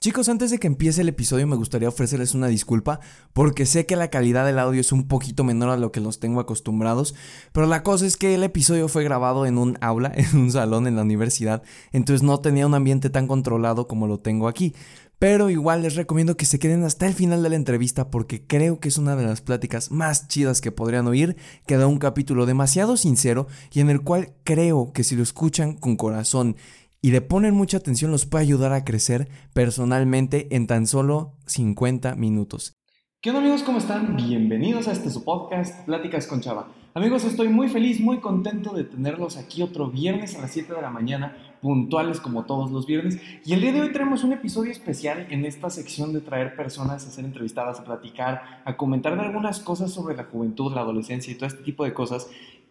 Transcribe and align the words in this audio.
Chicos, 0.00 0.28
antes 0.28 0.52
de 0.52 0.58
que 0.60 0.68
empiece 0.68 1.00
el 1.00 1.08
episodio 1.08 1.48
me 1.48 1.56
gustaría 1.56 1.88
ofrecerles 1.88 2.32
una 2.32 2.46
disculpa 2.46 3.00
porque 3.32 3.66
sé 3.66 3.84
que 3.84 3.96
la 3.96 4.10
calidad 4.10 4.46
del 4.46 4.60
audio 4.60 4.80
es 4.80 4.92
un 4.92 5.08
poquito 5.08 5.42
menor 5.42 5.70
a 5.70 5.76
lo 5.76 5.90
que 5.90 5.98
los 6.00 6.20
tengo 6.20 6.38
acostumbrados, 6.38 7.16
pero 7.50 7.66
la 7.66 7.82
cosa 7.82 8.06
es 8.06 8.16
que 8.16 8.36
el 8.36 8.44
episodio 8.44 8.86
fue 8.86 9.02
grabado 9.02 9.44
en 9.44 9.58
un 9.58 9.76
aula, 9.80 10.12
en 10.16 10.38
un 10.38 10.52
salón 10.52 10.86
en 10.86 10.94
la 10.94 11.02
universidad, 11.02 11.64
entonces 11.90 12.22
no 12.22 12.38
tenía 12.38 12.68
un 12.68 12.76
ambiente 12.76 13.10
tan 13.10 13.26
controlado 13.26 13.88
como 13.88 14.06
lo 14.06 14.20
tengo 14.20 14.46
aquí. 14.46 14.72
Pero 15.18 15.50
igual 15.50 15.82
les 15.82 15.96
recomiendo 15.96 16.36
que 16.36 16.44
se 16.44 16.60
queden 16.60 16.84
hasta 16.84 17.08
el 17.08 17.12
final 17.12 17.42
de 17.42 17.48
la 17.48 17.56
entrevista 17.56 18.08
porque 18.08 18.46
creo 18.46 18.78
que 18.78 18.90
es 18.90 18.98
una 18.98 19.16
de 19.16 19.26
las 19.26 19.40
pláticas 19.40 19.90
más 19.90 20.28
chidas 20.28 20.60
que 20.60 20.70
podrían 20.70 21.08
oír. 21.08 21.36
Queda 21.66 21.88
un 21.88 21.98
capítulo 21.98 22.46
demasiado 22.46 22.96
sincero 22.96 23.48
y 23.72 23.80
en 23.80 23.90
el 23.90 24.02
cual 24.02 24.32
creo 24.44 24.92
que 24.92 25.02
si 25.02 25.16
lo 25.16 25.24
escuchan 25.24 25.74
con 25.74 25.96
corazón 25.96 26.54
y 27.00 27.10
le 27.10 27.20
ponen 27.20 27.54
mucha 27.54 27.76
atención 27.76 28.10
los 28.10 28.26
puede 28.26 28.44
ayudar 28.44 28.72
a 28.72 28.84
crecer 28.84 29.28
personalmente 29.52 30.54
en 30.54 30.66
tan 30.66 30.86
solo 30.86 31.34
50 31.46 32.14
minutos. 32.16 32.74
¿Qué 33.20 33.30
onda 33.30 33.40
amigos? 33.40 33.62
¿Cómo 33.62 33.78
están? 33.78 34.16
Bienvenidos 34.16 34.86
a 34.86 34.92
este 34.92 35.10
su 35.10 35.24
podcast, 35.24 35.84
Pláticas 35.86 36.26
con 36.26 36.40
Chava. 36.40 36.68
Amigos, 36.94 37.24
estoy 37.24 37.48
muy 37.48 37.68
feliz, 37.68 38.00
muy 38.00 38.18
contento 38.18 38.72
de 38.72 38.84
tenerlos 38.84 39.36
aquí 39.36 39.62
otro 39.62 39.88
viernes 39.88 40.36
a 40.36 40.40
las 40.40 40.52
7 40.52 40.72
de 40.72 40.82
la 40.82 40.90
mañana, 40.90 41.36
puntuales 41.60 42.20
como 42.20 42.44
todos 42.44 42.70
los 42.70 42.86
viernes. 42.86 43.20
Y 43.44 43.52
el 43.52 43.60
día 43.60 43.72
de 43.72 43.80
hoy 43.80 43.92
tenemos 43.92 44.24
un 44.24 44.32
episodio 44.32 44.70
especial 44.70 45.26
en 45.30 45.44
esta 45.44 45.68
sección 45.70 46.12
de 46.12 46.20
traer 46.20 46.56
personas 46.56 47.06
a 47.06 47.10
ser 47.10 47.24
entrevistadas, 47.24 47.80
a 47.80 47.84
platicar, 47.84 48.62
a 48.64 48.76
comentar 48.76 49.12
algunas 49.18 49.60
cosas 49.60 49.92
sobre 49.92 50.16
la 50.16 50.24
juventud, 50.24 50.72
la 50.72 50.80
adolescencia 50.80 51.32
y 51.32 51.36
todo 51.36 51.46
este 51.46 51.62
tipo 51.62 51.84
de 51.84 51.92
cosas. 51.92 52.28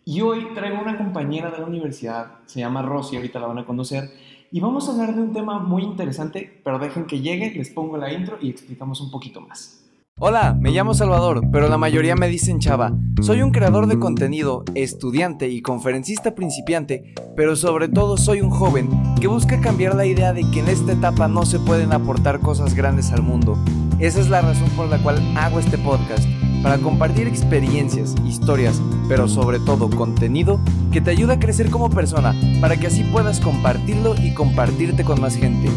Y 0.10 0.22
hoy 0.22 0.48
traigo 0.56 0.82
una 0.82 0.96
compañera 0.96 1.52
de 1.52 1.58
la 1.58 1.66
universidad, 1.66 2.28
se 2.46 2.62
llama 2.62 2.82
Rosy, 2.82 3.18
ahorita 3.18 3.42
la 3.42 3.48
van 3.48 3.58
a 3.58 3.66
conocer, 3.66 4.10
y 4.54 4.62
vamos 4.62 4.88
a 4.88 4.94
hablar 4.94 5.14
de 5.14 5.22
un 5.22 5.34
tema 5.34 5.60
muy 5.60 5.84
interesante, 5.84 6.62
pero 6.64 6.80
dejen 6.80 7.08
que 7.08 7.20
llegue, 7.20 7.52
les 7.52 7.72
pongo 7.72 7.98
la 7.98 8.14
intro 8.14 8.38
y 8.40 8.50
explicamos 8.50 9.02
un 9.02 9.12
poquito 9.12 9.42
más. 9.42 9.84
Hola, 10.18 10.56
me 10.58 10.72
llamo 10.72 10.94
Salvador, 10.94 11.42
pero 11.52 11.68
la 11.68 11.78
mayoría 11.78 12.16
me 12.16 12.30
dicen 12.30 12.60
Chava. 12.60 12.94
Soy 13.22 13.42
un 13.42 13.52
creador 13.52 13.88
de 13.88 14.00
contenido, 14.00 14.64
estudiante 14.76 15.50
y 15.50 15.62
conferencista 15.62 16.36
principiante, 16.36 17.14
pero 17.36 17.58
sobre 17.58 17.90
todo 17.90 18.16
soy 18.16 18.40
un 18.40 18.50
joven 18.50 18.90
que 19.20 19.28
busca 19.28 19.60
cambiar 19.60 19.94
la 19.96 20.06
idea 20.06 20.32
de 20.32 20.50
que 20.52 20.62
en 20.62 20.70
esta 20.70 20.94
etapa 20.94 21.28
no 21.28 21.46
se 21.46 21.60
pueden 21.60 21.92
aportar 21.92 22.40
cosas 22.40 22.76
grandes 22.76 23.12
al 23.12 23.24
mundo. 23.24 23.58
Esa 24.00 24.22
es 24.22 24.30
la 24.30 24.40
razón 24.40 24.70
por 24.70 24.88
la 24.88 25.04
cual 25.04 25.22
hago 25.36 25.60
este 25.60 25.78
podcast 25.78 26.26
para 26.64 26.78
compartir 26.78 27.28
experiencias, 27.28 28.16
historias, 28.26 28.82
pero 29.08 29.28
sobre 29.28 29.60
todo 29.60 29.90
contenido 29.90 30.60
que 30.92 31.02
te 31.02 31.12
ayuda 31.12 31.34
a 31.34 31.40
crecer 31.40 31.70
como 31.70 31.90
persona, 31.90 32.34
para 32.62 32.78
que 32.78 32.88
así 32.88 33.04
puedas 33.04 33.40
compartirlo 33.40 34.16
y 34.22 34.34
compartirte 34.34 35.04
con 35.04 35.22
más 35.22 35.36
gente. 35.38 35.70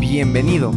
Bienvenido. 0.00 0.70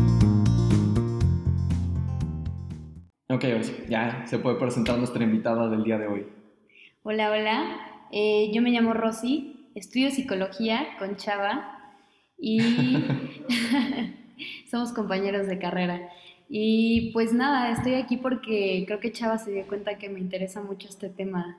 Ok, 3.29 3.45
ya 3.89 4.25
se 4.27 4.39
puede 4.39 4.57
presentar 4.57 4.97
nuestra 4.97 5.23
invitada 5.23 5.69
del 5.69 5.83
día 5.83 5.97
de 5.97 6.07
hoy. 6.07 6.27
Hola, 7.03 7.31
hola. 7.31 8.07
Eh, 8.11 8.51
yo 8.53 8.61
me 8.61 8.71
llamo 8.71 8.93
Rosy, 8.93 9.69
estudio 9.73 10.11
psicología 10.11 10.97
con 10.99 11.15
Chava 11.15 11.79
y 12.37 12.59
somos 14.69 14.91
compañeros 14.91 15.47
de 15.47 15.59
carrera. 15.59 16.09
Y 16.53 17.11
pues 17.13 17.31
nada, 17.31 17.71
estoy 17.71 17.93
aquí 17.93 18.17
porque 18.17 18.83
creo 18.85 18.99
que 18.99 19.13
Chava 19.13 19.37
se 19.37 19.51
dio 19.51 19.65
cuenta 19.67 19.97
que 19.97 20.09
me 20.09 20.19
interesa 20.19 20.61
mucho 20.61 20.89
este 20.89 21.07
tema 21.07 21.57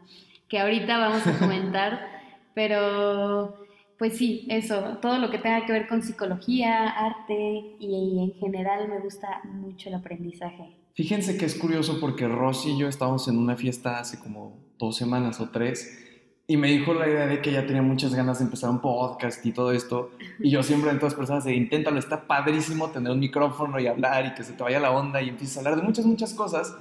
que 0.50 0.58
ahorita 0.58 0.98
vamos 0.98 1.26
a 1.26 1.38
comentar, 1.38 1.98
pero 2.54 3.56
pues 3.98 4.18
sí, 4.18 4.46
eso, 4.50 4.98
todo 5.00 5.16
lo 5.16 5.30
que 5.30 5.38
tenga 5.38 5.64
que 5.64 5.72
ver 5.72 5.88
con 5.88 6.02
psicología, 6.02 6.90
arte 6.90 7.76
y, 7.80 8.18
en 8.22 8.38
general 8.38 8.86
me 8.86 9.00
gusta 9.00 9.40
mucho 9.44 9.88
el 9.88 9.94
aprendizaje. 9.94 10.76
Fíjense 10.92 11.38
que 11.38 11.46
es 11.46 11.54
curioso 11.54 11.98
porque 11.98 12.28
Rosy 12.28 12.72
y 12.72 12.78
yo 12.78 12.86
estábamos 12.86 13.26
en 13.28 13.38
una 13.38 13.56
fiesta 13.56 13.98
hace 13.98 14.18
como 14.18 14.58
dos 14.78 14.98
semanas 14.98 15.40
o 15.40 15.48
tres 15.48 16.11
y 16.46 16.56
me 16.56 16.68
dijo 16.68 16.92
la 16.92 17.08
idea 17.08 17.26
de 17.26 17.40
que 17.40 17.50
ella 17.50 17.66
tenía 17.66 17.82
muchas 17.82 18.14
ganas 18.14 18.38
de 18.38 18.44
empezar 18.44 18.68
un 18.70 18.80
podcast 18.80 19.44
y 19.46 19.52
todo 19.52 19.72
esto. 19.72 20.10
Y 20.40 20.50
yo 20.50 20.62
siempre 20.62 20.90
en 20.90 20.98
todas 20.98 21.14
personas 21.14 21.44
de 21.44 21.54
inténtalo, 21.54 21.98
está 21.98 22.26
padrísimo 22.26 22.90
tener 22.90 23.12
un 23.12 23.20
micrófono 23.20 23.78
y 23.78 23.86
hablar 23.86 24.26
y 24.26 24.34
que 24.34 24.42
se 24.42 24.52
te 24.52 24.62
vaya 24.62 24.80
la 24.80 24.90
onda 24.90 25.22
y 25.22 25.28
empieces 25.28 25.56
a 25.56 25.60
hablar 25.60 25.76
de 25.76 25.82
muchas, 25.82 26.04
muchas 26.04 26.34
cosas. 26.34 26.76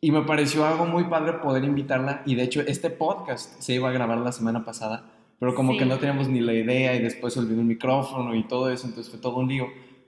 Y 0.00 0.10
me 0.10 0.22
pareció 0.22 0.64
algo 0.64 0.86
muy 0.86 1.04
padre 1.04 1.34
poder 1.34 1.64
invitarla. 1.64 2.22
Y 2.26 2.34
de 2.34 2.42
hecho, 2.44 2.62
este 2.62 2.90
podcast 2.90 3.60
se 3.60 3.74
iba 3.74 3.88
a 3.88 3.92
grabar 3.92 4.18
la 4.18 4.32
semana 4.32 4.64
pasada, 4.64 5.10
pero 5.38 5.54
como 5.54 5.76
que 5.76 5.84
no 5.84 5.98
teníamos 5.98 6.28
ni 6.28 6.40
la 6.40 6.54
idea 6.54 6.94
y 6.94 7.02
después 7.02 7.34
se 7.34 7.40
olvidó 7.40 7.60
el 7.60 7.66
micrófono 7.66 8.34
y 8.34 8.44
todo 8.44 8.70
eso, 8.70 8.86
entonces 8.86 9.10
fue 9.10 9.20
todo 9.20 9.36
un 9.36 9.48
lío. 9.48 9.66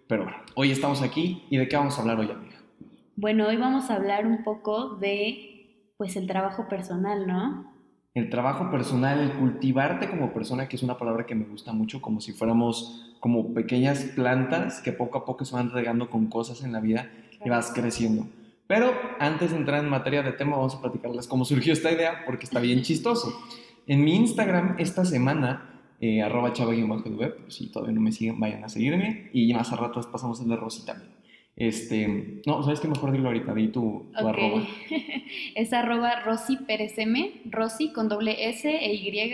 Pero 0.09 0.25
bueno, 0.25 0.39
hoy 0.55 0.71
estamos 0.71 1.03
aquí 1.03 1.45
y 1.51 1.59
de 1.59 1.69
qué 1.69 1.77
vamos 1.77 1.99
a 1.99 2.01
hablar 2.01 2.19
hoy, 2.19 2.31
amiga. 2.31 2.57
Bueno, 3.17 3.47
hoy 3.49 3.57
vamos 3.57 3.91
a 3.91 3.97
hablar 3.97 4.27
un 4.27 4.43
poco 4.45 4.97
de, 4.97 5.93
pues, 5.97 6.17
el 6.17 6.27
trabajo 6.27 6.69
personal, 6.69 7.27
¿no? 7.27 7.76
El 8.17 8.31
trabajo 8.31 8.71
personal, 8.71 9.21
el 9.21 9.33
cultivarte 9.33 10.09
como 10.09 10.33
persona, 10.33 10.69
que 10.69 10.77
es 10.77 10.83
una 10.83 10.97
palabra 10.97 11.27
que 11.27 11.35
me 11.35 11.45
gusta 11.45 11.75
mucho, 11.75 12.01
como 12.01 12.23
si 12.23 12.33
fuéramos 12.33 13.15
como 13.21 13.53
pequeñas 13.53 14.05
plantas 14.15 14.81
que 14.81 14.91
poco 14.91 15.19
a 15.19 15.27
poco 15.27 15.45
se 15.45 15.55
van 15.55 15.71
regando 15.71 16.09
con 16.09 16.29
cosas 16.29 16.65
en 16.65 16.73
la 16.73 16.81
vida 16.81 17.11
y 17.45 17.51
vas 17.51 17.71
creciendo. 17.75 18.27
Pero 18.67 18.91
antes 19.21 19.51
de 19.51 19.59
entrar 19.59 19.85
en 19.85 19.91
materia 19.91 20.23
de 20.23 20.33
tema, 20.33 20.57
vamos 20.57 20.75
a 20.75 20.81
platicarles 20.81 21.29
cómo 21.29 21.45
surgió 21.45 21.75
esta 21.75 21.93
idea, 21.93 22.23
porque 22.25 22.47
está 22.47 22.59
bien 22.59 22.81
chistoso. 22.85 23.39
En 23.87 24.03
mi 24.03 24.17
Instagram 24.17 24.77
esta 24.79 25.05
semana, 25.05 25.83
eh, 26.01 26.23
arroba 26.23 26.55
chava 26.55 26.73
web, 26.73 27.37
si 27.49 27.71
todavía 27.71 27.95
no 27.95 28.01
me 28.01 28.13
siguen, 28.13 28.41
vayan 28.41 28.65
a 28.65 28.71
seguirme. 28.71 29.29
Y 29.35 29.53
más 29.53 29.75
a 29.75 29.77
rato 29.77 30.01
pasamos 30.11 30.41
el 30.41 30.49
de 30.49 30.57
Rosy 30.57 30.87
también. 30.87 31.16
Este, 31.57 32.43
no, 32.45 32.63
¿sabes 32.63 32.81
qué? 32.81 32.89
Mejor 32.89 33.13
dilo 33.13 33.29
ahorita, 33.29 33.55
di 33.55 33.69
tu, 33.69 34.11
arroba. 34.15 34.63
es 35.55 35.73
arroba 35.73 36.21
Rosy 36.21 36.59
Pérez 36.59 36.99
M, 36.99 37.41
Rosy 37.51 37.93
con 37.93 38.11
doble 38.11 38.51
S 38.51 38.69
e 38.69 38.93
Y, 38.93 39.33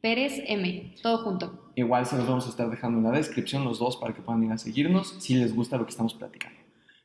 Pérez 0.00 0.42
M, 0.46 0.94
todo 1.02 1.18
junto. 1.18 1.70
Igual 1.76 2.04
se 2.06 2.16
los 2.16 2.26
vamos 2.26 2.46
a 2.46 2.50
estar 2.50 2.68
dejando 2.68 2.98
en 2.98 3.04
la 3.04 3.12
descripción 3.12 3.64
los 3.64 3.78
dos 3.78 3.96
para 3.96 4.12
que 4.12 4.22
puedan 4.22 4.42
ir 4.42 4.50
a 4.50 4.58
seguirnos 4.58 5.16
si 5.20 5.34
les 5.34 5.54
gusta 5.54 5.76
lo 5.76 5.84
que 5.84 5.90
estamos 5.90 6.14
platicando. 6.14 6.58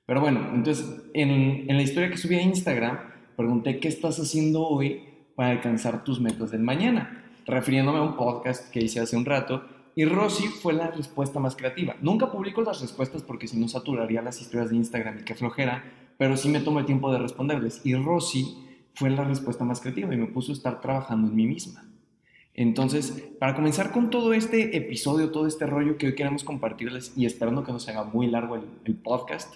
Pero 0.08 0.22
bueno, 0.22 0.50
entonces 0.54 1.04
en, 1.14 1.70
en 1.70 1.78
la 1.78 1.84
historia 1.84 2.10
que 2.10 2.18
subí 2.18 2.36
a 2.36 2.42
Instagram, 2.42 3.00
pregunté 3.38 3.80
qué 3.80 3.88
estás 3.88 4.20
haciendo 4.20 4.68
hoy 4.68 5.04
para 5.36 5.52
alcanzar 5.52 6.04
tus 6.04 6.20
metas 6.20 6.52
del 6.52 6.62
mañana, 6.62 7.26
refiriéndome 7.46 8.00
a 8.00 8.02
un 8.02 8.18
podcast 8.18 8.72
que 8.72 8.80
hice 8.80 9.00
hace 9.00 9.16
un 9.16 9.26
rato 9.26 9.64
y 9.96 10.06
Rosy 10.06 10.48
fue 10.48 10.74
la 10.74 10.92
respuesta 10.92 11.40
más 11.40 11.56
creativa. 11.56 11.96
Nunca 12.02 12.32
publico 12.32 12.62
las 12.62 12.82
respuestas 12.82 13.24
porque 13.24 13.48
si 13.48 13.58
no 13.58 13.68
saturaría 13.68 14.22
las 14.22 14.40
historias 14.42 14.70
de 14.70 14.78
Instagram 14.78 15.20
y 15.20 15.24
qué 15.24 15.36
flojera, 15.36 15.84
pero 16.18 16.38
sí 16.38 16.50
me 16.50 16.62
tomo 16.62 16.80
el 16.80 16.86
tiempo 16.86 17.12
de 17.12 17.20
responderles. 17.20 17.82
Y 17.84 17.96
Rosy 17.96 18.58
fue 18.94 19.10
la 19.10 19.24
respuesta 19.24 19.66
más 19.66 19.82
creativa 19.82 20.14
y 20.14 20.18
me 20.18 20.28
puso 20.28 20.52
a 20.52 20.56
estar 20.56 20.80
trabajando 20.80 21.28
en 21.28 21.36
mí 21.36 21.46
misma. 21.46 21.86
Entonces, 22.54 23.12
para 23.40 23.56
comenzar 23.56 23.92
con 23.92 24.10
todo 24.10 24.34
este 24.34 24.76
episodio, 24.76 25.32
todo 25.32 25.48
este 25.48 25.66
rollo 25.66 25.98
que 25.98 26.08
hoy 26.08 26.16
queremos 26.16 26.44
compartirles 26.44 27.14
y 27.16 27.26
esperando 27.26 27.64
que 27.64 27.72
no 27.72 27.80
se 27.80 27.92
haga 27.92 28.04
muy 28.04 28.28
largo 28.28 28.56
el, 28.56 28.64
el 28.86 28.96
podcast, 28.96 29.56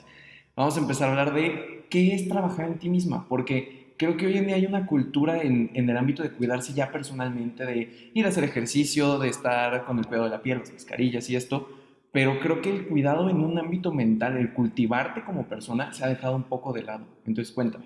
vamos 0.56 0.78
a 0.78 0.80
empezar 0.80 1.10
a 1.10 1.12
hablar 1.12 1.34
de 1.34 1.86
qué 1.90 2.14
es 2.14 2.28
trabajar 2.28 2.68
en 2.68 2.80
ti 2.80 2.90
misma, 2.90 3.28
porque 3.28 3.85
creo 3.98 4.18
que 4.18 4.28
hoy 4.28 4.38
en 4.38 4.48
día 4.48 4.56
hay 4.56 4.66
una 4.66 4.86
cultura 4.86 5.42
en, 5.42 5.72
el 5.74 5.98
ámbito 5.98 6.24
de 6.24 6.32
cuidarse 6.32 6.74
ya 6.74 6.92
personalmente, 6.92 7.66
de 7.66 8.12
ir 8.14 8.26
a 8.26 8.30
hacer 8.30 8.44
ejercicio, 8.44 9.20
de 9.20 9.30
estar 9.30 9.86
con 9.86 10.00
el 10.00 10.06
cuidado 10.06 10.26
de 10.26 10.32
la 10.32 10.42
piel, 10.42 10.60
las 10.60 10.72
mascarillas 10.72 11.30
y 11.30 11.36
esto, 11.36 11.70
pero 12.12 12.40
creo 12.40 12.62
que 12.62 12.70
el 12.70 12.88
cuidado 12.88 13.30
en 13.30 13.38
un 13.38 13.58
ámbito 13.58 13.92
mental, 13.92 14.38
el 14.38 14.54
cultivarte 14.54 15.24
como 15.24 15.48
persona, 15.48 15.94
se 15.94 16.04
ha 16.04 16.08
dejado 16.08 16.36
un 16.36 16.44
poco 16.44 16.72
de 16.74 16.84
lado. 16.84 17.06
Entonces, 17.26 17.54
cuéntame, 17.54 17.86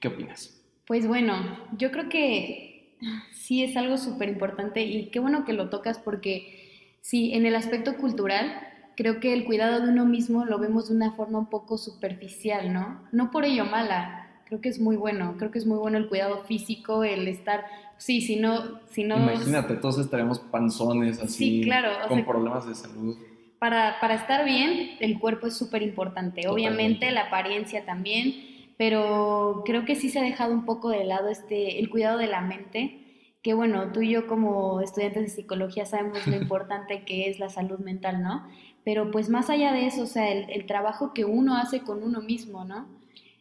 ¿qué 0.00 0.08
opinas? 0.08 0.62
Pues 0.86 1.06
bueno, 1.06 1.34
yo 1.76 1.90
creo 1.90 2.08
que 2.08 2.94
sí 3.32 3.62
es 3.62 3.76
algo 3.76 3.98
súper 3.98 4.28
importante 4.28 4.82
y 4.82 5.10
qué 5.10 5.18
bueno 5.20 5.44
que 5.44 5.52
lo 5.52 5.68
tocas 5.68 5.98
porque 5.98 6.90
sí, 7.00 7.34
en 7.34 7.44
el 7.44 7.54
aspecto 7.54 7.96
cultural, 7.96 8.50
creo 8.96 9.20
que 9.20 9.32
el 9.32 9.44
cuidado 9.44 9.84
de 9.84 9.92
uno 9.92 10.06
mismo 10.06 10.44
lo 10.44 10.58
vemos 10.58 10.88
de 10.88 10.96
una 10.96 11.12
forma 11.12 11.38
un 11.38 11.50
poco 11.50 11.76
superficial, 11.76 12.72
¿no? 12.72 13.02
No 13.12 13.30
por 13.30 13.44
ello 13.44 13.64
mala, 13.64 14.25
creo 14.46 14.60
que 14.60 14.68
es 14.68 14.80
muy 14.80 14.96
bueno, 14.96 15.34
creo 15.38 15.50
que 15.50 15.58
es 15.58 15.66
muy 15.66 15.76
bueno 15.76 15.98
el 15.98 16.08
cuidado 16.08 16.44
físico, 16.44 17.04
el 17.04 17.28
estar, 17.28 17.64
sí, 17.96 18.20
si 18.20 18.36
no... 18.36 18.80
Si 18.88 19.04
no 19.04 19.16
Imagínate, 19.16 19.74
todos 19.74 19.98
estaremos 19.98 20.38
panzones 20.38 21.20
así, 21.20 21.62
claro, 21.62 21.90
con 22.08 22.24
problemas 22.24 22.66
de 22.66 22.74
salud. 22.74 23.16
Para, 23.58 23.98
para 24.00 24.14
estar 24.14 24.44
bien, 24.44 24.96
el 25.00 25.18
cuerpo 25.18 25.48
es 25.48 25.56
súper 25.56 25.82
importante, 25.82 26.46
obviamente 26.48 27.10
la 27.10 27.22
apariencia 27.22 27.84
también, 27.84 28.34
pero 28.78 29.62
creo 29.64 29.84
que 29.84 29.96
sí 29.96 30.10
se 30.10 30.20
ha 30.20 30.22
dejado 30.22 30.52
un 30.52 30.64
poco 30.64 30.90
de 30.90 31.04
lado 31.04 31.28
este, 31.28 31.80
el 31.80 31.90
cuidado 31.90 32.18
de 32.18 32.28
la 32.28 32.40
mente, 32.40 33.32
que 33.42 33.54
bueno, 33.54 33.90
tú 33.92 34.02
y 34.02 34.10
yo 34.10 34.26
como 34.26 34.80
estudiantes 34.80 35.22
de 35.22 35.28
psicología 35.28 35.86
sabemos 35.86 36.24
lo 36.26 36.36
importante 36.40 37.04
que 37.04 37.28
es 37.28 37.40
la 37.40 37.48
salud 37.48 37.78
mental, 37.78 38.22
¿no? 38.22 38.46
Pero 38.84 39.10
pues 39.10 39.28
más 39.28 39.50
allá 39.50 39.72
de 39.72 39.86
eso, 39.86 40.02
o 40.02 40.06
sea, 40.06 40.30
el, 40.30 40.48
el 40.50 40.66
trabajo 40.66 41.12
que 41.12 41.24
uno 41.24 41.56
hace 41.56 41.80
con 41.80 42.04
uno 42.04 42.20
mismo, 42.20 42.64
¿no? 42.64 42.95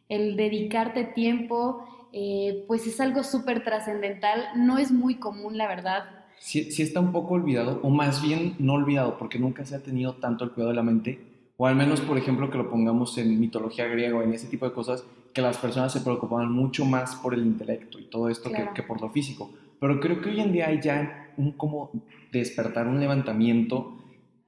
El 0.09 0.35
dedicarte 0.35 1.03
tiempo, 1.03 1.85
eh, 2.13 2.63
pues 2.67 2.87
es 2.87 2.99
algo 3.01 3.23
súper 3.23 3.63
trascendental, 3.63 4.45
no 4.55 4.77
es 4.77 4.91
muy 4.91 5.15
común, 5.15 5.57
la 5.57 5.67
verdad. 5.67 6.03
Sí, 6.39 6.71
sí, 6.71 6.83
está 6.83 6.99
un 6.99 7.11
poco 7.11 7.33
olvidado, 7.33 7.79
o 7.83 7.89
más 7.89 8.21
bien 8.21 8.55
no 8.59 8.73
olvidado, 8.73 9.17
porque 9.17 9.39
nunca 9.39 9.65
se 9.65 9.75
ha 9.75 9.83
tenido 9.83 10.15
tanto 10.15 10.43
el 10.43 10.51
cuidado 10.51 10.69
de 10.69 10.75
la 10.75 10.83
mente, 10.83 11.19
o 11.57 11.67
al 11.67 11.75
menos, 11.75 12.01
por 12.01 12.17
ejemplo, 12.17 12.49
que 12.49 12.57
lo 12.57 12.69
pongamos 12.69 13.17
en 13.17 13.39
mitología 13.39 13.85
griega 13.85 14.17
o 14.17 14.21
en 14.21 14.33
ese 14.33 14.47
tipo 14.47 14.65
de 14.65 14.73
cosas, 14.73 15.05
que 15.33 15.41
las 15.41 15.57
personas 15.57 15.91
se 15.91 16.01
preocupaban 16.01 16.51
mucho 16.51 16.85
más 16.85 17.15
por 17.15 17.33
el 17.33 17.45
intelecto 17.45 17.99
y 17.99 18.05
todo 18.05 18.29
esto 18.29 18.51
que, 18.51 18.69
que, 18.73 18.83
por 18.83 19.01
lo 19.01 19.09
físico. 19.09 19.51
Pero 19.79 19.99
creo 19.99 20.21
que 20.21 20.29
hoy 20.29 20.39
en 20.39 20.53
día 20.53 20.67
hay 20.67 20.81
ya 20.81 21.33
un 21.37 21.51
como 21.53 21.91
despertar, 22.31 22.87
un 22.87 22.99
levantamiento 22.99 23.97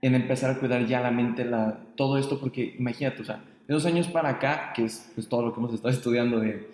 en 0.01 0.15
empezar 0.15 0.51
a 0.51 0.59
cuidar 0.59 0.86
ya 0.86 1.01
la 1.01 1.12
mente, 1.12 1.44
la, 1.44 1.80
todo 1.95 2.18
esto, 2.18 2.39
porque 2.39 2.75
imagínate, 2.77 3.21
o 3.21 3.25
sea, 3.25 3.44
de 3.67 3.73
dos 3.73 3.85
años 3.85 4.07
para 4.07 4.29
acá, 4.29 4.71
que 4.73 4.85
es 4.85 5.11
pues, 5.13 5.27
todo 5.27 5.41
lo 5.41 5.53
que 5.53 5.59
hemos 5.59 5.73
estado 5.73 5.93
estudiando 5.93 6.39
de, 6.39 6.69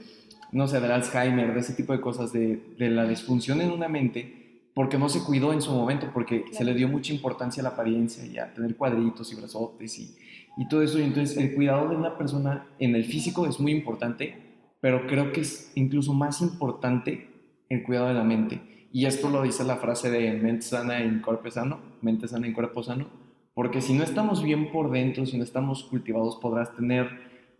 no 0.51 0.67
sé, 0.67 0.79
del 0.79 0.91
Alzheimer, 0.91 1.53
de 1.53 1.59
ese 1.59 1.73
tipo 1.73 1.93
de 1.93 2.01
cosas, 2.01 2.31
de, 2.31 2.61
de 2.77 2.89
la 2.89 3.05
disfunción 3.05 3.61
en 3.61 3.71
una 3.71 3.87
mente, 3.87 4.61
porque 4.73 4.97
no 4.97 5.09
se 5.09 5.23
cuidó 5.23 5.53
en 5.53 5.61
su 5.61 5.71
momento, 5.71 6.09
porque 6.13 6.45
se 6.51 6.63
le 6.63 6.73
dio 6.73 6.87
mucha 6.87 7.13
importancia 7.13 7.61
a 7.61 7.63
la 7.63 7.69
apariencia 7.69 8.25
y 8.25 8.37
a 8.37 8.53
tener 8.53 8.75
cuadritos 8.75 9.31
y 9.31 9.35
brazotes 9.35 9.99
y, 9.99 10.15
y 10.57 10.67
todo 10.67 10.81
eso. 10.81 10.99
Y 10.99 11.03
entonces 11.03 11.37
el 11.37 11.53
cuidado 11.55 11.89
de 11.89 11.95
una 11.95 12.17
persona 12.17 12.67
en 12.79 12.95
el 12.95 13.05
físico 13.05 13.45
es 13.47 13.59
muy 13.59 13.71
importante, 13.71 14.35
pero 14.79 15.07
creo 15.07 15.31
que 15.31 15.41
es 15.41 15.71
incluso 15.75 16.13
más 16.13 16.41
importante 16.41 17.29
el 17.69 17.83
cuidado 17.83 18.07
de 18.07 18.13
la 18.13 18.23
mente. 18.23 18.61
Y 18.91 19.05
esto 19.05 19.29
lo 19.29 19.41
dice 19.41 19.63
la 19.63 19.77
frase 19.77 20.11
de 20.11 20.33
mente 20.33 20.61
sana 20.63 21.01
en 21.01 21.21
cuerpo 21.21 21.49
sano, 21.49 21.79
mente 22.01 22.27
sana 22.27 22.45
en 22.45 22.53
cuerpo 22.53 22.83
sano, 22.83 23.07
porque 23.53 23.81
si 23.81 23.93
no 23.93 24.03
estamos 24.03 24.43
bien 24.43 24.71
por 24.71 24.91
dentro, 24.91 25.25
si 25.25 25.37
no 25.37 25.43
estamos 25.43 25.83
cultivados, 25.83 26.37
podrás 26.37 26.75
tener, 26.75 27.09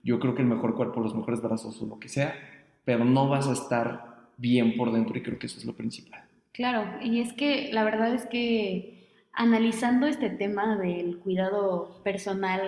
yo 0.04 0.20
creo 0.20 0.36
que 0.36 0.42
el 0.42 0.48
mejor 0.48 0.76
cuerpo, 0.76 1.02
los 1.02 1.16
mejores 1.16 1.42
brazos 1.42 1.82
o 1.82 1.86
lo 1.86 2.00
que 2.00 2.10
sea, 2.10 2.36
pero 2.86 3.06
no 3.06 3.30
vas 3.30 3.48
a 3.48 3.54
estar 3.54 4.14
bien 4.38 4.76
por 4.76 4.92
dentro 4.92 5.18
y 5.18 5.22
creo 5.22 5.40
que 5.40 5.48
eso 5.48 5.60
es 5.60 5.66
lo 5.66 5.74
principal. 5.74 6.24
Claro, 6.52 6.86
y 7.02 7.20
es 7.20 7.34
que 7.34 7.72
la 7.72 7.84
verdad 7.84 8.14
es 8.14 8.26
que 8.26 9.08
analizando 9.34 10.06
este 10.08 10.30
tema 10.30 10.78
del 10.78 11.18
cuidado 11.18 12.02
personal 12.04 12.62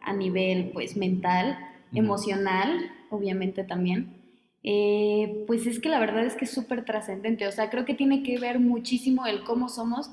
a 0.00 0.12
nivel 0.12 0.70
pues 0.72 0.96
mental, 0.96 1.58
emocional, 1.92 2.92
obviamente 3.10 3.64
también, 3.64 4.14
eh, 4.62 5.44
pues 5.46 5.66
es 5.66 5.80
que 5.80 5.88
la 5.88 5.98
verdad 5.98 6.24
es 6.24 6.34
que 6.34 6.44
es 6.44 6.50
súper 6.50 6.84
trascendente, 6.84 7.46
o 7.46 7.52
sea, 7.52 7.70
creo 7.70 7.84
que 7.84 7.94
tiene 7.94 8.22
que 8.22 8.38
ver 8.38 8.58
muchísimo 8.58 9.26
el 9.26 9.44
cómo 9.44 9.68
somos, 9.68 10.10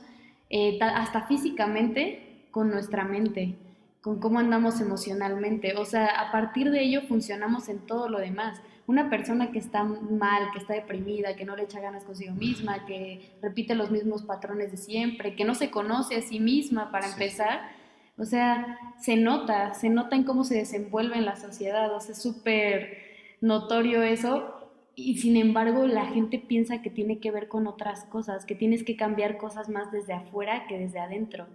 eh, 0.50 0.80
hasta 0.82 1.28
físicamente, 1.28 2.23
con 2.54 2.70
nuestra 2.70 3.04
mente, 3.04 3.56
con 4.02 4.20
cómo 4.20 4.38
andamos 4.38 4.80
emocionalmente, 4.80 5.74
o 5.76 5.86
sea, 5.86 6.06
a 6.06 6.32
partir 6.32 6.70
de 6.70 6.84
ello 6.84 7.02
funcionamos 7.02 7.68
en 7.68 7.80
todo 7.80 8.10
lo 8.10 8.20
demás 8.20 8.62
una 8.86 9.10
persona 9.10 9.52
que 9.52 9.58
está 9.58 9.84
mal, 9.84 10.52
que 10.52 10.60
está 10.60 10.74
deprimida, 10.74 11.36
que 11.36 11.46
no 11.46 11.56
le 11.56 11.64
echa 11.64 11.80
ganas 11.80 12.04
consigo 12.04 12.36
misma, 12.36 12.86
que 12.86 13.32
repite 13.42 13.74
los 13.74 13.90
mismos 13.90 14.22
patrones 14.22 14.70
de 14.72 14.78
siempre, 14.78 15.36
que 15.36 15.46
no 15.46 15.56
se 15.56 15.72
conoce 15.72 16.18
a 16.18 16.22
sí 16.22 16.40
misma 16.40 16.92
para 16.92 17.08
empezar, 17.08 17.72
o 18.18 18.26
sea, 18.26 18.78
se 19.00 19.16
nota, 19.16 19.74
se 19.74 19.90
nota 19.90 20.16
en 20.16 20.24
cómo 20.24 20.44
se 20.44 20.56
desenvuelve 20.56 21.18
en 21.18 21.26
la 21.26 21.36
sociedad, 21.36 21.92
o 21.96 22.00
sea, 22.00 22.12
es 22.12 22.22
súper 22.22 22.98
notorio 23.42 24.04
eso. 24.04 24.60
Y 24.96 25.18
sin 25.18 25.38
embargo, 25.38 25.88
la 25.88 26.06
gente 26.06 26.38
piensa 26.38 26.84
que 26.84 26.92
tiene 26.92 27.18
que 27.18 27.32
ver 27.32 27.48
con 27.48 27.66
otras 27.66 28.04
cosas, 28.06 28.46
que 28.46 28.54
tienes 28.54 28.84
que 28.84 28.96
cambiar 28.96 29.38
cosas 29.38 29.68
más 29.70 29.92
desde 29.92 30.14
afuera 30.14 30.68
que 30.68 30.78
desde 30.78 31.00
adentro. 31.00 31.48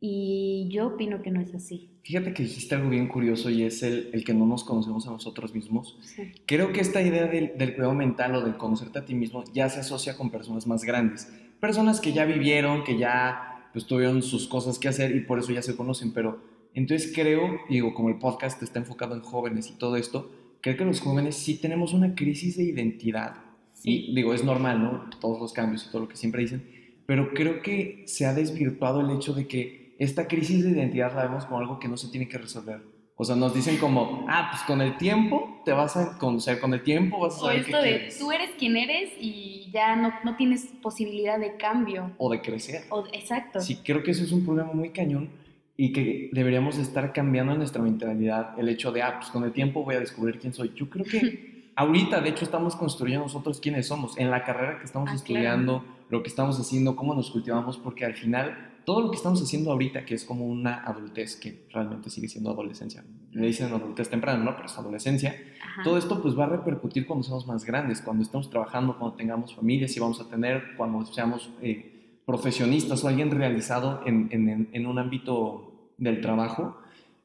Y 0.00 0.68
yo 0.70 0.88
opino 0.88 1.22
que 1.22 1.30
no 1.30 1.40
es 1.40 1.54
así. 1.54 1.90
Fíjate 2.04 2.32
que 2.32 2.44
dijiste 2.44 2.74
algo 2.76 2.88
bien 2.88 3.08
curioso 3.08 3.50
y 3.50 3.64
es 3.64 3.82
el, 3.82 4.10
el 4.12 4.24
que 4.24 4.32
no 4.32 4.46
nos 4.46 4.62
conocemos 4.62 5.06
a 5.08 5.10
nosotros 5.10 5.54
mismos. 5.54 5.98
Creo 6.46 6.72
que 6.72 6.80
esta 6.80 7.02
idea 7.02 7.26
del, 7.26 7.58
del, 7.58 7.74
cuidado 7.74 7.94
mental 7.94 8.36
o 8.36 8.42
del 8.42 8.56
conocerte 8.56 9.00
a 9.00 9.04
ti 9.04 9.14
mismo 9.14 9.42
ya 9.52 9.68
se 9.68 9.80
asocia 9.80 10.16
con 10.16 10.30
personas 10.30 10.66
más 10.66 10.84
grandes. 10.84 11.32
Personas 11.58 12.00
que 12.00 12.12
ya 12.12 12.24
vivieron, 12.24 12.84
que 12.84 12.96
ya 12.96 13.68
pues, 13.72 13.86
tuvieron 13.86 14.22
sus 14.22 14.46
cosas 14.46 14.78
que 14.78 14.86
hacer 14.86 15.14
y 15.16 15.20
por 15.20 15.40
eso 15.40 15.52
ya 15.52 15.62
se 15.62 15.74
conocen. 15.74 16.12
Pero 16.12 16.40
entonces 16.74 17.12
creo, 17.12 17.58
digo, 17.68 17.92
como 17.92 18.08
el 18.08 18.18
podcast 18.18 18.62
está 18.62 18.78
enfocado 18.78 19.16
en 19.16 19.20
jóvenes 19.20 19.68
y 19.68 19.78
todo 19.78 19.96
esto, 19.96 20.30
creo 20.60 20.76
que 20.76 20.84
los 20.84 21.00
jóvenes 21.00 21.34
sí 21.34 21.56
tenemos 21.56 21.92
una 21.92 22.14
crisis 22.14 22.56
de 22.56 22.62
identidad. 22.62 23.34
Y 23.82 24.14
digo, 24.14 24.32
es 24.32 24.44
normal, 24.44 24.80
¿no? 24.80 25.10
Todos 25.20 25.40
los 25.40 25.52
cambios 25.52 25.86
y 25.86 25.90
todo 25.90 26.02
lo 26.02 26.08
que 26.08 26.16
siempre 26.16 26.42
dicen. 26.42 26.64
Pero 27.06 27.32
creo 27.32 27.62
que 27.62 28.04
se 28.06 28.26
ha 28.26 28.34
desvirtuado 28.34 29.00
el 29.00 29.16
hecho 29.16 29.32
de 29.32 29.48
que 29.48 29.87
esta 29.98 30.28
crisis 30.28 30.64
de 30.64 30.70
identidad 30.70 31.14
la 31.14 31.24
vemos 31.24 31.44
como 31.44 31.58
algo 31.58 31.78
que 31.78 31.88
no 31.88 31.96
se 31.96 32.08
tiene 32.08 32.28
que 32.28 32.38
resolver. 32.38 32.80
O 33.20 33.24
sea, 33.24 33.34
nos 33.34 33.52
dicen 33.52 33.78
como, 33.78 34.24
ah, 34.28 34.48
pues 34.52 34.62
con 34.62 34.80
el 34.80 34.96
tiempo 34.96 35.60
te 35.64 35.72
vas 35.72 35.96
a 35.96 36.16
conocer, 36.18 36.60
con 36.60 36.72
el 36.72 36.84
tiempo 36.84 37.18
vas 37.18 37.34
a 37.34 37.40
saber 37.40 37.56
o 37.56 37.60
esto 37.62 37.82
de, 37.82 38.14
Tú 38.16 38.30
eres 38.30 38.50
quien 38.56 38.76
eres 38.76 39.10
y 39.20 39.68
ya 39.72 39.96
no, 39.96 40.12
no, 40.22 40.36
tienes 40.36 40.66
posibilidad 40.80 41.36
de 41.36 41.56
cambio. 41.56 42.12
O 42.18 42.30
de 42.30 42.40
crecer. 42.40 42.84
O, 42.90 43.04
exacto. 43.12 43.60
Sí, 43.60 43.80
creo 43.84 44.04
que 44.04 44.12
eso 44.12 44.22
es 44.22 44.30
un 44.30 44.44
problema 44.44 44.72
muy 44.72 44.90
cañón 44.90 45.30
y 45.76 45.92
que 45.92 46.30
deberíamos 46.32 46.78
estar 46.78 47.12
cambiando 47.12 47.56
nuestra 47.56 47.82
mentalidad. 47.82 48.56
El 48.56 48.68
hecho 48.68 48.92
de, 48.92 49.02
ah, 49.02 49.16
pues 49.18 49.30
con 49.30 49.42
el 49.42 49.52
tiempo 49.52 49.82
voy 49.82 49.96
a 49.96 50.00
descubrir 50.00 50.38
quién 50.38 50.54
soy. 50.54 50.72
Yo 50.76 50.88
creo 50.88 51.04
que 51.04 51.72
ahorita, 51.74 52.20
de 52.20 52.28
hecho, 52.28 52.44
estamos 52.44 52.76
construyendo 52.76 53.24
nosotros 53.24 53.58
quiénes 53.58 53.88
somos, 53.88 54.16
en 54.16 54.30
la 54.30 54.44
carrera 54.44 54.78
que 54.78 54.84
estamos 54.84 55.10
ah, 55.10 55.16
estudiando, 55.16 55.84
lo 56.08 56.22
que 56.22 56.28
estamos 56.28 56.60
haciendo, 56.60 56.94
cómo 56.94 57.14
nos 57.16 57.32
cultivamos, 57.32 57.78
porque 57.78 58.04
al 58.04 58.14
final 58.14 58.67
todo 58.84 59.02
lo 59.02 59.10
que 59.10 59.16
estamos 59.16 59.42
haciendo 59.42 59.70
ahorita, 59.70 60.04
que 60.04 60.14
es 60.14 60.24
como 60.24 60.46
una 60.46 60.82
adultez 60.84 61.36
que 61.36 61.66
realmente 61.72 62.10
sigue 62.10 62.28
siendo 62.28 62.50
adolescencia, 62.50 63.04
le 63.32 63.46
dicen 63.46 63.72
adultez 63.72 64.08
temprana, 64.08 64.42
¿no? 64.42 64.54
Pero 64.54 64.66
es 64.66 64.78
adolescencia. 64.78 65.36
Todo 65.84 65.98
esto 65.98 66.20
pues 66.22 66.38
va 66.38 66.44
a 66.44 66.48
repercutir 66.48 67.06
cuando 67.06 67.22
seamos 67.22 67.46
más 67.46 67.64
grandes, 67.64 68.00
cuando 68.00 68.22
estemos 68.22 68.50
trabajando, 68.50 68.98
cuando 68.98 69.16
tengamos 69.16 69.54
familias 69.54 69.96
y 69.96 70.00
vamos 70.00 70.20
a 70.20 70.28
tener, 70.28 70.76
cuando 70.76 71.04
seamos 71.06 71.50
eh, 71.62 72.20
profesionistas 72.24 73.04
o 73.04 73.08
alguien 73.08 73.30
realizado 73.30 74.00
en, 74.06 74.28
en, 74.30 74.68
en 74.72 74.86
un 74.86 74.98
ámbito 74.98 75.92
del 75.98 76.20
trabajo. 76.20 76.78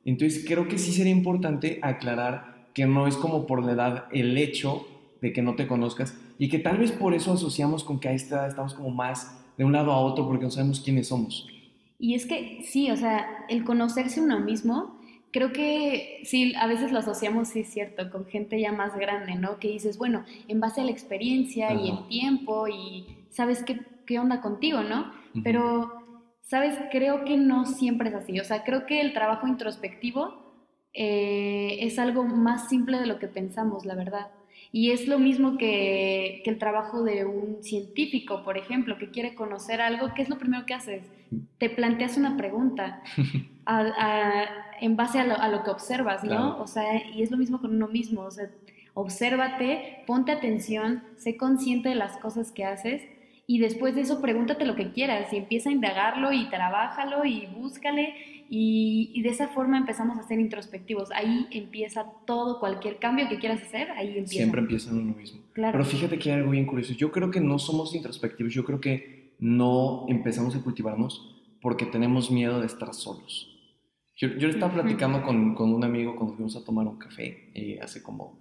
Entonces 0.05 0.43
creo 0.47 0.67
que 0.67 0.77
sí 0.77 0.91
sería 0.91 1.11
importante 1.13 1.79
aclarar 1.81 2.67
que 2.73 2.85
no 2.85 3.07
es 3.07 3.15
como 3.15 3.45
por 3.45 3.63
la 3.63 3.71
edad 3.71 4.05
el 4.11 4.37
hecho 4.37 4.85
de 5.21 5.31
que 5.31 5.41
no 5.41 5.55
te 5.55 5.67
conozcas 5.67 6.17
y 6.37 6.49
que 6.49 6.59
tal 6.59 6.77
vez 6.77 6.91
por 6.91 7.13
eso 7.13 7.33
asociamos 7.33 7.83
con 7.83 7.99
que 7.99 8.09
a 8.09 8.13
esta 8.13 8.35
edad 8.35 8.47
estamos 8.49 8.73
como 8.73 8.89
más 8.89 9.42
de 9.57 9.63
un 9.63 9.73
lado 9.73 9.91
a 9.91 9.99
otro 9.99 10.25
porque 10.25 10.45
no 10.45 10.51
sabemos 10.51 10.79
quiénes 10.79 11.07
somos. 11.07 11.47
Y 11.99 12.15
es 12.15 12.25
que 12.25 12.61
sí, 12.63 12.91
o 12.91 12.97
sea, 12.97 13.45
el 13.49 13.63
conocerse 13.63 14.19
uno 14.19 14.39
mismo, 14.39 14.99
creo 15.31 15.51
que 15.51 16.21
sí, 16.25 16.53
a 16.55 16.67
veces 16.67 16.91
lo 16.91 16.99
asociamos, 16.99 17.49
sí 17.49 17.61
es 17.61 17.71
cierto, 17.71 18.09
con 18.11 18.25
gente 18.25 18.59
ya 18.59 18.71
más 18.71 18.95
grande, 18.95 19.35
¿no? 19.35 19.57
Que 19.57 19.69
dices, 19.69 19.97
bueno, 19.97 20.25
en 20.47 20.59
base 20.59 20.81
a 20.81 20.83
la 20.83 20.91
experiencia 20.91 21.73
y 21.73 21.89
el 21.89 22.07
tiempo 22.07 22.67
y 22.67 23.05
sabes 23.29 23.63
qué, 23.63 23.79
qué 24.05 24.19
onda 24.19 24.41
contigo, 24.41 24.83
¿no? 24.83 25.11
Pero, 25.43 25.91
¿sabes? 26.41 26.77
Creo 26.91 27.25
que 27.25 27.37
no 27.37 27.65
siempre 27.65 28.09
es 28.09 28.15
así. 28.15 28.39
O 28.39 28.43
sea, 28.43 28.63
creo 28.63 28.85
que 28.85 29.01
el 29.01 29.13
trabajo 29.13 29.47
introspectivo 29.47 30.43
eh, 30.93 31.77
es 31.79 31.97
algo 31.97 32.23
más 32.23 32.69
simple 32.69 32.99
de 32.99 33.07
lo 33.07 33.17
que 33.17 33.27
pensamos, 33.27 33.85
la 33.85 33.95
verdad. 33.95 34.27
Y 34.75 34.89
es 34.89 35.07
lo 35.07 35.19
mismo 35.19 35.55
que, 35.59 36.41
que, 36.43 36.49
el 36.49 36.57
trabajo 36.57 37.03
de 37.03 37.25
un 37.25 37.63
científico, 37.63 38.43
por 38.43 38.57
ejemplo, 38.57 38.97
que 38.97 39.11
quiere 39.11 39.35
conocer 39.35 39.79
algo, 39.81 40.15
¿qué 40.15 40.23
es 40.23 40.29
lo 40.29 40.39
primero 40.39 40.65
que 40.65 40.73
haces? 40.73 41.03
Te 41.59 41.69
planteas 41.69 42.17
una 42.17 42.35
pregunta 42.37 43.03
en 44.81 44.95
base 44.95 45.19
a 45.19 45.25
lo, 45.25 45.39
a 45.39 45.47
lo, 45.47 45.63
que 45.63 45.69
observas, 45.69 46.23
¿no? 46.23 46.59
O 46.59 46.65
sea, 46.65 47.05
y 47.13 47.21
es 47.21 47.29
lo 47.29 47.37
mismo 47.37 47.61
con 47.61 47.75
uno 47.75 47.87
mismo, 47.87 48.21
o 48.21 48.31
sea, 48.31 48.49
obsérvate, 48.95 50.03
ponte 50.07 50.31
atención, 50.31 51.03
sé 51.17 51.37
consciente 51.37 51.89
de 51.89 51.95
las 51.95 52.17
cosas 52.17 52.51
que 52.51 52.65
haces 52.65 53.03
y 53.45 53.59
después 53.59 53.93
de 53.93 54.01
eso 54.01 54.21
pregúntate 54.21 54.65
lo 54.65 54.75
que 54.75 54.91
quieras 54.91 55.31
y 55.33 55.37
empieza 55.37 55.69
a 55.69 55.73
indagarlo 55.73 56.33
y 56.33 56.49
trabájalo 56.49 57.25
y 57.25 57.45
búscale 57.45 58.15
y, 58.49 59.21
de 59.21 59.29
esa 59.29 59.47
forma 59.49 59.77
empezamos 59.77 60.17
a 60.17 60.23
ser 60.23 60.39
introspectivos. 60.39 61.11
Ahí 61.11 61.47
empieza 61.51 62.05
todo, 62.25 62.59
cualquier 62.59 62.99
cambio 62.99 63.27
que 63.29 63.39
quieras 63.39 63.61
hacer, 63.61 63.91
ahí 63.91 64.09
empieza. 64.09 64.33
Siempre 64.33 64.61
empieza 64.61 64.91
en 64.91 64.97
uno 64.97 65.15
mismo. 65.15 65.41
Pero 65.53 65.85
fíjate 65.85 66.19
que 66.19 66.31
hay 66.31 66.39
algo 66.39 66.51
bien 66.51 66.65
curioso. 66.65 66.93
Yo 66.93 67.11
creo 67.11 67.31
que 67.31 67.39
no 67.39 67.59
somos 67.59 67.95
introspectivos, 67.95 68.53
yo 68.53 68.63
creo 68.65 68.79
que 68.79 69.35
no 69.39 70.05
empezamos 70.07 70.55
a 70.55 70.61
cultivarnos 70.61 71.43
porque 71.61 71.85
tenemos 71.85 72.31
miedo 72.31 72.59
de 72.59 72.67
estar 72.67 72.93
solos. 72.93 73.49
Yo, 74.15 74.29
yo 74.37 74.49
estaba 74.49 74.73
platicando 74.73 75.23
con, 75.23 75.55
con, 75.55 75.73
un 75.73 75.83
amigo 75.83 76.15
cuando 76.15 76.35
fuimos 76.35 76.55
a 76.55 76.63
tomar 76.63 76.87
un 76.87 76.97
café 76.99 77.51
eh, 77.55 77.79
hace 77.81 78.03
como 78.03 78.39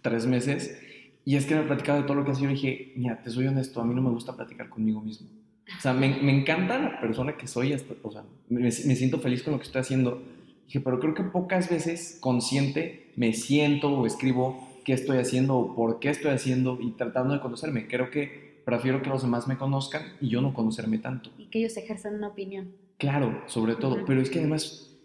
tres 0.00 0.26
meses 0.26 0.80
y 1.24 1.34
es 1.34 1.44
que 1.44 1.56
me 1.56 1.62
platicaba 1.62 1.98
de 1.98 2.04
todo 2.04 2.14
lo 2.14 2.24
que 2.24 2.30
hacía 2.30 2.48
y 2.48 2.54
dije, 2.54 2.92
mira, 2.96 3.20
te 3.20 3.30
soy 3.30 3.48
honesto, 3.48 3.80
a 3.80 3.84
mí 3.84 3.94
no 3.94 4.00
me 4.00 4.10
gusta 4.10 4.36
platicar 4.36 4.68
conmigo 4.68 5.00
mismo. 5.00 5.28
O 5.78 5.80
sea, 5.80 5.92
me, 5.92 6.08
me 6.22 6.38
encanta 6.38 6.78
la 6.78 7.00
persona 7.00 7.36
que 7.36 7.46
soy, 7.46 7.72
hasta, 7.72 7.94
o 8.02 8.12
sea, 8.12 8.24
me, 8.48 8.60
me, 8.60 8.70
siento 8.70 9.18
feliz 9.18 9.42
con 9.42 9.52
lo 9.52 9.58
que 9.58 9.66
estoy 9.66 9.80
haciendo. 9.80 10.22
Dije, 10.66 10.80
pero 10.80 11.00
creo 11.00 11.14
que 11.14 11.24
pocas 11.24 11.68
veces 11.68 12.18
consciente 12.20 13.12
me 13.16 13.32
siento 13.32 13.90
o 13.90 14.06
escribo 14.06 14.80
qué 14.84 14.92
estoy 14.92 15.18
haciendo 15.18 15.56
o 15.56 15.74
por 15.74 15.98
qué 15.98 16.10
estoy 16.10 16.30
haciendo 16.30 16.78
y 16.80 16.92
tratando 16.92 17.34
de 17.34 17.40
conocerme. 17.40 17.88
Creo 17.88 18.10
que 18.10 18.62
prefiero 18.64 19.02
que 19.02 19.10
los 19.10 19.22
demás 19.22 19.48
me 19.48 19.56
conozcan 19.56 20.02
y 20.20 20.28
yo 20.28 20.40
no 20.40 20.54
conocerme 20.54 20.98
tanto. 20.98 21.30
Y 21.38 21.46
que 21.46 21.58
ellos 21.58 21.76
ejerzan 21.76 22.14
una 22.14 22.28
opinión. 22.28 22.72
Claro, 22.98 23.42
sobre 23.46 23.74
todo. 23.74 24.04
Pero 24.06 24.20
es 24.20 24.30
que 24.30 24.38
además 24.38 24.96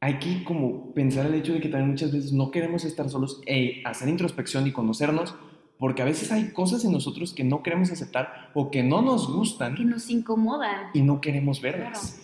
hay 0.00 0.18
que 0.18 0.44
como 0.44 0.92
pensar 0.94 1.26
el 1.26 1.34
hecho 1.34 1.52
de 1.52 1.60
que 1.60 1.68
también 1.68 1.90
muchas 1.90 2.12
veces 2.12 2.32
no 2.32 2.50
queremos 2.50 2.84
estar 2.84 3.08
solos 3.08 3.40
e 3.46 3.82
hacer 3.84 4.08
introspección 4.08 4.66
y 4.66 4.72
conocernos 4.72 5.34
porque 5.80 6.02
a 6.02 6.04
veces 6.04 6.30
hay 6.30 6.52
cosas 6.52 6.84
en 6.84 6.92
nosotros 6.92 7.32
que 7.32 7.42
no 7.42 7.62
queremos 7.62 7.90
aceptar 7.90 8.50
o 8.52 8.70
que 8.70 8.82
no 8.82 9.00
nos 9.00 9.32
gustan. 9.32 9.74
Que 9.74 9.84
nos 9.84 10.10
incomodan. 10.10 10.90
Y 10.92 11.00
no 11.00 11.22
queremos 11.22 11.62
verlas. 11.62 12.22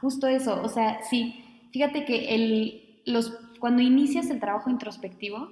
Justo 0.00 0.28
eso, 0.28 0.62
o 0.62 0.68
sea, 0.68 1.02
sí, 1.02 1.44
fíjate 1.72 2.04
que 2.04 2.34
el, 2.36 3.02
los, 3.04 3.36
cuando 3.58 3.82
inicias 3.82 4.30
el 4.30 4.38
trabajo 4.38 4.70
introspectivo 4.70 5.50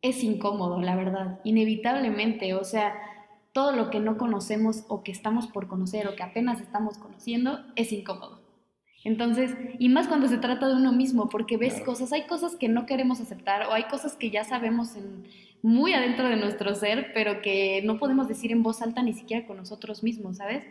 es 0.00 0.22
incómodo, 0.22 0.80
la 0.80 0.94
verdad, 0.94 1.40
inevitablemente, 1.42 2.54
o 2.54 2.62
sea, 2.62 2.94
todo 3.52 3.72
lo 3.72 3.90
que 3.90 3.98
no 3.98 4.16
conocemos 4.16 4.84
o 4.86 5.02
que 5.02 5.10
estamos 5.10 5.48
por 5.48 5.66
conocer 5.66 6.06
o 6.06 6.14
que 6.14 6.22
apenas 6.22 6.60
estamos 6.60 6.98
conociendo 6.98 7.64
es 7.74 7.90
incómodo. 7.92 8.42
Entonces, 9.02 9.56
y 9.80 9.88
más 9.88 10.06
cuando 10.06 10.28
se 10.28 10.38
trata 10.38 10.68
de 10.68 10.74
uno 10.74 10.92
mismo, 10.92 11.28
porque 11.28 11.56
ves 11.56 11.80
cosas, 11.80 12.12
hay 12.12 12.26
cosas 12.26 12.54
que 12.54 12.68
no 12.68 12.86
queremos 12.86 13.20
aceptar 13.20 13.66
o 13.66 13.72
hay 13.72 13.84
cosas 13.84 14.14
que 14.14 14.30
ya 14.30 14.44
sabemos 14.44 14.94
en, 14.96 15.24
muy 15.62 15.92
adentro 15.92 16.28
de 16.28 16.36
nuestro 16.36 16.74
ser, 16.74 17.10
pero 17.14 17.40
que 17.42 17.82
no 17.84 17.98
podemos 17.98 18.28
decir 18.28 18.52
en 18.52 18.62
voz 18.62 18.82
alta 18.82 19.02
ni 19.02 19.12
siquiera 19.12 19.46
con 19.46 19.56
nosotros 19.56 20.02
mismos, 20.02 20.36
¿sabes? 20.38 20.64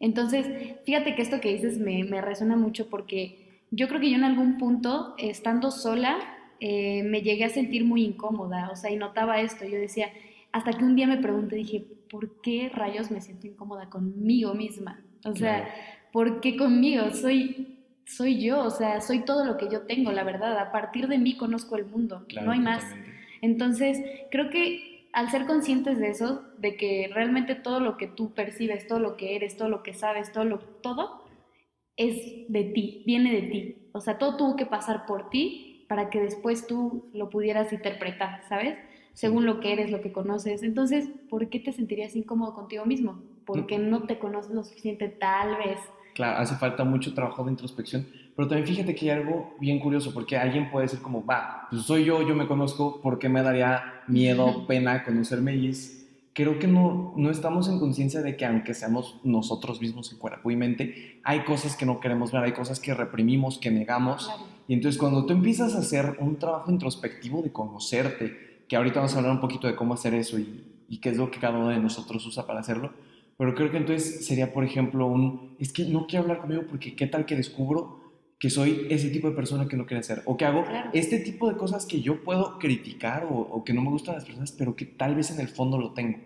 Entonces, 0.00 0.46
fíjate 0.84 1.14
que 1.14 1.22
esto 1.22 1.40
que 1.40 1.52
dices 1.52 1.78
me, 1.78 2.04
me 2.04 2.20
resuena 2.20 2.56
mucho 2.56 2.88
porque 2.88 3.60
yo 3.70 3.88
creo 3.88 4.00
que 4.00 4.10
yo 4.10 4.16
en 4.16 4.24
algún 4.24 4.58
punto, 4.58 5.14
estando 5.18 5.70
sola, 5.70 6.18
eh, 6.60 7.02
me 7.04 7.22
llegué 7.22 7.44
a 7.44 7.50
sentir 7.50 7.84
muy 7.84 8.04
incómoda, 8.04 8.70
o 8.70 8.76
sea, 8.76 8.90
y 8.90 8.96
notaba 8.96 9.40
esto, 9.40 9.64
yo 9.64 9.78
decía, 9.78 10.08
hasta 10.52 10.72
que 10.72 10.84
un 10.84 10.96
día 10.96 11.06
me 11.06 11.18
pregunté, 11.18 11.56
dije, 11.56 11.84
¿por 12.10 12.40
qué 12.40 12.70
rayos 12.72 13.10
me 13.10 13.20
siento 13.20 13.46
incómoda 13.46 13.90
conmigo 13.90 14.54
misma? 14.54 15.00
O 15.24 15.36
sea, 15.36 15.68
¿por 16.12 16.40
qué 16.40 16.56
conmigo? 16.56 17.12
Soy, 17.12 17.78
soy 18.06 18.40
yo, 18.40 18.62
o 18.64 18.70
sea, 18.70 19.00
soy 19.00 19.20
todo 19.20 19.44
lo 19.44 19.56
que 19.56 19.68
yo 19.70 19.82
tengo, 19.82 20.10
la 20.12 20.24
verdad, 20.24 20.58
a 20.58 20.72
partir 20.72 21.06
de 21.08 21.18
mí 21.18 21.36
conozco 21.36 21.76
el 21.76 21.84
mundo, 21.84 22.26
no 22.42 22.50
hay 22.50 22.60
más. 22.60 22.84
Entonces, 23.42 24.00
creo 24.30 24.50
que 24.50 25.08
al 25.12 25.30
ser 25.30 25.46
conscientes 25.46 25.98
de 25.98 26.10
eso, 26.10 26.42
de 26.58 26.76
que 26.76 27.10
realmente 27.12 27.54
todo 27.54 27.80
lo 27.80 27.96
que 27.96 28.06
tú 28.06 28.34
percibes, 28.34 28.86
todo 28.86 28.98
lo 28.98 29.16
que 29.16 29.36
eres, 29.36 29.56
todo 29.56 29.68
lo 29.68 29.82
que 29.82 29.94
sabes, 29.94 30.32
todo 30.32 30.44
lo, 30.44 30.58
todo 30.58 31.24
es 31.96 32.46
de 32.48 32.64
ti, 32.64 33.02
viene 33.06 33.32
de 33.32 33.42
ti. 33.42 33.76
O 33.92 34.00
sea, 34.00 34.18
todo 34.18 34.36
tuvo 34.36 34.56
que 34.56 34.66
pasar 34.66 35.06
por 35.06 35.30
ti 35.30 35.84
para 35.88 36.10
que 36.10 36.20
después 36.20 36.66
tú 36.66 37.10
lo 37.12 37.30
pudieras 37.30 37.72
interpretar, 37.72 38.42
¿sabes? 38.48 38.78
Según 39.14 39.46
lo 39.46 39.58
que 39.58 39.72
eres, 39.72 39.90
lo 39.90 40.00
que 40.00 40.12
conoces. 40.12 40.62
Entonces, 40.62 41.08
¿por 41.28 41.48
qué 41.48 41.58
te 41.58 41.72
sentirías 41.72 42.14
incómodo 42.14 42.54
contigo 42.54 42.84
mismo? 42.84 43.20
Porque 43.44 43.78
no 43.78 44.02
te 44.02 44.18
conoces 44.18 44.54
lo 44.54 44.62
suficiente, 44.62 45.08
tal 45.08 45.56
vez. 45.56 45.80
Claro, 46.14 46.38
hace 46.38 46.54
falta 46.56 46.84
mucho 46.84 47.14
trabajo 47.14 47.42
de 47.44 47.50
introspección, 47.50 48.06
pero 48.38 48.46
también 48.46 48.68
fíjate 48.68 48.94
que 48.94 49.10
hay 49.10 49.18
algo 49.18 49.56
bien 49.58 49.80
curioso, 49.80 50.14
porque 50.14 50.36
alguien 50.36 50.70
puede 50.70 50.86
decir 50.86 51.00
como, 51.00 51.26
va, 51.26 51.66
pues 51.70 51.82
soy 51.82 52.04
yo, 52.04 52.22
yo 52.22 52.36
me 52.36 52.46
conozco, 52.46 53.00
¿por 53.00 53.18
qué 53.18 53.28
me 53.28 53.42
daría 53.42 54.04
miedo, 54.06 54.64
pena 54.68 55.02
conocerme? 55.02 55.56
Y 55.56 55.70
es, 55.70 56.06
creo 56.34 56.60
que 56.60 56.68
no, 56.68 57.14
no 57.16 57.32
estamos 57.32 57.68
en 57.68 57.80
conciencia 57.80 58.22
de 58.22 58.36
que 58.36 58.46
aunque 58.46 58.74
seamos 58.74 59.18
nosotros 59.24 59.80
mismos 59.80 60.12
en 60.12 60.18
cuerpo 60.18 60.52
y 60.52 60.54
mente, 60.54 61.20
hay 61.24 61.40
cosas 61.40 61.76
que 61.76 61.84
no 61.84 61.98
queremos 61.98 62.30
ver, 62.30 62.44
hay 62.44 62.52
cosas 62.52 62.78
que 62.78 62.94
reprimimos, 62.94 63.58
que 63.58 63.72
negamos. 63.72 64.30
Y 64.68 64.74
entonces 64.74 65.00
cuando 65.00 65.26
tú 65.26 65.32
empiezas 65.32 65.74
a 65.74 65.78
hacer 65.78 66.18
un 66.20 66.36
trabajo 66.36 66.70
introspectivo 66.70 67.42
de 67.42 67.50
conocerte, 67.50 68.62
que 68.68 68.76
ahorita 68.76 69.00
vamos 69.00 69.16
a 69.16 69.18
hablar 69.18 69.32
un 69.32 69.40
poquito 69.40 69.66
de 69.66 69.74
cómo 69.74 69.94
hacer 69.94 70.14
eso 70.14 70.38
y, 70.38 70.64
y 70.88 70.98
qué 70.98 71.08
es 71.08 71.16
lo 71.16 71.28
que 71.32 71.40
cada 71.40 71.58
uno 71.58 71.70
de 71.70 71.80
nosotros 71.80 72.24
usa 72.24 72.46
para 72.46 72.60
hacerlo, 72.60 72.92
pero 73.36 73.56
creo 73.56 73.72
que 73.72 73.78
entonces 73.78 74.24
sería, 74.24 74.52
por 74.52 74.62
ejemplo, 74.62 75.08
un, 75.08 75.56
es 75.58 75.72
que 75.72 75.86
no 75.86 76.06
quiero 76.06 76.22
hablar 76.22 76.38
conmigo 76.38 76.62
porque 76.68 76.94
qué 76.94 77.08
tal 77.08 77.26
que 77.26 77.34
descubro 77.34 77.97
que 78.38 78.50
soy 78.50 78.86
ese 78.88 79.10
tipo 79.10 79.28
de 79.28 79.34
persona 79.34 79.66
que 79.66 79.76
no 79.76 79.84
quiere 79.84 80.02
ser, 80.02 80.22
o 80.24 80.36
que 80.36 80.44
hago 80.44 80.64
este 80.92 81.18
tipo 81.18 81.48
de 81.48 81.56
cosas 81.56 81.86
que 81.86 82.00
yo 82.00 82.22
puedo 82.22 82.58
criticar 82.58 83.26
o, 83.28 83.64
que 83.64 83.72
no 83.72 83.82
me 83.82 83.90
gustan 83.90 84.14
las 84.14 84.24
personas, 84.24 84.52
pero 84.52 84.76
que 84.76 84.84
tal 84.86 85.16
vez 85.16 85.30
en 85.30 85.40
el 85.40 85.48
fondo 85.48 85.78
lo 85.78 85.92
tengo. 85.92 86.18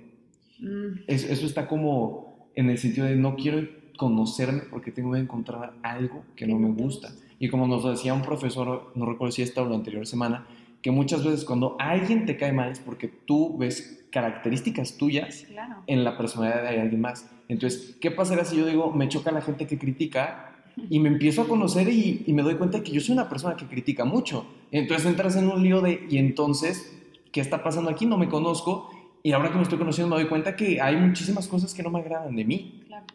Mm. 0.60 1.04
Eso, 1.06 1.46
está 1.46 1.66
como 1.66 2.50
en 2.54 2.68
el 2.68 2.78
sentido 2.78 3.06
de 3.06 3.16
no 3.16 3.34
quiero 3.36 3.66
conocerme 3.96 4.62
porque 4.70 4.90
tengo 4.90 5.12
que 5.12 5.20
encontrar 5.20 5.72
algo 5.82 6.24
que 6.36 6.46
no 6.46 6.58
me 6.58 6.68
gusta. 6.70 7.12
Y 7.38 7.48
como 7.48 7.66
nos 7.66 7.84
decía 7.84 8.12
un 8.12 8.22
profesor, 8.22 8.92
no 8.94 9.06
recuerdo 9.06 9.32
si 9.32 9.42
esta 9.42 9.62
o 9.62 9.68
la 9.68 9.74
anterior 9.74 10.06
semana, 10.06 10.46
que 10.82 10.90
muchas 10.90 11.24
veces 11.24 11.44
cuando 11.44 11.76
alguien 11.78 12.26
te 12.26 12.36
cae 12.36 12.52
mal 12.52 12.70
es 12.70 12.80
porque 12.80 13.08
tú 13.08 13.56
ves 13.56 14.04
características 14.10 14.98
tuyas 14.98 15.46
en 15.86 16.04
la 16.04 16.18
personalidad 16.18 16.62
de 16.62 16.80
alguien 16.80 17.00
más. 17.00 17.30
Entonces, 17.48 17.96
¿qué 18.00 18.10
pasaría 18.10 18.44
si 18.44 18.56
yo 18.56 18.66
digo, 18.66 18.92
me 18.92 19.08
choca 19.08 19.32
la 19.32 19.40
gente 19.40 19.66
que 19.66 19.78
critica 19.78 20.51
y 20.88 20.98
me 21.00 21.08
empiezo 21.08 21.42
a 21.42 21.48
conocer 21.48 21.88
y, 21.88 22.24
me 22.28 22.42
doy 22.42 22.56
cuenta 22.56 22.78
de 22.78 22.84
que 22.84 22.92
yo 22.92 23.00
soy 23.00 23.14
una 23.14 23.28
persona 23.28 23.56
que 23.56 23.66
critica 23.66 24.04
mucho? 24.04 24.46
Entonces 24.70 25.06
entras 25.06 25.36
en 25.36 25.48
un 25.48 25.62
lío 25.62 25.80
de, 25.80 26.06
y 26.08 26.18
entonces, 26.18 26.98
¿qué 27.30 27.40
está 27.40 27.62
pasando 27.62 27.90
aquí? 27.90 28.06
No 28.06 28.18
me 28.18 28.28
conozco 28.28 28.90
y 29.22 29.32
ahora 29.32 29.50
que 29.50 29.56
me 29.56 29.62
estoy 29.62 29.78
conociendo 29.78 30.14
me 30.14 30.22
doy 30.22 30.28
cuenta 30.28 30.56
que 30.56 30.80
hay 30.80 30.96
muchísimas 30.96 31.46
cosas 31.48 31.74
que 31.74 31.82
no 31.82 31.90
me 31.90 32.00
agradan 32.00 32.34
de 32.34 32.44
mí. 32.44 32.82
Claro. 32.86 33.06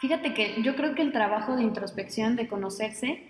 Fíjate 0.00 0.34
que 0.34 0.62
yo 0.62 0.74
creo 0.76 0.94
que 0.94 1.02
el 1.02 1.12
trabajo 1.12 1.56
de 1.56 1.62
introspección, 1.62 2.36
de 2.36 2.48
conocerse, 2.48 3.22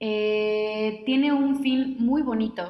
eh, 0.00 1.02
tiene 1.04 1.32
un 1.32 1.62
fin 1.62 1.96
muy 1.98 2.22
bonito 2.22 2.62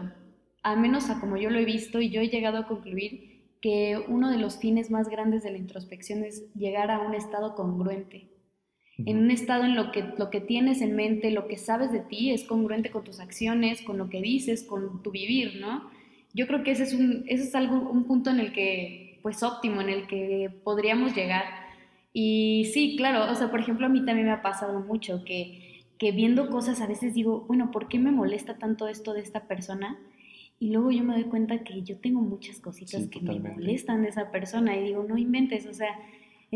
al 0.66 0.80
menos 0.80 1.11
a 1.11 1.21
como 1.21 1.37
yo 1.37 1.49
lo 1.49 1.61
he 1.61 1.64
visto 1.64 2.00
y 2.00 2.11
yo 2.11 2.21
he 2.21 2.28
llegado 2.28 2.59
a 2.59 2.66
concluir 2.66 3.54
que 3.61 4.04
uno 4.09 4.33
de 4.33 4.38
los 4.38 4.59
fines 4.59 4.90
más 4.90 5.09
grandes 5.09 5.45
de 5.45 5.52
la 5.52 5.59
introspección 5.59 6.25
es 6.25 6.52
llegar 6.54 6.90
a 6.90 6.99
un 6.99 7.14
estado 7.14 7.54
congruente. 7.54 8.28
En 9.04 9.18
un 9.18 9.30
estado 9.30 9.64
en 9.64 9.76
lo 9.76 9.92
que 9.92 10.02
lo 10.16 10.30
que 10.30 10.40
tienes 10.40 10.80
en 10.80 10.96
mente, 10.96 11.30
lo 11.30 11.48
que 11.48 11.58
sabes 11.58 11.92
de 11.92 12.00
ti 12.00 12.30
es 12.30 12.44
congruente 12.44 12.90
con 12.90 13.04
tus 13.04 13.20
acciones, 13.20 13.82
con 13.82 13.98
lo 13.98 14.08
que 14.08 14.22
dices, 14.22 14.62
con 14.62 15.02
tu 15.02 15.10
vivir, 15.10 15.60
¿no? 15.60 15.90
Yo 16.32 16.46
creo 16.46 16.62
que 16.62 16.70
ese 16.70 16.84
es 16.84 16.94
un, 16.94 17.24
ese 17.26 17.44
es 17.44 17.54
algo, 17.54 17.90
un 17.90 18.04
punto 18.04 18.30
en 18.30 18.40
el 18.40 18.52
que, 18.52 19.18
pues 19.22 19.42
óptimo, 19.42 19.80
en 19.80 19.88
el 19.88 20.06
que 20.06 20.50
podríamos 20.64 21.14
llegar. 21.14 21.44
Y 22.12 22.70
sí, 22.72 22.96
claro, 22.96 23.30
o 23.30 23.34
sea, 23.34 23.50
por 23.50 23.60
ejemplo, 23.60 23.86
a 23.86 23.90
mí 23.90 24.04
también 24.04 24.26
me 24.26 24.32
ha 24.32 24.42
pasado 24.42 24.80
mucho 24.80 25.24
que, 25.24 25.82
que 25.98 26.12
viendo 26.12 26.48
cosas 26.48 26.80
a 26.80 26.86
veces 26.86 27.14
digo, 27.14 27.44
bueno, 27.46 27.70
¿por 27.70 27.88
qué 27.88 27.98
me 27.98 28.10
molesta 28.10 28.56
tanto 28.58 28.88
esto 28.88 29.12
de 29.12 29.20
esta 29.20 29.46
persona? 29.46 29.98
Y 30.58 30.70
luego 30.70 30.90
yo 30.90 31.04
me 31.04 31.14
doy 31.14 31.24
cuenta 31.24 31.62
que 31.64 31.82
yo 31.82 31.98
tengo 31.98 32.20
muchas 32.22 32.60
cositas 32.60 33.06
que 33.08 33.20
me 33.20 33.38
molestan 33.38 34.02
de 34.02 34.08
esa 34.08 34.30
persona 34.30 34.76
y 34.76 34.84
digo, 34.84 35.04
no 35.06 35.18
inventes, 35.18 35.66
o 35.66 35.74
sea, 35.74 35.98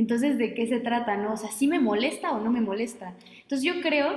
entonces 0.00 0.38
¿de 0.38 0.54
qué 0.54 0.66
se 0.66 0.80
trata? 0.80 1.16
¿No? 1.16 1.34
O 1.34 1.36
sea, 1.36 1.50
¿sí 1.50 1.66
me 1.66 1.78
molesta 1.78 2.32
o 2.32 2.40
no 2.40 2.50
me 2.50 2.60
molesta? 2.60 3.14
Entonces 3.42 3.62
yo 3.62 3.80
creo 3.80 4.12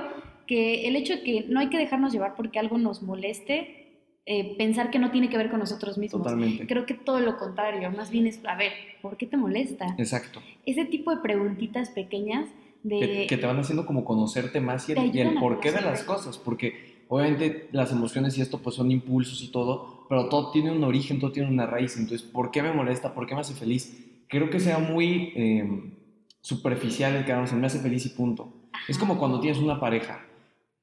que 0.46 0.88
el 0.88 0.96
hecho 0.96 1.14
de 1.14 1.22
que 1.22 1.46
no 1.48 1.60
hay 1.60 1.68
que 1.68 1.78
dejarnos 1.78 2.12
llevar 2.12 2.34
porque 2.34 2.58
algo 2.58 2.78
nos 2.78 3.02
moleste, 3.02 4.02
eh, 4.26 4.56
pensar 4.56 4.90
que 4.90 4.98
no 4.98 5.10
tiene 5.10 5.28
que 5.28 5.36
ver 5.36 5.50
con 5.50 5.60
nosotros 5.60 5.98
mismos. 5.98 6.22
Totalmente. 6.22 6.66
Creo 6.66 6.86
que 6.86 6.94
todo 6.94 7.20
lo 7.20 7.36
contrario, 7.36 7.90
más 7.90 8.10
bien 8.10 8.26
es, 8.26 8.40
a 8.44 8.56
ver, 8.56 8.72
¿por 9.02 9.16
qué 9.16 9.26
te 9.26 9.36
molesta? 9.36 9.94
Exacto. 9.98 10.40
Ese 10.66 10.84
tipo 10.84 11.14
de 11.14 11.22
preguntitas 11.22 11.90
pequeñas 11.90 12.48
de... 12.82 13.26
Que, 13.28 13.36
te 13.36 13.46
van 13.46 13.58
haciendo 13.58 13.86
como 13.86 14.04
conocerte 14.04 14.60
más 14.60 14.88
y 14.88 14.92
el, 14.92 15.14
y 15.14 15.20
el 15.20 15.34
porqué 15.34 15.72
de 15.72 15.80
las 15.80 16.02
cosas, 16.02 16.38
porque 16.38 16.94
Obviamente 17.08 17.68
las 17.72 17.92
emociones 17.92 18.36
y 18.38 18.42
esto 18.42 18.58
pues 18.58 18.76
son 18.76 18.90
impulsos 18.90 19.42
y 19.42 19.48
todo, 19.48 20.06
pero 20.08 20.28
todo 20.28 20.50
tiene 20.50 20.72
un 20.72 20.82
origen, 20.84 21.20
todo 21.20 21.32
tiene 21.32 21.48
una 21.48 21.66
raíz. 21.66 21.96
Entonces, 21.96 22.26
¿por 22.26 22.50
qué 22.50 22.62
me 22.62 22.72
molesta? 22.72 23.14
¿Por 23.14 23.26
qué 23.26 23.34
me 23.34 23.42
hace 23.42 23.54
feliz? 23.54 24.04
Creo 24.34 24.50
que 24.50 24.58
sea 24.58 24.80
muy 24.80 25.32
em, 25.36 25.92
superficial 26.40 27.14
el 27.14 27.24
que 27.24 27.32
no 27.32 27.44
me 27.44 27.66
hace 27.68 27.78
feliz 27.78 28.04
y 28.04 28.08
punto. 28.08 28.52
Es 28.88 28.98
como 28.98 29.16
cuando 29.16 29.38
tienes 29.38 29.60
una 29.60 29.78
pareja 29.78 30.26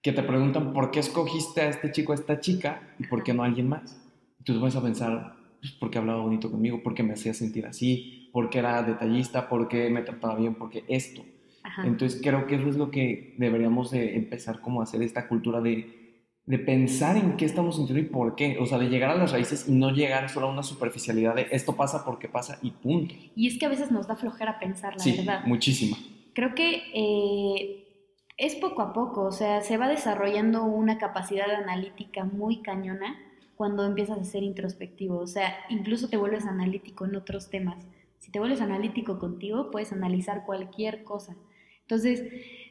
que 0.01 0.13
te 0.13 0.23
preguntan 0.23 0.71
por 0.71 0.89
qué 0.89 1.01
escogiste 1.01 1.59
a 1.59 1.67
este 1.67 1.91
chico, 1.91 2.13
a 2.13 2.15
esta 2.15 2.39
chica 2.39 2.95
y 2.97 3.07
por 3.07 3.23
qué 3.23 3.33
no 3.33 3.43
a 3.43 3.47
alguien 3.47 3.67
más. 3.67 4.01
Y 4.39 4.45
tú 4.45 4.57
vas 4.61 4.77
a 4.77 4.81
pensar, 4.81 5.35
pues, 5.59 5.73
¿por 5.73 5.91
qué 5.91 5.97
hablaba 5.97 6.21
bonito 6.21 6.49
conmigo? 6.49 6.81
¿Por 6.81 6.93
qué 6.93 7.03
me 7.03 7.11
hacía 7.11 7.33
sentir 7.33 7.65
así? 7.65 8.29
¿Por 8.31 8.49
qué 8.49 8.59
era 8.59 8.83
detallista? 8.83 9.49
¿Por 9.49 9.67
qué 9.67 9.89
me 9.89 10.03
trataba 10.03 10.37
bien? 10.37 10.55
¿Por 10.55 10.69
qué 10.69 10.85
esto? 10.87 11.21
Entonces 11.83 12.21
creo 12.23 12.47
que 12.47 12.55
eso 12.55 12.69
es 12.69 12.77
lo 12.77 12.89
que 12.89 13.35
deberíamos 13.37 13.91
de 13.91 14.15
empezar 14.15 14.61
como 14.61 14.79
a 14.79 14.85
hacer 14.85 15.01
esta 15.01 15.27
cultura 15.27 15.59
de 15.59 16.00
de 16.45 16.59
pensar 16.59 17.17
en 17.17 17.37
qué 17.37 17.45
estamos 17.45 17.75
sintiendo 17.75 18.03
y 18.03 18.09
por 18.09 18.35
qué, 18.35 18.57
o 18.59 18.65
sea, 18.65 18.77
de 18.77 18.89
llegar 18.89 19.11
a 19.11 19.15
las 19.15 19.31
raíces 19.31 19.67
y 19.67 19.71
no 19.71 19.91
llegar 19.91 20.29
solo 20.29 20.47
a 20.47 20.51
una 20.51 20.63
superficialidad 20.63 21.35
de 21.35 21.47
esto 21.51 21.75
pasa 21.75 22.03
porque 22.03 22.27
pasa 22.27 22.57
y 22.61 22.71
punto. 22.71 23.13
Y 23.35 23.47
es 23.47 23.59
que 23.59 23.65
a 23.65 23.69
veces 23.69 23.91
nos 23.91 24.07
da 24.07 24.15
flojera 24.15 24.59
pensar, 24.59 24.93
la 24.93 24.99
sí, 24.99 25.17
verdad. 25.17 25.43
Muchísima. 25.45 25.97
Creo 26.33 26.55
que 26.55 26.83
eh, 26.93 27.81
es 28.37 28.55
poco 28.55 28.81
a 28.81 28.93
poco, 28.93 29.21
o 29.23 29.31
sea, 29.31 29.61
se 29.61 29.77
va 29.77 29.87
desarrollando 29.87 30.63
una 30.63 30.97
capacidad 30.97 31.49
analítica 31.51 32.23
muy 32.23 32.61
cañona 32.61 33.15
cuando 33.55 33.85
empiezas 33.85 34.17
a 34.17 34.23
ser 34.23 34.41
introspectivo, 34.41 35.19
o 35.19 35.27
sea, 35.27 35.53
incluso 35.69 36.09
te 36.09 36.17
vuelves 36.17 36.47
analítico 36.47 37.05
en 37.05 37.15
otros 37.15 37.51
temas. 37.51 37.85
Si 38.17 38.31
te 38.31 38.39
vuelves 38.39 38.61
analítico 38.61 39.19
contigo, 39.19 39.69
puedes 39.69 39.91
analizar 39.91 40.45
cualquier 40.45 41.03
cosa. 41.03 41.35
Entonces, 41.81 42.23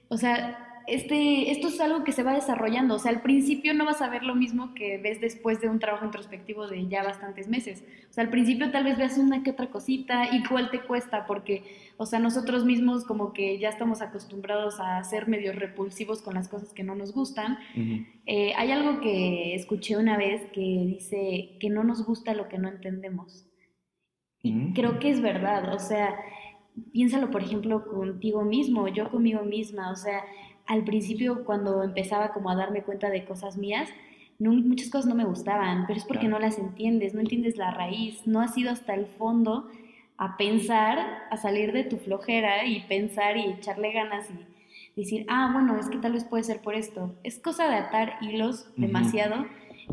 o 0.08 0.16
sea, 0.16 0.69
este, 0.86 1.50
esto 1.50 1.68
es 1.68 1.80
algo 1.80 2.04
que 2.04 2.12
se 2.12 2.22
va 2.22 2.32
desarrollando. 2.32 2.94
O 2.94 2.98
sea, 2.98 3.12
al 3.12 3.22
principio 3.22 3.74
no 3.74 3.84
vas 3.84 4.02
a 4.02 4.08
ver 4.08 4.22
lo 4.22 4.34
mismo 4.34 4.74
que 4.74 4.98
ves 4.98 5.20
después 5.20 5.60
de 5.60 5.68
un 5.68 5.78
trabajo 5.78 6.04
introspectivo 6.04 6.66
de 6.66 6.88
ya 6.88 7.02
bastantes 7.02 7.48
meses. 7.48 7.84
O 8.10 8.12
sea, 8.12 8.24
al 8.24 8.30
principio 8.30 8.70
tal 8.70 8.84
vez 8.84 8.98
veas 8.98 9.18
una 9.18 9.42
que 9.42 9.50
otra 9.50 9.70
cosita, 9.70 10.34
y 10.34 10.42
cuál 10.44 10.70
te 10.70 10.80
cuesta, 10.80 11.26
porque, 11.26 11.64
o 11.96 12.06
sea, 12.06 12.18
nosotros 12.18 12.64
mismos 12.64 13.04
como 13.04 13.32
que 13.32 13.58
ya 13.58 13.68
estamos 13.68 14.02
acostumbrados 14.02 14.80
a 14.80 15.02
ser 15.04 15.28
medio 15.28 15.52
repulsivos 15.52 16.22
con 16.22 16.34
las 16.34 16.48
cosas 16.48 16.72
que 16.72 16.82
no 16.82 16.94
nos 16.94 17.12
gustan. 17.12 17.58
Eh, 18.26 18.52
hay 18.56 18.70
algo 18.70 19.00
que 19.00 19.54
escuché 19.54 19.96
una 19.96 20.16
vez 20.16 20.42
que 20.52 20.60
dice 20.60 21.56
que 21.60 21.70
no 21.70 21.84
nos 21.84 22.04
gusta 22.04 22.34
lo 22.34 22.48
que 22.48 22.58
no 22.58 22.68
entendemos. 22.68 23.46
Y 24.42 24.52
mm. 24.52 24.72
creo 24.74 24.98
que 24.98 25.10
es 25.10 25.20
verdad, 25.20 25.74
o 25.74 25.78
sea, 25.78 26.16
piénsalo 26.92 27.30
por 27.30 27.42
ejemplo 27.42 27.84
contigo 27.84 28.42
mismo, 28.42 28.88
yo 28.88 29.10
conmigo 29.10 29.42
misma, 29.42 29.90
o 29.90 29.96
sea, 29.96 30.24
al 30.70 30.84
principio 30.84 31.44
cuando 31.44 31.82
empezaba 31.82 32.32
como 32.32 32.48
a 32.50 32.54
darme 32.56 32.82
cuenta 32.82 33.10
de 33.10 33.24
cosas 33.24 33.56
mías, 33.58 33.88
no, 34.38 34.52
muchas 34.52 34.88
cosas 34.88 35.06
no 35.06 35.14
me 35.14 35.24
gustaban, 35.24 35.84
pero 35.86 35.98
es 35.98 36.04
porque 36.04 36.26
Claro. 36.28 36.38
no 36.38 36.46
las 36.46 36.58
entiendes, 36.58 37.12
no 37.12 37.20
entiendes 37.20 37.56
la 37.58 37.70
raíz, 37.72 38.26
no 38.26 38.40
has 38.40 38.56
ido 38.56 38.70
hasta 38.70 38.94
el 38.94 39.06
fondo 39.06 39.68
a 40.16 40.36
pensar, 40.36 40.98
a 41.30 41.36
salir 41.36 41.72
de 41.72 41.84
tu 41.84 41.96
flojera 41.96 42.64
y 42.64 42.80
pensar 42.88 43.36
y 43.36 43.46
echarle 43.50 43.92
ganas 43.92 44.28
y 44.30 45.00
decir, 45.00 45.26
ah, 45.28 45.50
bueno, 45.52 45.78
es 45.78 45.88
que 45.88 45.98
tal 45.98 46.12
vez 46.12 46.24
puede 46.24 46.44
ser 46.44 46.60
por 46.62 46.74
esto. 46.74 47.14
Es 47.24 47.38
cosa 47.38 47.68
de 47.68 47.74
atar 47.76 48.14
hilos 48.22 48.70
demasiado 48.76 49.46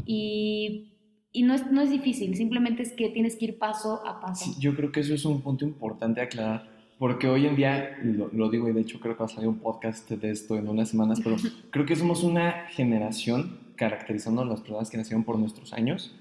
y, 0.06 0.92
y 1.32 1.44
no, 1.44 1.54
es, 1.56 1.72
no 1.72 1.82
es 1.82 1.90
difícil, 1.90 2.36
simplemente 2.36 2.84
es 2.84 2.94
que 2.94 3.10
tienes 3.10 3.36
que 3.36 3.46
ir 3.46 3.58
paso 3.58 4.06
a 4.06 4.20
paso. 4.22 4.46
Sí, 4.46 4.56
yo 4.60 4.76
creo 4.76 4.92
que 4.92 5.00
eso 5.02 5.14
es 5.14 5.26
un 5.26 5.42
punto 5.42 5.66
importante 5.66 6.22
aclarar, 6.22 6.70
porque 7.00 7.28
hoy 7.28 7.46
en 7.46 7.56
día, 7.56 7.98
lo, 8.04 8.30
lo 8.34 8.50
digo 8.50 8.68
y 8.68 8.74
de 8.74 8.82
hecho 8.82 9.00
creo 9.00 9.16
que 9.16 9.20
va 9.20 9.26
a 9.26 9.30
salir 9.30 9.48
un 9.48 9.60
podcast 9.60 10.10
de 10.10 10.32
esto 10.32 10.56
en 10.58 10.68
unas 10.68 10.90
semanas, 10.90 11.20
pero 11.24 11.36
creo 11.72 11.86
que 11.86 11.96
somos 11.96 12.24
una 12.24 12.68
generación, 12.70 13.60
caracterizando 13.76 14.42
a 14.42 14.46
las 14.46 14.62
personas 14.62 14.90
que 14.90 14.98
nacieron 14.98 15.24
por 15.24 15.38
nuestros 15.38 15.74
años, 15.74 16.16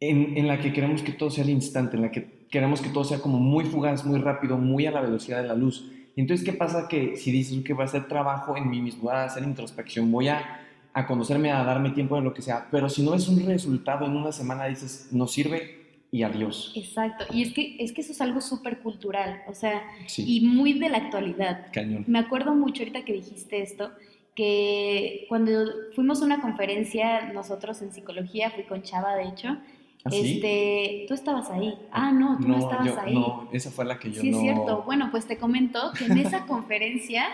en, 0.00 0.36
en 0.36 0.46
la 0.46 0.58
que 0.58 0.72
queremos 0.72 1.02
que 1.02 1.12
todo 1.12 1.30
sea 1.30 1.44
al 1.44 1.50
instante, 1.50 1.96
en 1.96 2.02
la 2.02 2.10
que 2.10 2.46
queremos 2.50 2.82
que 2.82 2.90
todo 2.90 3.04
sea 3.04 3.20
como 3.20 3.38
muy 3.38 3.64
fugaz, 3.64 4.04
muy 4.04 4.18
rápido, 4.20 4.58
muy 4.58 4.86
a 4.86 4.90
la 4.90 5.00
velocidad 5.00 5.40
de 5.40 5.48
la 5.48 5.54
luz. 5.54 5.90
Entonces, 6.16 6.44
¿qué 6.44 6.52
pasa? 6.52 6.88
Que 6.88 7.16
si 7.16 7.30
dices 7.30 7.62
que 7.64 7.72
voy 7.72 7.82
a 7.82 7.86
hacer 7.86 8.08
trabajo 8.08 8.56
en 8.56 8.68
mí 8.68 8.80
mismo, 8.80 9.04
voy 9.04 9.14
a 9.14 9.24
hacer 9.24 9.42
introspección, 9.42 10.10
voy 10.12 10.28
a, 10.28 10.60
a 10.92 11.06
conocerme, 11.06 11.50
a 11.50 11.62
darme 11.64 11.90
tiempo 11.90 12.16
de 12.16 12.22
lo 12.22 12.34
que 12.34 12.42
sea, 12.42 12.68
pero 12.70 12.88
si 12.88 13.02
no 13.02 13.14
es 13.14 13.28
un 13.28 13.44
resultado 13.46 14.06
en 14.06 14.12
una 14.12 14.32
semana, 14.32 14.66
dices, 14.66 15.08
no 15.12 15.26
sirve 15.26 15.85
y 16.12 16.22
adiós. 16.22 16.72
Exacto, 16.76 17.24
y 17.32 17.42
es 17.42 17.52
que, 17.52 17.76
es 17.78 17.92
que 17.92 18.00
eso 18.00 18.12
es 18.12 18.20
algo 18.20 18.40
súper 18.40 18.78
cultural, 18.80 19.42
o 19.48 19.54
sea, 19.54 19.82
Sí, 20.06 20.24
y 20.36 20.40
muy 20.46 20.74
de 20.74 20.88
la 20.88 20.98
actualidad. 20.98 21.66
cañón. 21.72 22.04
Me 22.06 22.18
acuerdo 22.18 22.54
mucho 22.54 22.82
ahorita 22.82 23.04
que 23.04 23.12
dijiste 23.12 23.60
esto, 23.62 23.90
que 24.34 25.24
cuando 25.28 25.50
fuimos 25.94 26.22
a 26.22 26.26
una 26.26 26.40
conferencia 26.40 27.32
nosotros 27.32 27.80
en 27.82 27.92
psicología, 27.92 28.50
fui 28.50 28.64
con 28.64 28.82
Chava 28.82 29.16
de 29.16 29.28
hecho, 29.28 29.56
¿Así? 30.04 30.36
este, 30.36 31.04
tú 31.08 31.14
estabas 31.14 31.50
ahí. 31.50 31.74
Ah, 31.90 32.12
no, 32.12 32.38
tú 32.38 32.46
no, 32.48 32.58
estabas 32.58 32.86
yo- 32.86 33.00
ahí. 33.00 33.14
No, 33.14 33.48
esa 33.52 33.70
fue 33.70 33.84
la 33.84 33.98
que 33.98 34.10
yo 34.12 34.20
sí, 34.20 34.30
no... 34.30 34.36
es 34.36 34.42
cierto. 34.42 34.82
Bueno, 34.84 35.08
pues 35.10 35.26
te 35.26 35.38
comento 35.38 35.90
que 35.98 36.04
en 36.04 36.18
esa 36.18 36.46
conferencia 36.46 37.26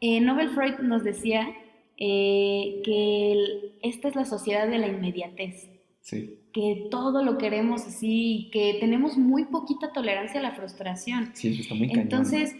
eh, 0.00 0.20
Nobel 0.20 0.50
Freud 0.50 0.74
nos 0.80 1.02
decía 1.02 1.48
eh, 1.96 2.82
que 2.84 3.32
el- 3.32 3.72
esta 3.82 4.08
es 4.08 4.14
la 4.14 4.24
sociedad 4.26 4.68
de 4.68 4.78
la 4.78 4.86
inmediatez 4.86 5.68
Sí, 6.04 6.38
que 6.52 6.88
todo 6.90 7.24
lo 7.24 7.38
queremos 7.38 7.86
así, 7.86 8.50
que 8.52 8.76
tenemos 8.78 9.16
muy 9.16 9.46
poquita 9.46 9.90
tolerancia 9.90 10.38
a 10.38 10.42
la 10.42 10.52
frustración. 10.52 11.30
sí, 11.32 11.48
eso 11.48 11.62
está 11.62 11.74
muy 11.74 11.88
cañón. 11.88 12.02
Entonces, 12.02 12.54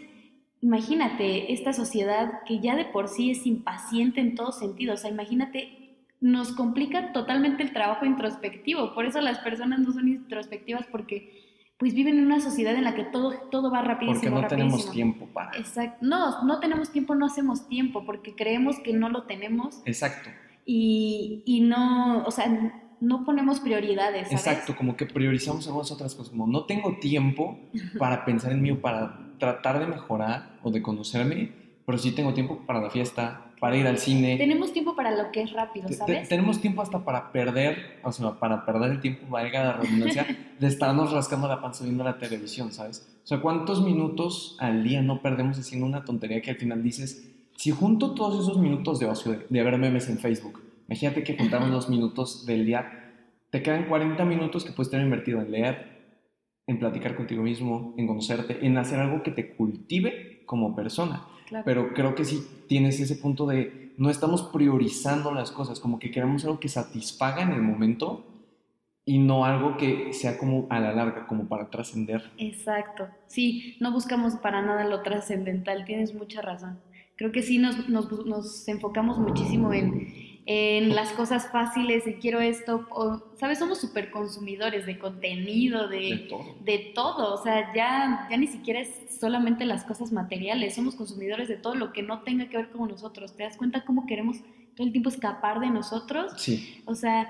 imagínate 0.61 1.53
esta 1.53 1.71
sociedad 1.71 2.39
que 2.47 2.59
ya 2.59 2.75
de 2.75 2.85
por 2.85 3.07
sí 3.07 3.29
es 3.29 3.45
impaciente 3.45 4.19
en 4.19 4.33
todos 4.33 4.57
sentidos, 4.57 4.99
o 4.99 5.01
sea, 5.03 5.11
imagínate, 5.11 5.95
nos 6.19 6.53
complica 6.53 7.13
totalmente 7.13 7.61
el 7.61 7.71
trabajo 7.71 8.03
introspectivo, 8.03 8.95
por 8.95 9.05
eso 9.05 9.21
las 9.21 9.37
personas 9.37 9.79
no 9.79 9.93
son 9.93 10.07
introspectivas 10.07 10.87
porque 10.91 11.43
pues 11.77 11.93
viven 11.93 12.17
en 12.17 12.25
una 12.25 12.39
sociedad 12.39 12.73
en 12.73 12.83
la 12.83 12.95
que 12.95 13.03
todo, 13.03 13.31
todo 13.51 13.69
va 13.69 13.83
rapidísimo. 13.83 14.37
Porque 14.37 14.41
no 14.41 14.47
tenemos 14.47 14.89
tiempo 14.89 15.27
para... 15.27 15.55
Exacto. 15.55 16.03
No, 16.03 16.43
no 16.45 16.59
tenemos 16.59 16.91
tiempo, 16.91 17.13
no 17.13 17.27
hacemos 17.27 17.67
tiempo 17.67 18.05
porque 18.05 18.33
creemos 18.33 18.79
que 18.79 18.93
no 18.93 19.09
lo 19.09 19.23
tenemos 19.23 19.83
Exacto, 19.85 20.31
y, 20.65 21.43
y 21.45 21.61
no, 21.61 22.23
o 22.25 22.31
sea, 22.31 22.81
no 23.05 23.23
ponemos 23.25 23.59
prioridades. 23.59 24.27
¿sabes? 24.27 24.31
exacto, 24.47 24.75
como 24.75 24.95
que 24.97 25.05
priorizamos 25.05 25.65
algunas 25.67 25.91
otras 25.91 26.15
cosas, 26.15 26.31
como 26.31 26.47
no 26.47 26.65
tengo 26.65 26.97
tiempo 26.99 27.57
para 27.99 28.25
pensar 28.25 28.51
en 28.51 28.61
mí 28.61 28.71
o 28.71 28.81
para 28.81 29.19
tratar 29.39 29.79
de 29.79 29.87
mejorar 29.87 30.57
o 30.63 30.71
de 30.71 30.81
conocerme, 30.81 31.51
pero 31.85 31.97
sí 31.97 32.11
tengo 32.11 32.33
tiempo 32.33 32.59
para 32.65 32.81
la 32.81 32.89
fiesta, 32.89 33.41
para 33.59 33.77
ir 33.77 33.87
al 33.87 33.97
cine. 33.97 34.37
Tenemos 34.37 34.73
tiempo 34.73 34.95
para 34.95 35.11
lo 35.11 35.31
que 35.31 35.41
es 35.43 35.51
rápido, 35.53 35.87
te- 35.87 35.93
¿sabes? 35.93 36.27
tenemos 36.29 36.59
tiempo 36.59 36.81
hasta 36.81 37.03
para 37.05 37.31
perder, 37.31 37.99
o 38.03 38.11
sea, 38.11 38.31
para 38.39 38.65
perder 38.65 38.91
el 38.91 38.99
tiempo, 38.99 39.27
valga 39.29 39.63
la 39.63 39.73
redundancia, 39.73 40.25
de 40.59 40.67
estarnos 40.67 41.11
rascando 41.11 41.47
la 41.47 41.61
panza 41.61 41.83
viendo 41.83 42.03
la 42.03 42.17
televisión, 42.17 42.71
¿sabes? 42.71 43.07
O 43.23 43.27
sea, 43.27 43.39
¿cuántos 43.41 43.81
minutos 43.83 44.55
al 44.59 44.83
día 44.83 45.01
no 45.01 45.21
perdemos 45.21 45.57
haciendo 45.57 45.85
una 45.85 46.03
tontería 46.05 46.41
que 46.41 46.51
al 46.51 46.57
final 46.57 46.83
dices, 46.83 47.29
si 47.55 47.71
junto 47.71 48.13
todos 48.13 48.43
esos 48.43 48.57
minutos 48.59 48.99
de 48.99 49.05
ocio, 49.05 49.31
de, 49.31 49.45
de 49.49 49.63
ver 49.63 49.77
memes 49.77 50.09
en 50.09 50.17
Facebook, 50.19 50.61
imagínate 50.87 51.23
que 51.23 51.37
juntamos 51.37 51.69
los 51.69 51.89
minutos 51.89 52.45
del 52.45 52.65
día, 52.65 53.13
te 53.51 53.61
quedan 53.61 53.87
40 53.87 54.25
minutos 54.25 54.65
que 54.65 54.71
puedes 54.71 54.89
tener 54.89 55.05
invertido 55.05 55.41
en 55.41 55.51
leer, 55.51 55.95
en 56.67 56.79
platicar 56.79 57.15
contigo 57.15 57.43
mismo, 57.43 57.93
en 57.97 58.07
conocerte, 58.07 58.65
en 58.65 58.77
hacer 58.77 58.99
algo 58.99 59.23
que 59.23 59.31
te 59.31 59.55
cultive 59.55 60.43
como 60.45 60.75
persona 60.75 61.27
Claro. 61.47 61.63
pero 61.65 61.93
creo 61.93 62.15
que 62.15 62.25
sí 62.25 62.43
tienes 62.67 62.99
ese 62.99 63.15
punto 63.15 63.45
de 63.45 63.93
no 63.97 64.09
estamos 64.09 64.43
priorizando 64.43 65.31
las 65.31 65.51
cosas, 65.51 65.79
como 65.79 65.99
que 65.99 66.11
queremos 66.11 66.43
algo 66.43 66.59
que 66.59 66.69
satisfaga 66.69 67.43
en 67.43 67.51
el 67.51 67.61
momento 67.61 68.25
y 69.05 69.19
no 69.19 69.45
algo 69.45 69.77
que 69.77 70.11
sea 70.13 70.37
como 70.37 70.65
a 70.69 70.79
la 70.79 70.91
larga, 70.91 71.27
como 71.27 71.47
para 71.47 71.69
trascender. 71.69 72.31
Exacto. 72.37 73.07
Sí, 73.27 73.77
no 73.79 73.91
buscamos 73.91 74.35
para 74.37 74.63
nada 74.63 74.83
lo 74.85 75.03
trascendental, 75.03 75.85
tienes 75.85 76.15
mucha 76.15 76.41
razón. 76.41 76.79
Creo 77.15 77.31
que 77.31 77.43
sí 77.43 77.59
nos, 77.59 77.87
nos, 77.87 78.25
nos 78.25 78.67
enfocamos 78.67 79.19
muchísimo 79.19 79.71
en, 79.71 80.07
en 80.47 80.93
las 80.95 81.11
cosas 81.13 81.49
fáciles, 81.51 82.05
de 82.05 82.19
quiero 82.19 82.39
esto, 82.39 82.87
o, 82.91 83.21
¿sabes? 83.39 83.57
Somos 83.59 83.79
súper 83.81 84.11
consumidores 84.11 84.85
de 84.85 84.99
contenido, 84.99 85.87
De 85.87 85.97
de, 85.97 86.17
todo. 86.29 86.55
de 86.63 86.77
todo, 86.93 87.33
o 87.33 87.43
sea, 87.43 87.73
ya, 87.73 88.27
ya 88.29 88.37
ni 88.37 88.45
siquiera 88.47 88.79
es 88.79 88.91
solamente 89.19 89.65
las 89.65 89.83
cosas 89.85 90.11
materiales, 90.11 90.75
somos 90.75 90.95
consumidores 90.95 91.47
de 91.47 91.55
todo 91.57 91.73
lo 91.75 91.91
que 91.93 92.03
no 92.03 92.21
tenga 92.21 92.47
que 92.47 92.57
ver 92.57 92.69
con 92.69 92.87
nosotros. 92.89 93.35
¿Te 93.35 93.43
das 93.43 93.57
cuenta 93.57 93.83
cómo 93.85 94.05
queremos 94.05 94.37
todo 94.75 94.85
el 94.85 94.91
tiempo 94.91 95.09
escapar 95.09 95.59
de 95.59 95.69
nosotros? 95.71 96.33
Sí, 96.37 96.81
O 96.85 96.93
sea, 96.93 97.27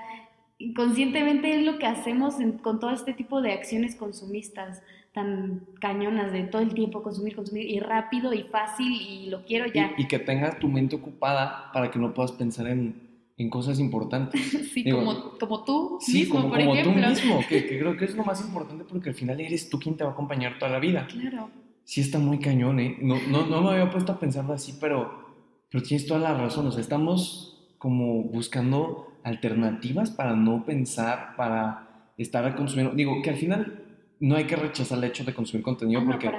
inconscientemente 0.58 1.54
es 1.58 1.64
lo 1.64 1.78
que 1.78 1.86
hacemos 1.86 2.40
en- 2.40 2.52
con 2.58 2.80
todo 2.80 2.90
este 2.90 3.12
tipo 3.14 3.40
de 3.40 3.52
acciones 3.52 3.94
consumistas 3.96 4.82
tan 5.12 5.62
cañonas 5.80 6.32
de 6.32 6.42
todo 6.44 6.60
el 6.60 6.74
tiempo 6.74 7.02
consumir, 7.02 7.34
consumir 7.34 7.70
y 7.70 7.80
rápido 7.80 8.34
y 8.34 8.42
fácil 8.42 8.92
y 8.92 9.30
lo 9.30 9.44
quiero 9.46 9.64
ya. 9.72 9.92
y, 9.96 10.02
y 10.02 10.08
que 10.08 10.18
tengas 10.18 10.58
tu 10.58 10.68
mente 10.68 10.96
ocupada 10.96 11.70
para 11.72 11.90
que 11.90 11.98
no 11.98 12.12
puedas 12.12 12.32
pensar 12.32 12.66
en, 12.66 13.05
en 13.38 13.50
cosas 13.50 13.78
importantes. 13.78 14.40
sí, 14.72 14.82
digo, 14.82 14.98
como, 14.98 15.38
como 15.38 15.64
tú 15.64 15.98
Sí, 16.00 16.20
mismo, 16.20 16.36
como, 16.36 16.48
por 16.50 16.58
como 16.58 16.82
tú 16.82 16.90
mismo, 16.90 17.40
que, 17.48 17.66
que 17.66 17.78
creo 17.78 17.96
que 17.96 18.06
es 18.06 18.14
lo 18.14 18.24
más 18.24 18.40
importante 18.40 18.84
porque 18.84 19.10
al 19.10 19.14
final 19.14 19.40
eres 19.40 19.68
tú 19.68 19.78
quien 19.78 19.96
te 19.96 20.04
va 20.04 20.10
a 20.10 20.12
acompañar 20.12 20.58
toda 20.58 20.72
la 20.72 20.78
vida. 20.78 21.06
Claro, 21.06 21.50
Sí 21.84 22.00
está 22.00 22.18
muy 22.18 22.40
cañón, 22.40 22.80
¿eh? 22.80 22.96
No, 23.00 23.16
no, 23.28 23.46
no 23.46 23.62
me 23.62 23.70
había 23.70 23.88
puesto 23.90 24.10
a 24.10 24.18
pensarlo 24.18 24.52
así, 24.52 24.76
pero, 24.80 25.24
pero 25.70 25.84
tienes 25.84 26.04
toda 26.04 26.18
la 26.18 26.34
razón. 26.34 26.66
O 26.66 26.72
sea, 26.72 26.80
estamos 26.80 27.64
como 27.78 28.24
buscando 28.24 29.12
alternativas 29.22 30.10
para 30.10 30.34
no 30.34 30.64
pensar, 30.64 31.36
para 31.36 32.10
estar 32.18 32.56
consumiendo. 32.56 32.92
Digo, 32.94 33.22
que 33.22 33.30
al 33.30 33.36
final 33.36 33.84
no 34.18 34.34
hay 34.34 34.46
que 34.46 34.56
rechazar 34.56 34.98
el 34.98 35.04
hecho 35.04 35.22
de 35.24 35.32
consumir 35.34 35.62
contenido 35.62 36.00
Ah, 36.00 36.04
no, 36.04 36.10
porque. 36.10 36.30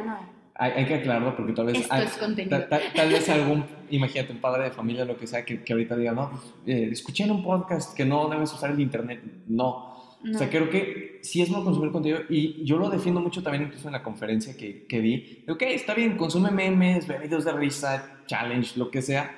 Hay, 0.57 0.71
hay 0.71 0.85
que 0.85 0.95
aclararlo 0.95 1.35
porque 1.35 1.53
tal 1.53 1.67
vez... 1.67 1.77
Esto 1.79 1.93
hay- 1.93 2.05
es 2.05 2.17
contenido. 2.17 2.57
ta- 2.59 2.69
ta- 2.69 2.81
tal 2.95 3.09
vez 3.09 3.29
algún, 3.29 3.65
imagínate, 3.89 4.31
un 4.33 4.39
padre 4.39 4.63
de 4.65 4.71
familia, 4.71 5.05
lo 5.05 5.17
que 5.17 5.27
sea, 5.27 5.45
que, 5.45 5.63
que 5.63 5.73
ahorita 5.73 5.95
diga, 5.95 6.13
no, 6.13 6.31
eh, 6.65 6.89
escuché 6.91 7.23
en 7.25 7.31
un 7.31 7.43
podcast 7.43 7.95
que 7.95 8.05
no 8.05 8.27
debes 8.29 8.53
usar 8.53 8.71
el 8.71 8.79
internet. 8.79 9.21
No, 9.47 9.95
No. 10.23 10.35
o 10.35 10.37
sea, 10.39 10.49
creo 10.49 10.69
que 10.69 11.19
sí 11.21 11.41
es 11.41 11.49
bueno 11.49 11.63
consumir 11.63 11.91
contenido 11.91 12.21
y 12.29 12.63
yo 12.65 12.77
lo 12.77 12.89
defiendo 12.89 13.21
mucho 13.21 13.43
también 13.43 13.65
incluso 13.65 13.87
en 13.87 13.93
la 13.93 14.01
conferencia 14.03 14.57
que, 14.57 14.85
que 14.87 14.99
di. 14.99 15.43
Ok, 15.47 15.61
está 15.63 15.93
bien, 15.93 16.17
consume 16.17 16.49
memes, 16.51 17.07
ve 17.07 17.19
videos 17.19 17.45
de 17.45 17.51
risa, 17.51 18.17
challenge, 18.25 18.77
lo 18.79 18.89
que 18.89 19.01
sea, 19.03 19.35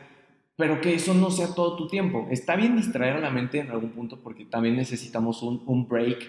pero 0.56 0.80
que 0.82 0.94
eso 0.94 1.14
no 1.14 1.32
sea 1.32 1.54
todo 1.54 1.76
tu 1.76 1.88
tiempo. 1.88 2.28
Está 2.32 2.56
bien 2.56 2.76
distraer 2.78 3.18
a 3.18 3.20
la 3.20 3.30
mente 3.30 3.60
en 3.60 3.72
algún 3.72 3.90
punto 3.92 4.20
porque 4.24 4.46
también 4.46 4.76
necesitamos 4.78 5.44
un, 5.44 5.64
un 5.66 5.88
break 5.88 6.20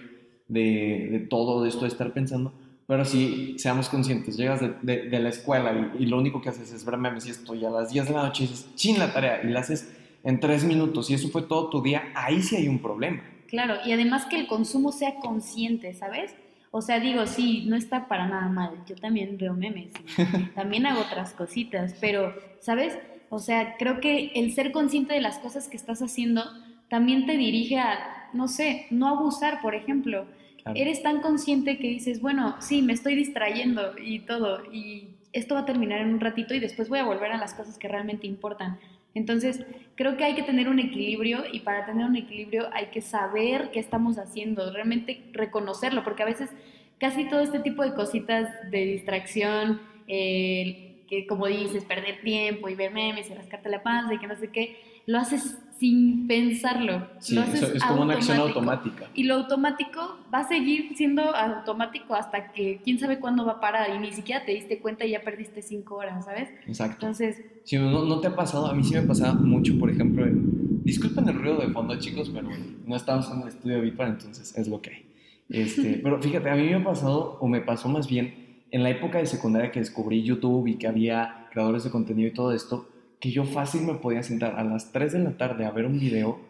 de, 0.49 1.09
de 1.13 1.19
todo 1.29 1.65
esto 1.65 1.83
de 1.83 1.89
estar 1.89 2.13
pensando. 2.13 2.53
Pero 2.91 3.05
sí, 3.05 3.55
seamos 3.57 3.89
conscientes, 3.89 4.37
llegas 4.37 4.61
de, 4.61 4.75
de- 4.83 5.09
de 5.09 5.21
la 5.21 5.29
escuela 5.29 5.73
y, 5.97 6.03
y 6.03 6.07
lo 6.07 6.19
único 6.19 6.43
que 6.43 6.49
haces 6.49 6.73
es 6.73 6.85
ver 6.85 6.97
memes 6.97 7.25
y 7.27 7.31
esto, 7.31 7.55
y 7.55 7.65
a 7.65 7.71
las 7.71 7.93
10 7.93 8.09
de 8.09 8.15
la 8.15 8.25
noche 8.25 8.43
dices, 8.49 8.67
chin 8.75 8.99
la 8.99 9.13
tarea, 9.13 9.41
y 9.45 9.47
la 9.47 9.61
haces 9.61 9.97
en 10.25 10.41
3 10.41 10.65
minutos, 10.65 11.09
y 11.09 11.15
eso 11.15 11.29
fue 11.29 11.43
todo 11.43 11.71
tu 11.71 11.81
día, 11.83 12.03
ahí 12.17 12.43
sí 12.43 12.57
hay 12.57 12.67
un 12.67 12.81
problema. 12.81 13.23
Claro, 13.47 13.77
y 13.87 13.93
además 13.93 14.27
que 14.27 14.41
el 14.41 14.49
consumo 14.49 14.91
sea 14.91 15.15
consciente, 15.21 15.95
¿sabes? 15.95 16.35
O 16.73 16.83
sea, 16.83 16.99
digo, 16.99 17.27
sí, 17.29 17.65
no 17.69 17.77
está 17.77 18.09
para 18.09 18.27
nada 18.27 18.49
mal. 18.49 18.71
Yo 18.89 18.97
también 18.97 19.39
veo 19.39 19.55
memes 19.55 19.93
y 20.29 20.45
también 20.57 20.85
hago 20.87 21.01
otras 21.03 21.33
cositas, 21.33 21.95
pero, 22.01 22.35
¿sabes? 22.61 22.99
O 23.29 23.39
sea, 23.39 23.77
creo 23.79 24.01
que 24.01 24.33
el 24.35 24.53
ser 24.53 24.73
consciente 24.73 25.15
de 25.15 25.21
las 25.21 25.39
cosas 25.39 25.69
que 25.69 25.77
estás 25.77 26.03
haciendo 26.03 26.43
también 26.89 27.25
te 27.27 27.37
dirige 27.37 27.79
a, 27.79 28.29
no 28.33 28.49
sé, 28.49 28.87
no 28.91 29.07
abusar, 29.09 29.61
por 29.63 29.77
ejemplo. 29.77 30.27
Eres 30.75 31.03
tan 31.03 31.21
consciente 31.21 31.79
que 31.79 31.89
dices, 31.89 32.21
bueno, 32.21 32.57
sí, 32.61 32.83
me 32.83 32.93
estoy 32.93 33.15
distrayendo 33.15 33.95
y 33.99 34.21
todo, 34.21 34.71
y 34.73 35.09
esto 35.33 35.55
va 35.55 35.61
a 35.61 35.65
terminar 35.65 36.01
en 36.01 36.09
un 36.13 36.21
ratito 36.21 36.55
y 36.55 36.61
después 36.61 36.89
voy 36.89 36.99
a 36.99 37.05
volver 37.05 37.33
a 37.33 37.39
las 37.39 37.55
cosas 37.55 37.79
que 37.79 37.89
realmente 37.89 38.27
importan. 38.27 38.79
Entonces, 39.15 39.65
creo 39.97 40.17
que 40.17 40.25
hay 40.25 40.35
que 40.35 40.43
tener 40.43 40.69
un 40.69 40.79
equilibrio 40.79 41.43
y 41.51 41.61
para 41.61 41.85
tener 41.85 42.07
un 42.07 42.17
equilibrio 42.17 42.69
hay 42.73 42.87
que 42.87 43.01
saber 43.01 43.71
qué 43.73 43.81
estamos 43.81 44.19
haciendo, 44.19 44.73
realmente 44.73 45.23
reconocerlo, 45.33 46.05
porque 46.05 46.23
a 46.23 46.27
veces 46.27 46.51
casi 46.99 47.29
todo 47.29 47.41
este 47.41 47.59
tipo 47.61 47.83
de 47.83 47.95
cositas 47.95 48.49
de 48.71 48.85
distracción, 48.85 49.81
eh, 50.07 51.03
que 51.09 51.27
como 51.27 51.47
dices, 51.47 51.85
perder 51.85 52.21
tiempo 52.21 52.69
y 52.69 52.77
ver 52.77 52.93
memes 52.93 53.29
y 53.31 53.35
rascarte 53.35 53.69
la 53.69 53.83
panza 53.83 54.15
y 54.15 54.19
que 54.19 54.29
no 54.29 54.37
sé 54.37 54.49
qué, 54.49 54.81
lo 55.07 55.19
haces 55.19 55.59
sin 55.81 56.27
pensarlo. 56.29 57.07
Sí, 57.21 57.35
lo 57.35 57.41
haces 57.41 57.63
es 57.75 57.83
como 57.85 58.03
una 58.03 58.15
acción 58.15 58.39
automática. 58.39 59.09
Y 59.15 59.25
lo 59.25 59.35
automático 59.37 60.19
va 60.33 60.41
a 60.41 60.49
seguir 60.49 60.95
siendo 60.95 61.23
automático 61.35 62.15
hasta 62.15 62.53
que 62.53 62.81
quién 62.85 62.99
sabe 62.99 63.19
cuándo 63.19 63.47
va 63.47 63.53
a 63.53 63.61
parar 63.61 63.89
y 63.95 63.99
ni 63.99 64.13
siquiera 64.13 64.45
te 64.45 64.53
diste 64.53 64.79
cuenta 64.79 65.07
y 65.07 65.13
ya 65.13 65.23
perdiste 65.23 65.63
cinco 65.63 65.97
horas, 65.97 66.25
¿sabes? 66.27 66.51
Exacto. 66.67 66.97
Entonces, 67.07 67.43
Si 67.65 67.77
no, 67.79 68.05
no 68.05 68.21
te 68.21 68.29
ha 68.29 68.37
pasado, 68.37 68.67
a 68.67 68.75
mí 68.75 68.85
sí 68.85 68.95
me 68.95 69.03
pasaba 69.03 69.33
mucho, 69.35 69.79
por 69.79 69.91
ejemplo, 69.91 70.25
en- 70.27 70.83
disculpen 70.85 71.29
el 71.29 71.35
ruido 71.37 71.59
de 71.59 71.69
fondo, 71.69 71.99
chicos, 71.99 72.31
pero 72.33 72.49
no 72.87 72.97
estamos 72.97 73.31
en 73.31 73.43
el 73.43 73.49
estudio 73.49 73.77
de 73.77 73.83
Bitbar, 73.83 74.09
entonces 74.09 74.57
es 74.57 74.69
lo 74.69 74.81
que 74.83 74.91
hay. 74.91 75.07
Este, 75.49 75.99
pero 76.03 76.21
fíjate, 76.21 76.51
a 76.51 76.55
mí 76.57 76.65
me 76.65 76.75
ha 76.75 76.85
pasado, 76.85 77.39
o 77.41 77.49
me 77.49 77.61
pasó 77.63 77.89
más 77.89 78.07
bien, 78.07 78.35
en 78.71 78.83
la 78.83 78.91
época 78.91 79.19
de 79.19 79.27
secundaria 79.27 79.71
que 79.73 79.81
descubrí 79.81 80.23
YouTube 80.23 80.67
y 80.69 80.77
que 80.77 80.87
había 80.87 81.47
creadores 81.53 81.85
de 81.85 81.91
contenido 81.91 82.29
y 82.29 82.33
todo 82.33 82.53
esto, 82.53 82.87
que 83.21 83.31
yo 83.31 83.45
fácil 83.45 83.83
me 83.83 83.95
podía 83.95 84.23
sentar 84.23 84.57
a 84.59 84.65
las 84.65 84.93
3 84.93 85.13
de 85.13 85.19
la 85.21 85.37
tarde 85.37 85.65
a 85.65 85.71
ver 85.71 85.87
un 85.87 85.99
video 86.01 86.41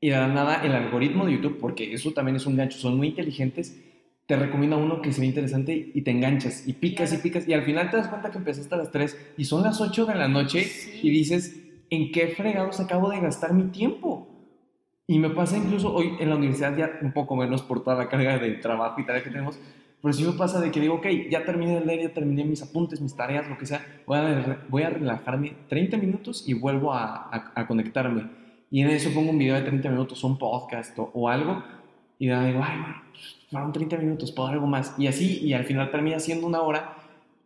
y 0.00 0.10
de 0.10 0.16
la 0.16 0.28
nada 0.28 0.64
el 0.64 0.72
algoritmo 0.72 1.26
de 1.26 1.32
YouTube, 1.32 1.58
porque 1.60 1.92
eso 1.92 2.12
también 2.12 2.36
es 2.36 2.46
un 2.46 2.56
gancho, 2.56 2.78
son 2.78 2.96
muy 2.96 3.08
inteligentes, 3.08 3.80
te 4.26 4.36
recomienda 4.36 4.76
uno 4.76 5.02
que 5.02 5.12
se 5.12 5.20
ve 5.20 5.26
interesante 5.26 5.90
y 5.94 6.02
te 6.02 6.10
enganchas 6.12 6.66
y 6.66 6.72
picas 6.74 7.12
y 7.12 7.18
picas 7.18 7.46
y 7.48 7.52
al 7.52 7.64
final 7.64 7.90
te 7.90 7.96
das 7.96 8.08
cuenta 8.08 8.30
que 8.30 8.38
empezaste 8.38 8.74
a 8.74 8.78
las 8.78 8.90
3 8.90 9.34
y 9.36 9.44
son 9.44 9.62
las 9.64 9.80
8 9.80 10.06
de 10.06 10.14
la 10.14 10.28
noche 10.28 10.62
Sí. 10.64 11.00
y 11.02 11.10
dices, 11.10 11.60
¿en 11.90 12.10
qué 12.12 12.28
fregados 12.28 12.80
acabo 12.80 13.10
de 13.10 13.20
gastar 13.20 13.52
mi 13.52 13.64
tiempo? 13.64 14.28
Y 15.08 15.18
me 15.18 15.30
pasa 15.30 15.56
incluso 15.58 15.92
hoy 15.92 16.12
en 16.20 16.28
la 16.30 16.36
universidad 16.36 16.76
ya 16.76 16.98
un 17.02 17.12
poco 17.12 17.34
menos 17.36 17.62
por 17.62 17.82
toda 17.82 17.96
la 17.96 18.08
carga 18.08 18.38
de 18.38 18.52
trabajo 18.52 19.00
y 19.00 19.04
tarea 19.04 19.22
que 19.22 19.30
tenemos, 19.30 19.58
pero 20.02 20.12
sí 20.12 20.24
me 20.24 20.32
pasa 20.32 20.60
de 20.60 20.70
que 20.72 20.80
digo, 20.80 20.94
ok, 20.96 21.06
ya 21.30 21.44
terminé 21.44 21.78
de 21.78 21.86
leer, 21.86 22.02
ya 22.08 22.12
terminé 22.12 22.44
mis 22.44 22.60
apuntes, 22.62 23.00
mis 23.00 23.14
tareas, 23.14 23.48
lo 23.48 23.56
que 23.56 23.66
sea, 23.66 23.86
voy 24.06 24.18
a, 24.18 24.58
voy 24.68 24.82
a 24.82 24.90
relajarme 24.90 25.54
30 25.68 25.96
minutos 25.96 26.44
y 26.48 26.54
vuelvo 26.54 26.92
a, 26.92 27.28
a- 27.32 27.52
a 27.54 27.66
conectarme. 27.66 28.26
Y 28.70 28.80
en 28.82 28.88
eso 28.90 29.10
pongo 29.14 29.30
un 29.30 29.38
video 29.38 29.54
de 29.54 29.62
30 29.62 29.88
minutos, 29.90 30.24
un 30.24 30.38
podcast 30.38 30.98
o, 30.98 31.10
o 31.14 31.28
algo, 31.28 31.62
y 32.18 32.26
digo, 32.26 32.36
ay, 32.38 32.52
bueno, 32.52 33.02
fueron 33.50 33.72
30 33.72 33.96
minutos, 33.98 34.32
puedo 34.32 34.48
algo 34.48 34.66
más. 34.66 34.94
Y 34.98 35.06
así, 35.06 35.38
y 35.40 35.52
al 35.52 35.64
final 35.64 35.90
termina 35.90 36.18
siendo 36.18 36.46
una 36.46 36.62
hora, 36.62 36.96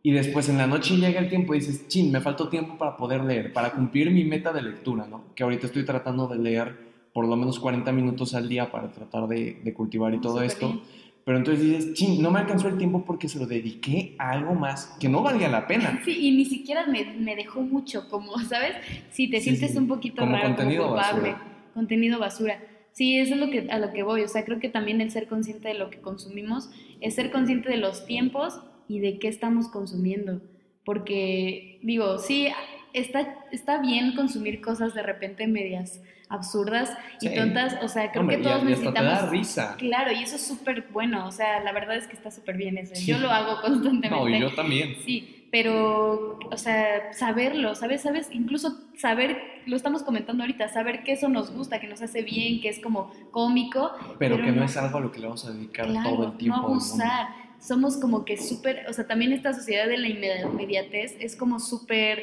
y 0.02 0.12
después 0.12 0.48
en 0.48 0.56
la 0.56 0.66
noche 0.68 0.96
llega 0.96 1.18
el 1.20 1.28
tiempo 1.28 1.52
y 1.54 1.58
dices, 1.58 1.88
chin, 1.88 2.12
me 2.12 2.20
faltó 2.20 2.48
tiempo 2.48 2.78
para 2.78 2.96
poder 2.96 3.24
leer, 3.24 3.52
para 3.52 3.72
cumplir 3.72 4.10
mi 4.12 4.22
meta 4.24 4.52
de 4.52 4.62
lectura, 4.62 5.06
¿no? 5.10 5.24
Que 5.34 5.42
ahorita 5.42 5.66
estoy 5.66 5.84
tratando 5.84 6.28
de 6.28 6.38
leer 6.38 6.86
por 7.12 7.26
lo 7.26 7.34
menos 7.34 7.58
40 7.58 7.90
minutos 7.92 8.34
al 8.34 8.48
día 8.48 8.70
para 8.70 8.90
tratar 8.92 9.26
de, 9.26 9.60
de 9.64 9.74
cultivar 9.74 10.14
y 10.14 10.20
todo 10.20 10.42
esto. 10.42 10.68
bien. 10.68 10.80
Pero 11.26 11.38
entonces 11.38 11.64
dices, 11.64 11.94
chin, 11.94 12.22
no 12.22 12.30
me 12.30 12.38
alcanzó 12.38 12.68
el 12.68 12.78
tiempo 12.78 13.04
porque 13.04 13.28
se 13.28 13.40
lo 13.40 13.46
dediqué 13.46 14.14
a 14.16 14.30
algo 14.30 14.54
más 14.54 14.96
que 15.00 15.08
no 15.08 15.22
valía 15.24 15.48
la 15.48 15.66
pena. 15.66 16.00
Sí, 16.04 16.16
y 16.28 16.30
ni 16.36 16.44
siquiera 16.44 16.86
me, 16.86 17.04
me 17.18 17.34
dejó 17.34 17.62
mucho, 17.62 18.08
como, 18.08 18.38
¿sabes? 18.38 18.74
Si 19.10 19.28
te 19.28 19.40
Sí, 19.40 19.56
sientes 19.56 19.72
sí. 19.72 19.78
un 19.78 19.88
poquito 19.88 20.22
Como 20.22 20.36
raro, 20.36 20.46
contenido 20.46 20.84
como 20.84 20.94
culpable, 20.94 21.32
basura. 21.32 21.70
contenido 21.74 22.20
basura. 22.20 22.62
Sí, 22.92 23.18
eso 23.18 23.34
es 23.34 23.40
lo 23.40 23.50
que, 23.50 23.68
a 23.70 23.78
lo 23.80 23.92
que 23.92 24.04
voy. 24.04 24.22
O 24.22 24.28
sea, 24.28 24.44
creo 24.44 24.60
que 24.60 24.68
también 24.68 25.00
el 25.00 25.10
ser 25.10 25.26
consciente 25.26 25.68
de 25.68 25.74
lo 25.74 25.90
que 25.90 25.98
consumimos 26.00 26.70
es 27.00 27.16
ser 27.16 27.32
consciente 27.32 27.68
de 27.70 27.78
los 27.78 28.06
tiempos 28.06 28.60
y 28.88 29.00
de 29.00 29.18
qué 29.18 29.28
estamos 29.28 29.68
consumiendo. 29.68 30.40
Porque, 30.84 31.80
digo, 31.82 32.18
sí, 32.18 32.48
está, 32.92 33.34
está 33.50 33.82
bien 33.82 34.14
consumir 34.14 34.60
cosas 34.60 34.94
de 34.94 35.02
repente 35.02 35.48
medias 35.48 36.00
absurdas 36.28 36.92
y 37.20 37.28
Sí. 37.28 37.34
tontas. 37.34 37.76
O 37.82 37.88
sea, 37.88 38.10
creo 38.10 38.22
Hombre, 38.22 38.36
que 38.38 38.42
y 38.42 38.46
a- 38.46 38.50
todos 38.56 38.68
y 38.68 38.72
hasta 38.72 38.92
te 38.92 38.92
da 38.92 39.02
necesitamos... 39.02 39.30
risa. 39.30 39.76
Claro, 39.78 40.12
y 40.12 40.22
eso 40.22 40.36
es 40.36 40.46
súper 40.46 40.86
bueno. 40.92 41.26
O 41.26 41.32
sea, 41.32 41.60
la 41.60 41.72
verdad 41.72 41.96
es 41.96 42.06
que 42.06 42.14
está 42.16 42.30
súper 42.30 42.56
bien 42.56 42.78
eso. 42.78 42.94
Sí. 42.94 43.06
Yo 43.06 43.18
lo 43.18 43.30
hago 43.30 43.60
constantemente. 43.60 44.08
No, 44.10 44.28
y 44.28 44.40
yo 44.40 44.54
también. 44.54 44.96
Sí, 45.04 45.46
pero, 45.52 46.38
o 46.50 46.56
sea, 46.56 47.12
saberlo, 47.12 47.74
¿sabes? 47.74 48.02
¿Sabes? 48.02 48.28
Incluso 48.32 48.76
saber, 48.96 49.40
lo 49.66 49.76
estamos 49.76 50.02
comentando 50.02 50.42
ahorita, 50.42 50.68
saber 50.68 51.02
que 51.04 51.12
eso 51.12 51.28
nos 51.28 51.50
gusta, 51.52 51.80
que 51.80 51.86
nos 51.86 52.02
hace 52.02 52.22
bien, 52.22 52.60
que 52.60 52.68
es 52.68 52.80
como 52.80 53.12
cómico. 53.30 53.92
Pero, 54.18 54.36
Pero 54.36 54.44
que 54.44 54.52
no, 54.52 54.64
es 54.64 54.76
algo 54.76 54.98
a 54.98 55.00
lo 55.00 55.12
que 55.12 55.20
le 55.20 55.26
vamos 55.26 55.44
a 55.46 55.52
dedicar 55.52 55.86
Claro, 55.86 56.10
todo 56.10 56.24
el 56.26 56.36
tiempo. 56.36 56.58
no 56.60 56.66
abusar. 56.66 57.28
Somos 57.58 57.96
como 57.96 58.24
que 58.26 58.36
súper, 58.36 58.84
o 58.88 58.92
sea, 58.92 59.06
también 59.06 59.32
esta 59.32 59.54
sociedad 59.54 59.86
de 59.86 59.96
la 59.96 60.08
inmedi- 60.08 60.44
inmediatez 60.50 61.16
es 61.20 61.36
como 61.36 61.58
súper, 61.58 62.20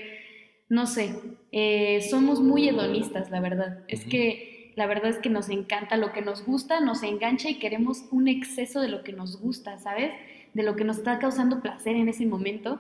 no 0.74 0.88
sé, 0.88 1.14
eh, 1.52 2.02
somos 2.10 2.42
muy 2.42 2.68
hedonistas, 2.68 3.30
la 3.30 3.40
verdad. 3.40 3.80
Es 3.88 4.02
Ujú. 4.02 4.10
que 4.10 4.74
la 4.76 4.88
verdad 4.88 5.12
es 5.12 5.20
que 5.20 5.30
nos 5.30 5.50
encanta 5.50 5.98
lo 5.98 6.12
que 6.14 6.24
nos 6.24 6.44
gusta, 6.46 6.80
nos 6.80 7.04
engancha 7.04 7.48
y 7.50 7.60
queremos 7.60 8.06
un 8.12 8.28
exceso 8.28 8.82
de 8.82 8.90
lo 8.90 9.04
que 9.04 9.14
nos 9.14 9.40
gusta, 9.40 9.78
¿sabes? 9.78 10.12
De 10.56 10.64
lo 10.64 10.76
que 10.76 10.84
nos 10.84 10.98
está 10.98 11.20
causando 11.20 11.62
placer 11.62 11.96
en 11.96 12.10
ese 12.10 12.26
momento. 12.26 12.80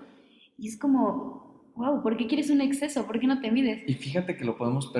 Y 0.58 0.68
es 0.70 0.78
como, 0.78 1.70
wow, 1.76 2.02
¿por 2.02 2.18
qué 2.18 2.26
quieres 2.26 2.50
un 2.50 2.62
exceso? 2.62 3.06
¿Por 3.06 3.20
qué 3.20 3.28
no 3.28 3.40
te 3.42 3.52
mides? 3.52 3.84
Y 3.88 3.94
fíjate 3.94 4.36
que 4.38 4.44
lo 4.44 4.58
podemos 4.58 4.92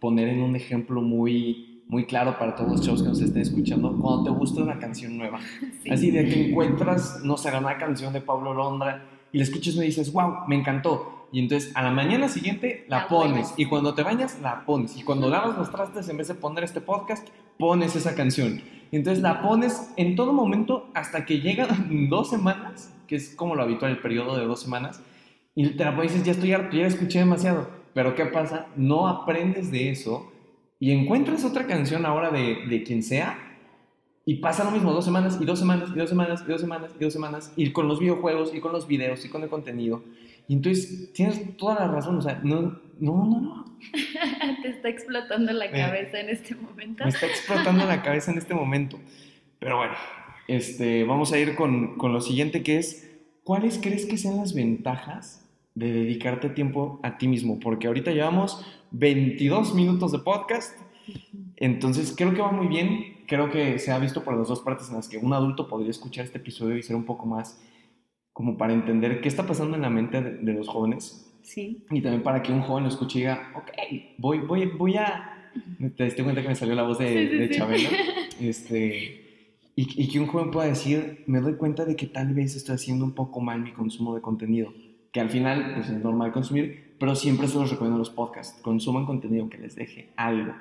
poner 0.00 0.28
en 0.28 0.40
un 0.40 0.56
ejemplo 0.56 1.02
muy, 1.02 1.82
muy 1.86 2.06
claro 2.06 2.38
para 2.38 2.54
todos 2.56 2.70
los 2.72 2.80
chavos 2.80 3.02
que 3.02 3.08
nos 3.10 3.20
estén 3.20 3.42
escuchando. 3.42 3.94
Cuando 4.00 4.24
te 4.24 4.30
gusta 4.30 4.62
una 4.62 4.78
canción 4.78 5.18
nueva, 5.18 5.38
Sí. 5.82 5.90
así 5.90 6.10
de 6.10 6.24
que 6.26 6.48
encuentras, 6.48 7.20
no 7.24 7.36
sé, 7.36 7.50
una 7.54 7.76
canción 7.76 8.14
de 8.14 8.22
Pablo 8.22 8.54
Londra 8.54 9.04
y 9.32 9.36
la 9.36 9.44
escuchas 9.44 9.74
y 9.74 9.78
me 9.80 9.84
dices, 9.84 10.10
wow, 10.14 10.46
me 10.48 10.56
encantó. 10.56 11.17
Y 11.32 11.40
entonces 11.40 11.74
a 11.74 11.82
la 11.82 11.90
mañana 11.90 12.28
siguiente 12.28 12.84
la, 12.88 13.00
La 13.00 13.08
pones. 13.08 13.54
Y 13.56 13.66
cuando 13.66 13.94
te 13.94 14.02
bañas, 14.02 14.38
la 14.40 14.64
pones. 14.64 14.96
Y 14.96 15.02
cuando 15.02 15.28
lavas 15.28 15.56
los 15.58 15.70
trastes, 15.70 16.08
en 16.08 16.16
vez 16.16 16.28
de 16.28 16.34
poner 16.34 16.64
este 16.64 16.80
podcast, 16.80 17.28
pones 17.58 17.96
esa 17.96 18.14
canción. 18.14 18.62
Y 18.90 18.96
entonces 18.96 19.22
la 19.22 19.42
pones 19.42 19.92
en 19.96 20.16
todo 20.16 20.32
momento 20.32 20.88
hasta 20.94 21.26
que 21.26 21.40
llegan 21.40 22.08
dos 22.08 22.30
semanas, 22.30 22.94
que 23.06 23.16
es 23.16 23.34
como 23.34 23.54
lo 23.54 23.62
habitual, 23.62 23.92
el 23.92 23.98
periodo 23.98 24.36
de 24.38 24.46
dos 24.46 24.60
semanas. 24.60 25.02
Y 25.54 25.68
te 25.70 25.84
la 25.84 25.94
pones 25.94 26.12
y 26.12 26.18
dices, 26.18 26.26
ya 26.26 26.32
estoy 26.32 26.52
harto, 26.52 26.76
ya 26.76 26.86
escuché 26.86 27.18
demasiado. 27.18 27.68
Pero 27.94 28.14
¿qué 28.14 28.26
pasa? 28.26 28.66
No 28.76 29.08
aprendes 29.08 29.70
de 29.70 29.90
eso 29.90 30.32
y 30.80 30.92
encuentras 30.92 31.44
otra 31.44 31.66
canción 31.66 32.06
ahora 32.06 32.30
de, 32.30 32.66
de 32.68 32.82
quien 32.84 33.02
sea 33.02 33.36
y 34.24 34.36
pasa 34.36 34.62
lo 34.62 34.70
mismo, 34.70 34.92
dos 34.92 35.04
semanas 35.04 35.38
y 35.40 35.44
dos 35.44 35.58
semanas 35.58 35.88
y 35.94 35.98
dos 35.98 36.08
semanas 36.08 36.44
y 36.46 36.50
dos 36.50 36.60
semanas 36.60 36.92
y 36.98 37.02
dos 37.02 37.12
semanas 37.12 37.52
y 37.56 37.72
con 37.72 37.88
los 37.88 37.98
videojuegos 37.98 38.54
y 38.54 38.60
con 38.60 38.72
los 38.72 38.86
videos 38.86 39.24
y 39.24 39.28
con 39.28 39.42
el 39.42 39.48
contenido. 39.48 40.02
Y 40.48 40.54
entonces 40.54 41.12
tienes 41.12 41.56
toda 41.58 41.74
la 41.74 41.88
razón, 41.88 42.16
o 42.16 42.22
sea, 42.22 42.40
no, 42.42 42.80
no, 42.98 43.26
no, 43.26 43.40
no. 43.40 43.64
Te 44.62 44.70
está 44.70 44.88
explotando 44.88 45.52
la 45.52 45.70
cabeza 45.70 46.18
en 46.18 46.30
este 46.30 46.54
momento. 46.54 47.04
Me 47.04 47.10
está 47.10 47.26
explotando 47.26 47.84
la 47.84 48.02
cabeza 48.02 48.32
en 48.32 48.38
este 48.38 48.54
momento. 48.54 48.98
Pero 49.58 49.76
bueno, 49.76 49.94
este, 50.48 51.04
vamos 51.04 51.32
a 51.32 51.38
ir 51.38 51.54
con, 51.54 51.98
con 51.98 52.14
lo 52.14 52.22
siguiente 52.22 52.62
que 52.62 52.78
es, 52.78 53.10
¿cuáles 53.44 53.78
crees 53.78 54.06
que 54.06 54.16
sean 54.16 54.38
las 54.38 54.54
ventajas 54.54 55.46
de 55.74 55.92
dedicarte 55.92 56.48
tiempo 56.48 56.98
a 57.02 57.18
ti 57.18 57.28
mismo? 57.28 57.60
Porque 57.60 57.86
ahorita 57.86 58.12
llevamos 58.12 58.64
22 58.92 59.74
minutos 59.74 60.12
de 60.12 60.18
podcast, 60.20 60.78
entonces 61.56 62.14
creo 62.16 62.32
que 62.32 62.40
va 62.40 62.52
muy 62.52 62.68
bien. 62.68 63.18
Creo 63.26 63.50
que 63.50 63.78
se 63.78 63.92
ha 63.92 63.98
visto 63.98 64.24
por 64.24 64.34
las 64.34 64.48
dos 64.48 64.60
partes 64.60 64.88
en 64.88 64.96
las 64.96 65.08
que 65.08 65.18
un 65.18 65.34
adulto 65.34 65.68
podría 65.68 65.90
escuchar 65.90 66.24
este 66.24 66.38
episodio 66.38 66.78
y 66.78 66.82
ser 66.82 66.96
un 66.96 67.04
poco 67.04 67.26
más 67.26 67.60
como 68.38 68.56
para 68.56 68.72
entender 68.72 69.20
qué 69.20 69.26
está 69.26 69.44
pasando 69.48 69.74
en 69.74 69.82
la 69.82 69.90
mente 69.90 70.22
de, 70.22 70.30
de 70.36 70.52
los 70.52 70.68
jóvenes 70.68 71.28
Sí. 71.42 71.82
y 71.90 72.00
también 72.00 72.22
para 72.22 72.40
que 72.40 72.52
un 72.52 72.60
joven 72.60 72.84
lo 72.84 72.88
escuche 72.88 73.18
y 73.18 73.22
diga, 73.22 73.50
ok, 73.56 73.68
voy, 74.18 74.38
voy, 74.38 74.66
voy 74.66 74.96
a... 74.96 75.50
Te 75.96 76.04
diste 76.04 76.22
cuenta 76.22 76.40
que 76.40 76.46
me 76.46 76.54
salió 76.54 76.76
la 76.76 76.84
voz 76.84 77.00
de, 77.00 77.08
Sí, 77.08 77.28
sí, 77.30 77.36
de 77.36 77.48
sí. 77.48 77.54
Chabelo. 77.58 77.88
Este, 78.40 79.50
y, 79.74 80.02
y 80.04 80.08
que 80.08 80.20
un 80.20 80.28
joven 80.28 80.52
pueda 80.52 80.68
decir, 80.68 81.24
me 81.26 81.40
doy 81.40 81.54
cuenta 81.56 81.84
de 81.84 81.96
que 81.96 82.06
tal 82.06 82.32
vez 82.32 82.54
estoy 82.54 82.76
haciendo 82.76 83.04
un 83.04 83.12
poco 83.12 83.40
mal 83.40 83.60
mi 83.60 83.72
consumo 83.72 84.14
de 84.14 84.20
contenido. 84.20 84.72
Que 85.10 85.18
al 85.20 85.30
final 85.30 85.72
pues, 85.74 85.88
es 85.90 86.00
normal 86.00 86.30
consumir, 86.30 86.94
pero 87.00 87.16
siempre 87.16 87.48
se 87.48 87.56
los 87.58 87.68
recomiendo 87.72 87.96
en 87.96 88.00
los 88.00 88.10
podcasts. 88.10 88.60
Consuman 88.62 89.04
contenido 89.04 89.48
que 89.48 89.58
les 89.58 89.74
deje 89.74 90.10
algo. 90.16 90.52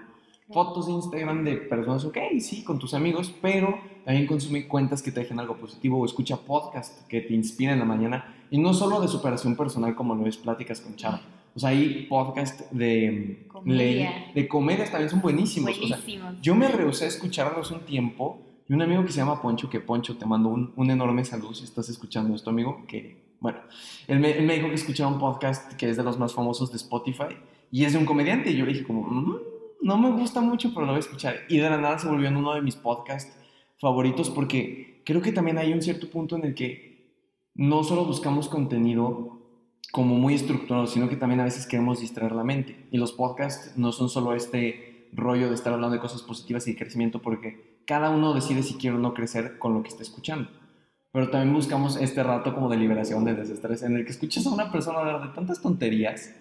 Fotos 0.51 0.87
de 0.87 0.93
Instagram 0.93 1.43
de 1.43 1.57
personas, 1.57 2.05
ok, 2.05 2.17
sí, 2.39 2.63
con 2.63 2.79
tus 2.79 2.93
amigos, 2.93 3.33
pero 3.41 3.77
también 4.05 4.25
consume 4.27 4.67
cuentas 4.67 5.01
que 5.03 5.11
te 5.11 5.19
dejen 5.19 5.39
algo 5.39 5.57
positivo 5.57 5.99
o 5.99 6.05
escucha 6.05 6.37
podcasts 6.37 7.03
que 7.09 7.19
te 7.21 7.33
inspiren 7.33 7.73
en 7.73 7.79
la 7.79 7.85
mañana. 7.85 8.33
Y 8.49 8.57
no 8.57 8.73
solo 8.73 9.01
de 9.01 9.07
superación 9.09 9.55
personal 9.57 9.93
como 9.95 10.15
lo 10.15 10.25
es 10.25 10.37
Pláticas 10.37 10.79
con 10.79 10.95
Chava. 10.95 11.19
O 11.53 11.59
sea, 11.59 11.69
hay 11.69 12.05
podcasts 12.07 12.63
de 12.71 13.45
Comedia. 13.49 14.31
de 14.33 14.47
comedias 14.47 14.89
también 14.91 15.09
son 15.09 15.21
buenísimos. 15.21 15.71
O 15.71 15.87
sea, 15.87 15.97
Buenísimos. 15.97 16.35
yo 16.41 16.55
me 16.55 16.67
rehusé 16.69 17.05
a 17.05 17.07
escucharlos 17.09 17.71
un 17.71 17.79
tiempo 17.81 18.39
y 18.69 18.73
un 18.73 18.81
amigo 18.81 19.03
que 19.03 19.11
se 19.11 19.17
llama 19.17 19.41
Poncho, 19.41 19.69
que 19.69 19.79
Poncho 19.81 20.17
te 20.17 20.25
mando 20.25 20.49
un, 20.49 20.71
un 20.75 20.91
enorme 20.91 21.25
saludo 21.25 21.53
si 21.53 21.63
estás 21.65 21.89
escuchando 21.89 22.35
esto, 22.35 22.51
amigo, 22.51 22.83
que, 22.87 23.17
bueno, 23.41 23.57
él 24.07 24.19
me, 24.19 24.31
él 24.37 24.45
me 24.45 24.53
dijo 24.55 24.67
que 24.69 24.75
escuchara 24.75 25.09
un 25.09 25.19
podcast 25.19 25.73
que 25.73 25.89
es 25.89 25.97
de 25.97 26.03
los 26.03 26.17
más 26.19 26.33
famosos 26.33 26.69
de 26.71 26.77
Spotify 26.77 27.35
y 27.71 27.83
es 27.85 27.93
de 27.93 27.99
un 27.99 28.05
comediante 28.05 28.51
y 28.51 28.55
yo 28.57 28.65
le 28.65 28.73
dije 28.73 28.85
como, 28.85 29.01
"Mm, 29.01 29.35
no 29.81 29.97
me 29.97 30.11
gusta 30.11 30.41
mucho, 30.41 30.73
pero 30.73 30.85
lo 30.85 30.93
voy 30.93 30.97
a 30.97 30.99
escuchar. 30.99 31.35
Y 31.49 31.57
de 31.57 31.69
la 31.69 31.77
nada 31.77 31.99
se 31.99 32.07
volvió 32.07 32.27
en 32.27 32.37
uno 32.37 32.53
de 32.53 32.61
mis 32.61 32.75
podcasts 32.75 33.37
favoritos 33.79 34.29
porque 34.29 35.01
creo 35.05 35.21
que 35.21 35.31
también 35.31 35.57
hay 35.57 35.73
un 35.73 35.81
cierto 35.81 36.09
punto 36.09 36.35
en 36.35 36.45
el 36.45 36.55
que 36.55 37.13
no 37.55 37.83
solo 37.83 38.05
buscamos 38.05 38.49
contenido 38.49 39.37
como 39.91 40.15
muy 40.15 40.33
estructurado, 40.33 40.87
sino 40.87 41.09
que 41.09 41.15
también 41.15 41.39
a 41.39 41.45
veces 41.45 41.65
queremos 41.65 42.01
distraer 42.01 42.33
la 42.33 42.43
mente. 42.43 42.87
Y 42.91 42.97
los 42.97 43.13
podcasts 43.13 43.77
no 43.77 43.91
son 43.91 44.09
solo 44.09 44.33
este 44.33 45.09
rollo 45.13 45.47
de 45.47 45.55
estar 45.55 45.73
hablando 45.73 45.95
de 45.95 46.01
cosas 46.01 46.21
positivas 46.21 46.67
y 46.67 46.73
de 46.73 46.77
crecimiento, 46.77 47.21
porque 47.21 47.81
cada 47.85 48.09
uno 48.09 48.33
decide 48.33 48.63
si 48.63 48.75
quiere 48.75 48.97
o 48.97 48.99
no 48.99 49.13
crecer 49.13 49.57
con 49.57 49.73
lo 49.73 49.81
que 49.81 49.89
está 49.89 50.03
escuchando. 50.03 50.49
pero 51.11 51.29
también 51.31 51.55
buscamos 51.55 51.95
este 51.95 52.21
rato 52.21 52.53
como 52.53 52.69
de 52.69 52.77
liberación, 52.77 53.25
de 53.25 53.33
desestrés, 53.33 53.81
en 53.81 53.95
el 53.95 54.05
que 54.05 54.11
escuchas 54.11 54.45
a 54.45 54.51
una 54.51 54.71
persona 54.71 54.99
hablar 54.99 55.23
de 55.23 55.33
tantas 55.33 55.61
tonterías 55.61 56.35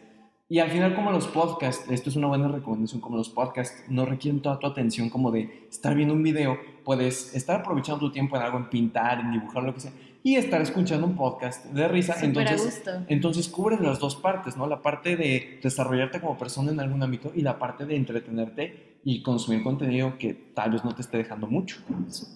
y 0.49 0.61
al 0.61 0.71
final 0.71 0.95
como 0.95 1.11
los 1.11 1.27
podcasts, 1.27 1.91
esto 1.91 2.09
es 2.09 2.17
una 2.17 2.29
buena 2.29 2.47
recomendación, 2.47 3.01
como 3.01 3.17
los 3.17 3.29
podcasts 3.29 3.83
no 3.89 4.07
requieren 4.07 4.41
toda 4.41 4.61
tu 4.61 4.69
atención 4.69 5.11
como 5.11 5.33
de 5.33 5.67
estar 5.69 5.95
viendo 5.95 6.15
un 6.15 6.23
video, 6.23 6.57
puedes 6.85 7.35
estar 7.35 7.61
aprovechando 7.61 7.99
tu 7.99 8.13
tiempo 8.13 8.37
en 8.37 8.43
algo, 8.43 8.59
en 8.59 8.71
pintar, 8.71 9.19
en 9.19 9.33
dibujar, 9.33 9.65
lo 9.65 9.75
que 9.75 9.81
sea, 9.81 9.93
y 10.27 10.35
estar 10.35 10.61
escuchando 10.61 11.07
un 11.07 11.15
podcast 11.15 11.67
de 11.67 11.87
risa. 11.87 12.15
Súper 12.15 12.27
entonces, 12.27 12.61
a 12.61 12.65
gusto. 12.65 12.91
entonces 13.07 13.49
cubres 13.49 13.79
las 13.79 14.01
dos 14.01 14.17
partes, 14.17 14.57
¿no? 14.57 14.67
La 14.67 14.83
parte 14.83 15.17
de 15.17 15.61
desarrollarte 15.63 16.21
como 16.21 16.37
persona 16.37 16.73
en 16.73 16.81
algún 16.81 17.01
ámbito 17.01 17.31
y 17.33 17.43
la 17.43 17.61
parte 17.61 17.87
de 17.87 17.95
entretenerte 17.95 18.97
y 19.05 19.23
consumir 19.23 19.63
contenido 19.63 20.19
que 20.19 20.35
tal 20.35 20.73
vez 20.73 20.85
no 20.85 20.93
te 20.97 21.03
esté 21.03 21.19
dejando 21.19 21.47
mucho. 21.47 21.77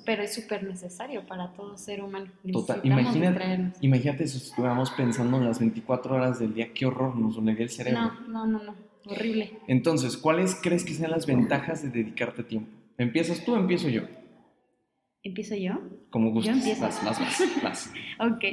Pero 0.05 0.22
es 0.22 0.33
súper 0.33 0.62
necesario 0.62 1.26
para 1.26 1.53
todo 1.53 1.76
ser 1.76 2.00
humano. 2.05 2.29
Total, 2.53 2.81
imagínate, 2.85 3.72
imagínate 3.81 4.29
si 4.29 4.37
estuviéramos 4.37 4.92
pensando 4.92 5.38
en 5.38 5.46
las 5.46 5.59
24 5.59 6.14
horas 6.14 6.38
del 6.38 6.55
día, 6.55 6.72
qué 6.72 6.87
horror 6.87 7.16
nos 7.16 7.35
dolería 7.35 7.64
el 7.64 7.70
cerebro. 7.70 8.03
No, 8.29 8.29
no, 8.29 8.46
no, 8.46 8.62
no. 8.62 8.74
Horrible. 9.07 9.59
Entonces, 9.66 10.16
¿cuáles 10.16 10.55
crees 10.55 10.85
que 10.85 10.94
sean 10.94 11.11
las 11.11 11.26
ventajas 11.26 11.83
de 11.83 11.88
dedicarte 11.88 12.44
tiempo? 12.44 12.70
¿Empiezas 12.98 13.44
tú 13.44 13.55
o 13.55 13.57
empiezo 13.57 13.88
yo? 13.88 14.03
¿Empiezo 15.22 15.54
yo? 15.54 15.74
Como 16.11 16.30
gustes. 16.30 16.56
empiezo. 16.56 16.83
Vas, 16.83 17.04
vas, 17.04 17.20
vas, 17.20 17.62
vas. 17.62 17.92
Ok, 18.20 18.44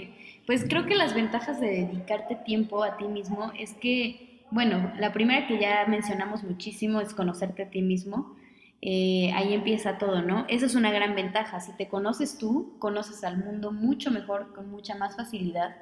pues 0.45 0.65
creo 0.67 0.86
que 0.86 0.95
las 0.95 1.13
ventajas 1.13 1.60
de 1.60 1.67
dedicarte 1.67 2.36
tiempo 2.36 2.84
a 2.84 2.97
ti 2.97 3.06
mismo 3.06 3.51
es 3.58 3.73
que, 3.73 4.41
bueno, 4.51 4.91
la 4.99 5.13
primera 5.13 5.47
que 5.47 5.60
ya 5.60 5.86
mencionamos 5.88 6.43
muchísimo 6.43 6.99
es 6.99 7.13
conocerte 7.13 7.63
a 7.63 7.69
ti 7.69 7.82
mismo. 7.82 8.36
Eh, 8.82 9.32
ahí 9.34 9.53
empieza 9.53 9.97
todo, 9.97 10.21
¿no? 10.21 10.45
Esa 10.49 10.65
es 10.65 10.75
una 10.75 10.91
gran 10.91 11.15
ventaja. 11.15 11.60
Si 11.62 11.71
te 11.77 11.88
conoces 11.88 12.38
tú, 12.38 12.75
conoces 12.80 13.23
al 13.23 13.38
mundo 13.38 13.71
mucho 13.71 14.12
mejor, 14.12 14.53
con 14.53 14.69
mucha 14.69 14.95
más 14.95 15.15
facilidad. 15.15 15.77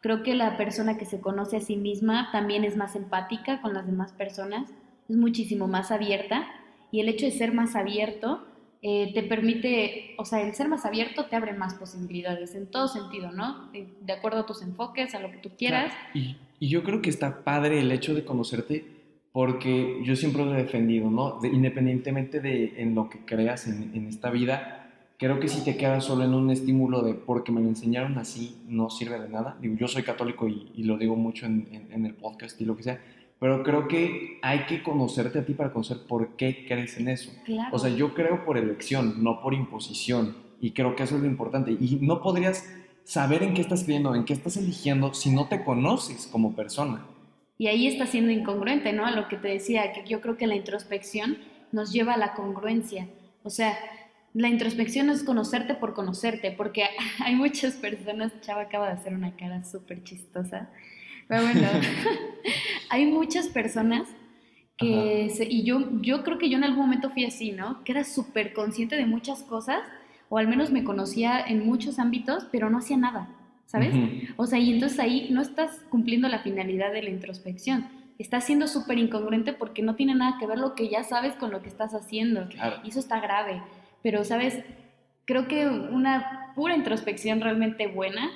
Creo 0.00 0.22
que 0.22 0.34
la 0.34 0.56
persona 0.56 0.98
que 0.98 1.06
se 1.06 1.20
conoce 1.20 1.56
a 1.56 1.60
sí 1.60 1.76
misma 1.76 2.28
también 2.32 2.64
es 2.64 2.76
más 2.76 2.94
empática 2.96 3.62
con 3.62 3.72
las 3.72 3.86
demás 3.86 4.12
personas, 4.12 4.68
es 5.08 5.16
muchísimo 5.16 5.66
más 5.66 5.90
abierta 5.90 6.46
y 6.90 7.00
el 7.00 7.08
hecho 7.08 7.24
de 7.24 7.32
ser 7.32 7.54
más 7.54 7.74
abierto 7.74 8.46
eh, 8.86 9.10
te 9.14 9.22
permite, 9.22 10.14
o 10.18 10.24
sea, 10.26 10.42
el 10.46 10.54
ser 10.54 10.68
más 10.68 10.84
abierto 10.84 11.24
te 11.24 11.36
abre 11.36 11.54
más 11.54 11.72
posibilidades 11.74 12.54
en 12.54 12.66
todo 12.66 12.86
sentido, 12.86 13.32
¿no? 13.32 13.70
De, 13.72 13.88
de 14.02 14.12
acuerdo 14.12 14.40
a 14.40 14.46
tus 14.46 14.60
enfoques, 14.62 15.14
a 15.14 15.20
lo 15.20 15.30
que 15.30 15.38
tú 15.38 15.50
quieras. 15.56 15.90
Claro, 15.92 16.10
Y, 16.14 16.36
y 16.60 16.68
yo 16.68 16.82
creo 16.84 17.00
que 17.00 17.08
está 17.10 17.42
padre 17.44 17.80
el 17.80 17.90
hecho 17.90 18.14
de 18.14 18.24
conocerte 18.24 18.84
porque 19.32 20.00
yo 20.04 20.14
siempre 20.16 20.44
lo 20.44 20.54
he 20.54 20.58
defendido, 20.62 21.10
¿no? 21.10 21.40
De- 21.40 21.48
independientemente 21.48 22.40
de 22.40 22.74
en 22.76 22.94
lo 22.94 23.08
que 23.08 23.18
creas 23.24 23.66
en, 23.66 23.90
en 23.94 24.06
esta 24.06 24.30
vida, 24.30 24.80
creo 25.16 25.40
que 25.40 25.48
si 25.48 25.64
te 25.64 25.76
quedas 25.76 26.04
solo 26.04 26.22
en 26.24 26.34
un 26.34 26.50
estímulo 26.50 27.02
de 27.02 27.14
porque 27.14 27.50
me 27.52 27.60
lo 27.62 27.68
enseñaron 27.68 28.18
así, 28.18 28.56
no 28.68 28.90
sirve 28.90 29.18
de 29.18 29.28
nada. 29.28 29.56
Digo, 29.60 29.76
yo 29.76 29.88
soy 29.88 30.02
católico 30.02 30.46
y, 30.46 30.70
y 30.76 30.84
lo 30.84 30.98
digo 30.98 31.16
mucho 31.16 31.46
en, 31.46 31.66
en- 31.72 31.88
en 31.92 32.06
el 32.06 32.14
podcast 32.14 32.60
y 32.60 32.64
lo 32.64 32.76
que 32.76 32.82
sea, 32.84 33.00
pero 33.38 33.62
creo 33.62 33.88
que 33.88 34.38
hay 34.42 34.60
que 34.66 34.82
conocerte 34.82 35.40
a 35.40 35.44
ti 35.44 35.54
para 35.54 35.72
conocer 35.72 35.98
por 36.08 36.36
qué 36.36 36.64
crees 36.66 36.96
en 36.98 37.08
eso. 37.08 37.32
Claro. 37.44 37.74
O 37.74 37.78
sea, 37.78 37.90
yo 37.90 38.14
creo 38.14 38.44
por 38.44 38.56
elección, 38.56 39.22
no 39.22 39.40
por 39.42 39.54
imposición. 39.54 40.36
Y 40.60 40.70
creo 40.70 40.96
que 40.96 41.02
eso 41.02 41.16
es 41.16 41.22
lo 41.22 41.26
importante. 41.26 41.72
Y 41.72 41.98
no 42.00 42.22
podrías 42.22 42.64
saber 43.04 43.42
en 43.42 43.54
qué 43.54 43.60
estás 43.60 43.84
creyendo, 43.84 44.14
en 44.14 44.24
qué 44.24 44.32
estás 44.32 44.56
eligiendo, 44.56 45.12
si 45.14 45.30
no 45.30 45.48
te 45.48 45.62
conoces 45.62 46.26
como 46.26 46.54
persona. 46.54 47.04
Y 47.58 47.68
ahí 47.68 47.86
está 47.86 48.06
siendo 48.06 48.32
incongruente, 48.32 48.92
¿no? 48.92 49.06
A 49.06 49.10
lo 49.10 49.28
que 49.28 49.36
te 49.36 49.48
decía, 49.48 49.92
que 49.92 50.04
yo 50.08 50.20
creo 50.20 50.36
que 50.36 50.46
la 50.46 50.56
introspección 50.56 51.38
nos 51.70 51.92
lleva 51.92 52.14
a 52.14 52.18
la 52.18 52.34
congruencia. 52.34 53.08
O 53.42 53.50
sea, 53.50 53.76
la 54.32 54.48
introspección 54.48 55.10
es 55.10 55.22
conocerte 55.22 55.74
por 55.74 55.94
conocerte, 55.94 56.50
porque 56.50 56.84
hay 57.24 57.34
muchas 57.36 57.74
personas, 57.74 58.32
Chava 58.40 58.62
acaba 58.62 58.86
de 58.88 58.94
hacer 58.94 59.14
una 59.14 59.36
cara 59.36 59.64
súper 59.64 60.02
chistosa, 60.02 60.70
pero 61.28 61.42
bueno, 61.42 61.60
hay 62.90 63.06
muchas 63.06 63.48
personas 63.48 64.08
que, 64.76 65.30
se- 65.34 65.44
y 65.48 65.62
yo, 65.64 66.00
yo 66.02 66.24
creo 66.24 66.38
que 66.38 66.50
yo 66.50 66.56
en 66.58 66.64
algún 66.64 66.80
momento 66.86 67.10
fui 67.10 67.24
así, 67.24 67.52
¿no? 67.52 67.82
Que 67.84 67.92
era 67.92 68.04
súper 68.04 68.52
consciente 68.52 68.96
de 68.96 69.06
muchas 69.06 69.42
cosas, 69.42 69.80
o 70.28 70.38
al 70.38 70.48
menos 70.48 70.70
me 70.70 70.82
conocía 70.84 71.40
en 71.40 71.64
muchos 71.64 71.98
ámbitos, 71.98 72.46
pero 72.50 72.70
no 72.70 72.78
hacía 72.78 72.96
nada, 72.96 73.28
¿sabes? 73.66 73.94
Ujú. 73.94 74.08
O 74.36 74.46
sea, 74.46 74.58
y 74.58 74.72
entonces 74.72 74.98
ahí 74.98 75.28
no 75.30 75.40
estás 75.42 75.80
cumpliendo 75.90 76.28
la 76.28 76.40
finalidad 76.40 76.92
de 76.92 77.02
la 77.02 77.10
introspección. 77.10 77.86
Estás 78.18 78.44
siendo 78.44 78.66
súper 78.68 78.98
incongruente 78.98 79.52
porque 79.52 79.82
no 79.82 79.94
tiene 79.96 80.14
nada 80.14 80.38
que 80.38 80.46
ver 80.46 80.58
lo 80.58 80.74
que 80.74 80.88
ya 80.88 81.02
sabes 81.04 81.34
con 81.34 81.50
lo 81.50 81.62
que 81.62 81.68
estás 81.68 81.94
haciendo. 81.94 82.48
Claro. 82.48 82.76
Y 82.84 82.88
eso 82.90 83.00
está 83.00 83.20
grave. 83.20 83.60
Pero, 84.02 84.24
¿sabes? 84.24 84.60
Creo 85.24 85.48
que 85.48 85.66
una 85.66 86.52
pura 86.54 86.76
introspección 86.76 87.40
realmente 87.40 87.86
buena 87.88 88.30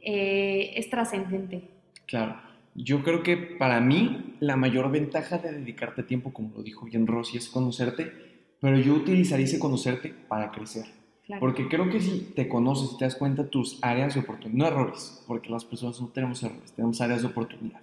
eh, 0.00 0.72
es 0.76 0.88
trascendente. 0.90 1.68
Claro. 2.10 2.36
Yo 2.74 3.02
creo 3.02 3.22
que 3.22 3.36
para 3.36 3.80
mí 3.80 4.36
la 4.40 4.56
mayor 4.56 4.90
ventaja 4.90 5.38
de 5.38 5.52
dedicarte 5.52 6.02
tiempo, 6.02 6.32
como 6.32 6.56
lo 6.56 6.62
dijo 6.62 6.86
bien 6.86 7.06
Rosy, 7.06 7.36
es 7.38 7.48
conocerte, 7.48 8.12
pero 8.60 8.78
yo 8.78 8.94
utilizaría 8.94 9.46
ese 9.46 9.58
conocerte 9.58 10.14
para 10.28 10.50
crecer. 10.50 10.86
Claro. 11.26 11.40
Porque 11.40 11.68
creo 11.68 11.88
que 11.88 12.00
si 12.00 12.32
te 12.34 12.48
conoces 12.48 12.92
y 12.92 12.98
te 12.98 13.04
das 13.04 13.14
cuenta 13.14 13.48
tus 13.48 13.78
áreas 13.82 14.14
de 14.14 14.20
oportunidad, 14.20 14.58
no 14.58 14.66
errores, 14.66 15.22
porque 15.26 15.50
las 15.50 15.64
personas 15.64 16.00
no 16.00 16.08
tenemos 16.08 16.42
errores, 16.42 16.72
tenemos 16.72 17.00
áreas 17.00 17.22
de 17.22 17.28
oportunidad. 17.28 17.80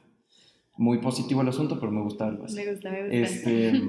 Muy 0.78 1.00
positivo 1.00 1.42
el 1.42 1.48
asunto, 1.48 1.80
pero 1.80 1.92
me 1.92 2.02
gusta 2.02 2.28
algo 2.28 2.46
así. 2.46 2.56
me 2.56 2.72
gusta, 2.72 2.92
me 2.92 3.02
gusta. 3.04 3.16
Este, 3.16 3.82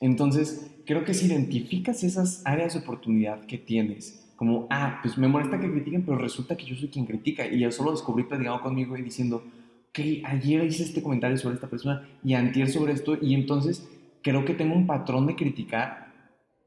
entonces, 0.00 0.72
creo 0.84 1.04
que 1.04 1.14
si 1.14 1.26
identificas 1.26 2.02
esas 2.02 2.42
áreas 2.44 2.74
de 2.74 2.80
oportunidad 2.80 3.44
que 3.46 3.56
tienes, 3.56 4.21
como, 4.42 4.66
ah, 4.70 4.98
pues 5.00 5.16
me 5.18 5.28
molesta 5.28 5.60
que 5.60 5.70
critiquen, 5.70 6.04
pero 6.04 6.18
resulta 6.18 6.56
que 6.56 6.64
yo 6.64 6.74
soy 6.74 6.88
quien 6.88 7.06
critica, 7.06 7.46
y 7.46 7.60
yo 7.60 7.70
solo 7.70 7.92
descubrí 7.92 8.24
platicando 8.24 8.60
conmigo 8.60 8.96
y 8.96 9.02
diciendo, 9.02 9.44
que 9.92 10.20
ayer 10.26 10.64
hice 10.64 10.82
este 10.82 11.00
comentario 11.00 11.38
sobre 11.38 11.54
esta 11.54 11.70
persona 11.70 12.08
y 12.24 12.34
antier 12.34 12.68
sobre 12.68 12.92
esto, 12.92 13.16
y 13.22 13.34
entonces 13.34 13.88
creo 14.20 14.44
que 14.44 14.54
tengo 14.54 14.74
un 14.74 14.88
patrón 14.88 15.28
de 15.28 15.36
criticar, 15.36 16.12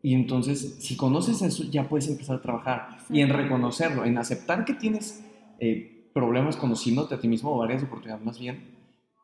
y 0.01 0.13
entonces 0.13 0.77
si 0.79 0.95
conoces 0.95 1.41
eso, 1.41 1.65
ya 1.65 1.89
puedes 1.89 2.07
empezar 2.07 2.37
a 2.37 2.41
trabajar, 2.41 2.99
y 3.09 3.19
en 3.19 3.27
reconocerlo, 3.27 4.05
en 4.05 4.17
aceptar 4.19 4.63
que 4.63 4.73
tienes 4.73 5.25
eh, 5.59 6.09
problemas 6.13 6.55
conociéndote 6.55 7.15
a 7.15 7.19
ti 7.19 7.27
mismo, 7.27 7.51
o 7.51 7.61
áreas 7.61 7.81
de 7.81 7.87
oportunidad 7.87 8.21
más 8.21 8.39
bien, 8.39 8.73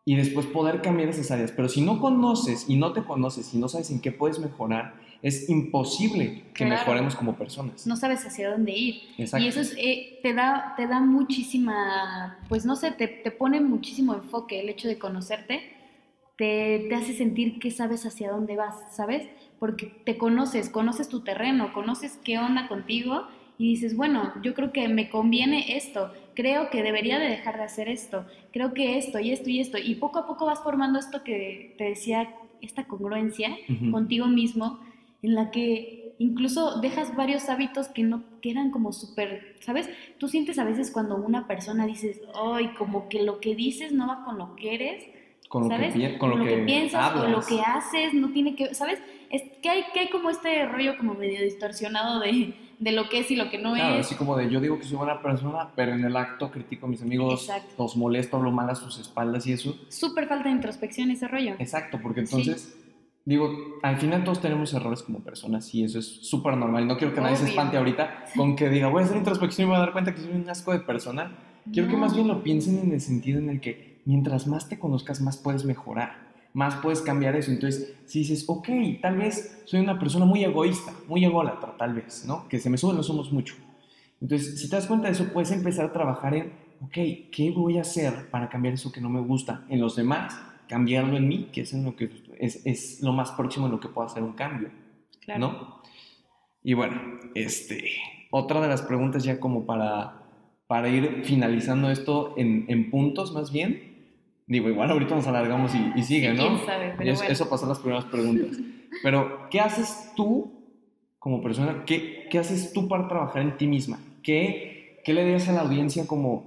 y 0.04 0.18
después 0.18 0.46
poder 0.46 0.82
cambiar 0.82 1.08
esas 1.08 1.32
áreas. 1.32 1.54
Pero 1.54 1.70
si 1.70 1.80
no 1.80 2.02
conoces 2.02 2.66
y 2.68 2.76
no 2.76 2.92
te 2.92 3.06
conoces 3.06 3.54
y 3.54 3.60
no 3.60 3.70
sabes 3.70 3.92
en 3.92 4.02
qué 4.02 4.12
puedes 4.12 4.40
mejorar, 4.40 4.96
es 5.24 5.50
imposible 5.50 6.44
que 6.54 6.66
Claro. 6.66 6.72
mejoremos 6.82 7.16
como 7.16 7.36
personas. 7.36 7.86
No 7.86 7.96
sabes 7.96 8.26
hacia 8.26 8.50
dónde 8.52 8.72
ir. 8.72 9.02
Exacto. 9.18 9.46
Y 9.46 9.50
eso 9.50 9.62
es, 9.62 9.76
eh, 9.78 10.20
te, 10.24 10.34
da, 10.34 10.74
te 10.78 10.88
da 10.88 11.00
muchísima, 11.00 12.40
pues 12.50 12.66
no 12.66 12.76
sé, 12.76 12.92
te, 12.92 13.08
te 13.08 13.32
pone 13.32 13.62
muchísimo 13.62 14.14
enfoque 14.14 14.60
el 14.60 14.70
hecho 14.70 14.88
de 14.88 14.98
conocerte, 14.98 15.62
te, 16.38 16.86
te 16.90 16.96
hace 16.96 17.14
sentir 17.14 17.60
que 17.60 17.72
sabes 17.72 18.06
hacia 18.06 18.32
dónde 18.32 18.56
vas, 18.56 18.76
¿sabes? 18.96 19.28
Porque 19.60 19.88
te 20.06 20.18
conoces, 20.18 20.70
conoces 20.70 21.08
tu 21.08 21.22
terreno, 21.22 21.72
conoces 21.74 22.20
qué 22.24 22.40
onda 22.40 22.68
contigo 22.68 23.28
y 23.60 23.70
dices, 23.70 23.96
bueno, 23.96 24.34
yo 24.42 24.56
creo 24.56 24.72
que 24.72 24.88
me 24.88 25.10
conviene 25.10 25.78
esto, 25.78 26.12
creo 26.34 26.72
que 26.72 26.82
debería 26.82 27.20
de 27.20 27.28
dejar 27.30 27.58
de 27.58 27.64
hacer 27.64 27.90
esto, 27.90 28.26
creo 28.52 28.74
que 28.74 28.98
esto 28.98 29.20
y 29.20 29.32
esto 29.32 29.52
y 29.52 29.60
esto, 29.60 29.78
y 29.78 29.94
poco 29.96 30.18
a 30.18 30.26
poco 30.26 30.48
vas 30.48 30.62
formando 30.64 30.98
esto 30.98 31.24
que 31.24 31.76
te 31.78 31.84
decía, 31.84 32.34
esta 32.62 32.86
congruencia 32.86 33.56
contigo 33.92 34.28
mismo, 34.28 34.80
en 35.22 35.36
la 35.36 35.52
que 35.52 36.14
incluso 36.20 36.80
dejas 36.82 37.16
varios 37.16 37.50
hábitos 37.50 37.88
que 37.88 38.04
no 38.04 38.24
que 38.42 38.52
eran 38.52 38.72
como 38.72 38.92
súper, 38.92 39.56
¿sabes? 39.60 39.90
Tú 40.18 40.28
sientes 40.28 40.58
a 40.60 40.64
veces 40.64 40.92
cuando 40.92 41.16
una 41.16 41.48
persona 41.48 41.86
dices, 41.86 42.20
ay, 42.36 42.70
como 42.78 43.08
que 43.10 43.24
lo 43.24 43.40
que 43.40 43.56
dices 43.56 43.92
no 43.92 44.08
va 44.08 44.24
con 44.24 44.38
lo 44.38 44.56
que 44.56 44.74
eres, 44.76 45.04
con 45.48 45.64
lo, 45.64 45.70
¿sabes? 45.70 45.94
que, 45.94 46.10
pi- 46.10 46.18
con 46.18 46.30
lo 46.32 46.44
que, 46.46 46.58
piensas 46.60 47.16
o 47.16 47.28
lo 47.28 47.42
que 47.42 47.62
haces, 47.62 48.14
no 48.14 48.30
tiene 48.30 48.56
que, 48.56 48.74
¿sabes? 48.74 49.00
Es 49.30 49.44
que 49.62 49.70
hay, 49.70 49.84
que 49.94 50.00
hay 50.02 50.10
como 50.10 50.30
este 50.30 50.66
rollo 50.68 50.98
como 50.98 51.14
medio 51.14 51.42
distorsionado 51.42 52.20
de, 52.20 52.54
de 52.80 52.92
lo 52.92 53.10
que 53.10 53.20
es 53.20 53.32
y 53.32 53.36
lo 53.36 53.50
que 53.50 53.58
no 53.58 53.74
Claro, 53.76 53.96
es. 54.00 54.06
así 54.08 54.16
como 54.16 54.36
de 54.38 54.50
yo 54.50 54.60
digo 54.60 54.78
que 54.80 54.86
soy 54.86 54.98
buena 54.98 55.22
persona, 55.22 55.70
pero 55.76 55.94
en 55.94 56.04
el 56.04 56.16
acto 56.18 56.52
critico 56.52 56.86
a 56.86 56.90
mis 56.90 57.02
amigos, 57.02 57.42
Exacto. 57.42 57.74
los 57.78 57.96
molesto, 57.96 58.38
hablo 58.38 58.52
mal 58.52 58.70
a 58.70 58.76
sus 58.76 58.98
espaldas 59.00 59.46
y 59.48 59.54
eso. 59.54 59.78
Súper 59.90 60.28
falta 60.28 60.46
de 60.50 60.56
introspección 60.56 61.12
ese 61.12 61.28
rollo. 61.28 61.56
Exacto, 61.60 62.00
porque 62.02 62.22
entonces, 62.22 62.76
digo, 63.26 63.54
al 63.84 63.98
final 63.98 64.24
todos 64.24 64.42
tenemos 64.42 64.74
errores 64.74 65.04
como 65.04 65.20
personas 65.20 65.74
y 65.76 65.84
eso 65.84 66.00
es 66.00 66.06
súper 66.08 66.58
normal. 66.58 66.88
No 66.88 66.98
quiero 66.98 67.14
que 67.14 67.22
nadie 67.22 67.36
se 67.38 67.44
Obvio. 67.44 67.52
espante 67.52 67.78
ahorita 67.78 68.26
con 68.36 68.56
que 68.56 68.70
diga, 68.70 68.88
voy 68.88 69.02
a 69.04 69.06
hacer 69.06 69.18
introspección 69.18 69.66
y 69.66 69.68
me 69.68 69.76
voy 69.76 69.82
a 69.82 69.86
dar 69.86 69.94
cuenta 69.94 70.14
que 70.16 70.22
soy 70.22 70.32
un 70.34 70.50
asco 70.50 70.72
de 70.72 70.80
persona. 70.80 71.36
Quiero 71.72 71.88
que 71.88 71.94
No. 71.94 72.00
más 72.00 72.16
bien 72.16 72.28
lo 72.28 72.42
piensen 72.44 72.80
en 72.80 72.92
el 72.92 73.02
sentido 73.02 73.40
en 73.40 73.50
el 73.50 73.62
que 73.62 74.02
mientras 74.06 74.48
más 74.48 74.68
te 74.68 74.80
conozcas, 74.80 75.22
más 75.22 75.38
puedes 75.38 75.64
mejorar, 75.66 76.32
más 76.54 76.76
puedes 76.78 77.02
cambiar 77.02 77.36
eso. 77.36 77.52
Entonces, 77.52 77.94
si 78.06 78.20
dices, 78.20 78.46
ok, 78.48 78.68
tal 79.02 79.18
vez 79.18 79.62
soy 79.66 79.80
una 79.80 80.00
persona 80.00 80.26
muy 80.26 80.44
egoísta, 80.44 80.92
muy 81.08 81.24
ególatra, 81.24 81.76
tal 81.78 81.94
vez, 81.94 82.26
¿no? 82.26 82.48
Que 82.50 82.60
se 82.60 82.70
me 82.72 82.78
suben 82.80 82.98
los 82.98 83.06
somos 83.08 83.32
mucho. 83.32 83.54
Entonces, 84.20 84.60
si 84.60 84.70
te 84.70 84.76
das 84.76 84.88
cuenta 84.88 85.08
de 85.08 85.14
eso, 85.14 85.26
puedes 85.32 85.52
empezar 85.52 85.86
a 85.86 85.94
trabajar 85.94 86.34
en, 86.36 86.52
ok, 86.82 86.94
¿qué 87.32 87.54
voy 87.56 87.78
a 87.78 87.82
hacer 87.82 88.30
para 88.32 88.50
cambiar 88.50 88.74
eso 88.74 88.92
que 88.92 89.02
no 89.02 89.10
me 89.10 89.20
gusta 89.22 89.64
en 89.70 89.80
los 89.80 89.96
demás? 89.96 90.34
Cambiarlo 90.72 91.18
en 91.18 91.28
mí, 91.28 91.50
que 91.52 91.62
es, 91.62 91.74
en 91.74 91.84
lo, 91.84 91.98
que 91.98 92.10
es, 92.40 92.66
es 92.66 93.02
lo 93.02 93.12
más 93.12 93.32
próximo 93.32 93.66
en 93.66 93.74
lo 93.74 93.82
que 93.82 93.90
puedo 93.90 94.08
hacer 94.08 94.24
un 94.24 94.32
cambio, 94.32 94.70
Claro. 95.20 95.40
¿no? 95.42 95.82
Y 96.64 96.76
bueno, 96.76 96.96
este, 97.36 97.92
otra 98.30 98.62
de 98.62 98.70
las 98.70 98.82
preguntas 98.82 99.26
ya 99.26 99.38
como 99.42 99.66
para, 99.66 100.22
para 100.68 100.88
ir 100.88 101.24
finalizando 101.26 101.92
esto 101.92 102.34
en, 102.38 102.64
en 102.70 102.90
puntos 102.90 103.34
más 103.34 103.52
bien. 103.52 103.92
Digo, 104.48 104.70
igual 104.70 104.92
ahorita 104.92 105.14
nos 105.14 105.28
alargamos 105.28 105.74
y, 105.76 106.00
y 106.00 106.04
sigue, 106.04 106.34
¿no? 106.34 106.42
quién 106.42 106.66
sabe, 106.66 106.94
pero 106.98 107.10
Y 107.10 107.12
eso, 107.12 107.20
bueno. 107.20 107.34
eso 107.34 107.50
pasó 107.50 107.66
las 107.68 107.80
primeras 107.80 108.06
preguntas. 108.06 108.58
Pero, 109.04 109.50
¿qué 109.50 109.60
haces 109.60 110.14
tú 110.16 110.54
como 111.20 111.42
persona? 111.44 111.84
¿Qué, 111.86 112.28
qué 112.32 112.40
haces 112.40 112.72
tú 112.72 112.88
para 112.88 113.10
trabajar 113.10 113.42
en 113.42 113.58
ti 113.58 113.68
misma? 113.68 114.00
¿Qué, 114.24 115.02
¿Qué 115.04 115.14
le 115.14 115.24
dirías 115.26 115.50
a 115.50 115.52
la 115.52 115.62
audiencia 115.62 116.08
como, 116.08 116.46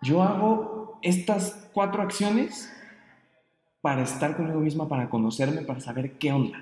yo 0.00 0.22
hago 0.22 0.98
estas 1.02 1.70
cuatro 1.74 2.02
acciones 2.02 2.72
para 3.86 4.02
estar 4.02 4.36
conmigo 4.36 4.58
misma, 4.58 4.88
para 4.88 5.08
conocerme, 5.08 5.62
para 5.62 5.78
saber 5.78 6.18
qué 6.18 6.32
onda? 6.32 6.60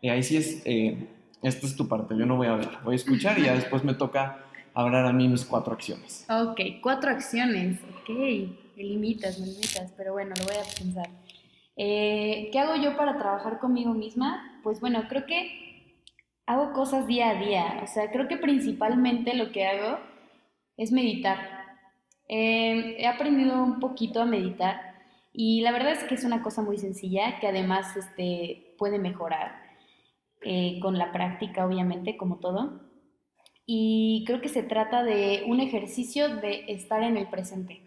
Y 0.00 0.08
ahí 0.08 0.22
sí 0.22 0.38
es, 0.38 0.62
eh, 0.64 0.96
esta 1.42 1.66
es 1.66 1.76
tu 1.76 1.86
parte, 1.86 2.16
yo 2.16 2.24
no 2.24 2.36
voy 2.36 2.46
a 2.46 2.52
hablar, 2.52 2.80
voy 2.82 2.94
a 2.94 2.96
escuchar 2.96 3.38
y 3.38 3.42
ya 3.42 3.54
después 3.54 3.84
me 3.84 3.92
toca 3.92 4.46
hablar 4.72 5.04
a 5.04 5.12
mí 5.12 5.28
mis 5.28 5.44
cuatro 5.44 5.74
acciones. 5.74 6.26
Ok, 6.30 6.80
cuatro 6.80 7.10
acciones. 7.10 7.80
Ok, 7.82 8.08
me 8.08 8.82
limitas, 8.82 9.38
me 9.40 9.48
limitas, 9.48 9.92
pero 9.94 10.14
bueno, 10.14 10.34
lo 10.38 10.44
voy 10.46 10.54
a 10.54 10.78
pensar. 10.78 11.10
Eh, 11.76 12.48
¿Qué 12.50 12.58
hago 12.58 12.82
yo 12.82 12.96
para 12.96 13.18
trabajar 13.18 13.58
conmigo 13.58 13.92
misma? 13.92 14.58
Pues 14.62 14.80
bueno, 14.80 15.04
creo 15.06 15.26
que 15.26 16.00
hago 16.46 16.72
cosas 16.72 17.06
día 17.06 17.28
a 17.28 17.34
día. 17.34 17.80
O 17.84 17.86
sea, 17.86 18.10
creo 18.10 18.26
que 18.26 18.38
principalmente 18.38 19.34
lo 19.34 19.52
que 19.52 19.66
hago 19.66 19.98
es 20.78 20.92
meditar. 20.92 21.40
Eh, 22.26 22.96
he 23.00 23.06
aprendido 23.06 23.62
un 23.62 23.80
poquito 23.80 24.22
a 24.22 24.24
meditar 24.24 24.93
y 25.36 25.62
la 25.62 25.72
verdad 25.72 25.90
es 25.90 26.04
que 26.04 26.14
es 26.14 26.22
una 26.22 26.42
cosa 26.42 26.62
muy 26.62 26.78
sencilla 26.78 27.40
que 27.40 27.48
además 27.48 27.96
este, 27.96 28.76
puede 28.78 29.00
mejorar 29.00 29.60
eh, 30.42 30.78
con 30.80 30.96
la 30.96 31.10
práctica, 31.10 31.66
obviamente, 31.66 32.16
como 32.16 32.38
todo. 32.38 32.82
Y 33.66 34.22
creo 34.28 34.40
que 34.40 34.48
se 34.48 34.62
trata 34.62 35.02
de 35.02 35.42
un 35.48 35.58
ejercicio 35.58 36.36
de 36.36 36.66
estar 36.68 37.02
en 37.02 37.16
el 37.16 37.28
presente. 37.28 37.82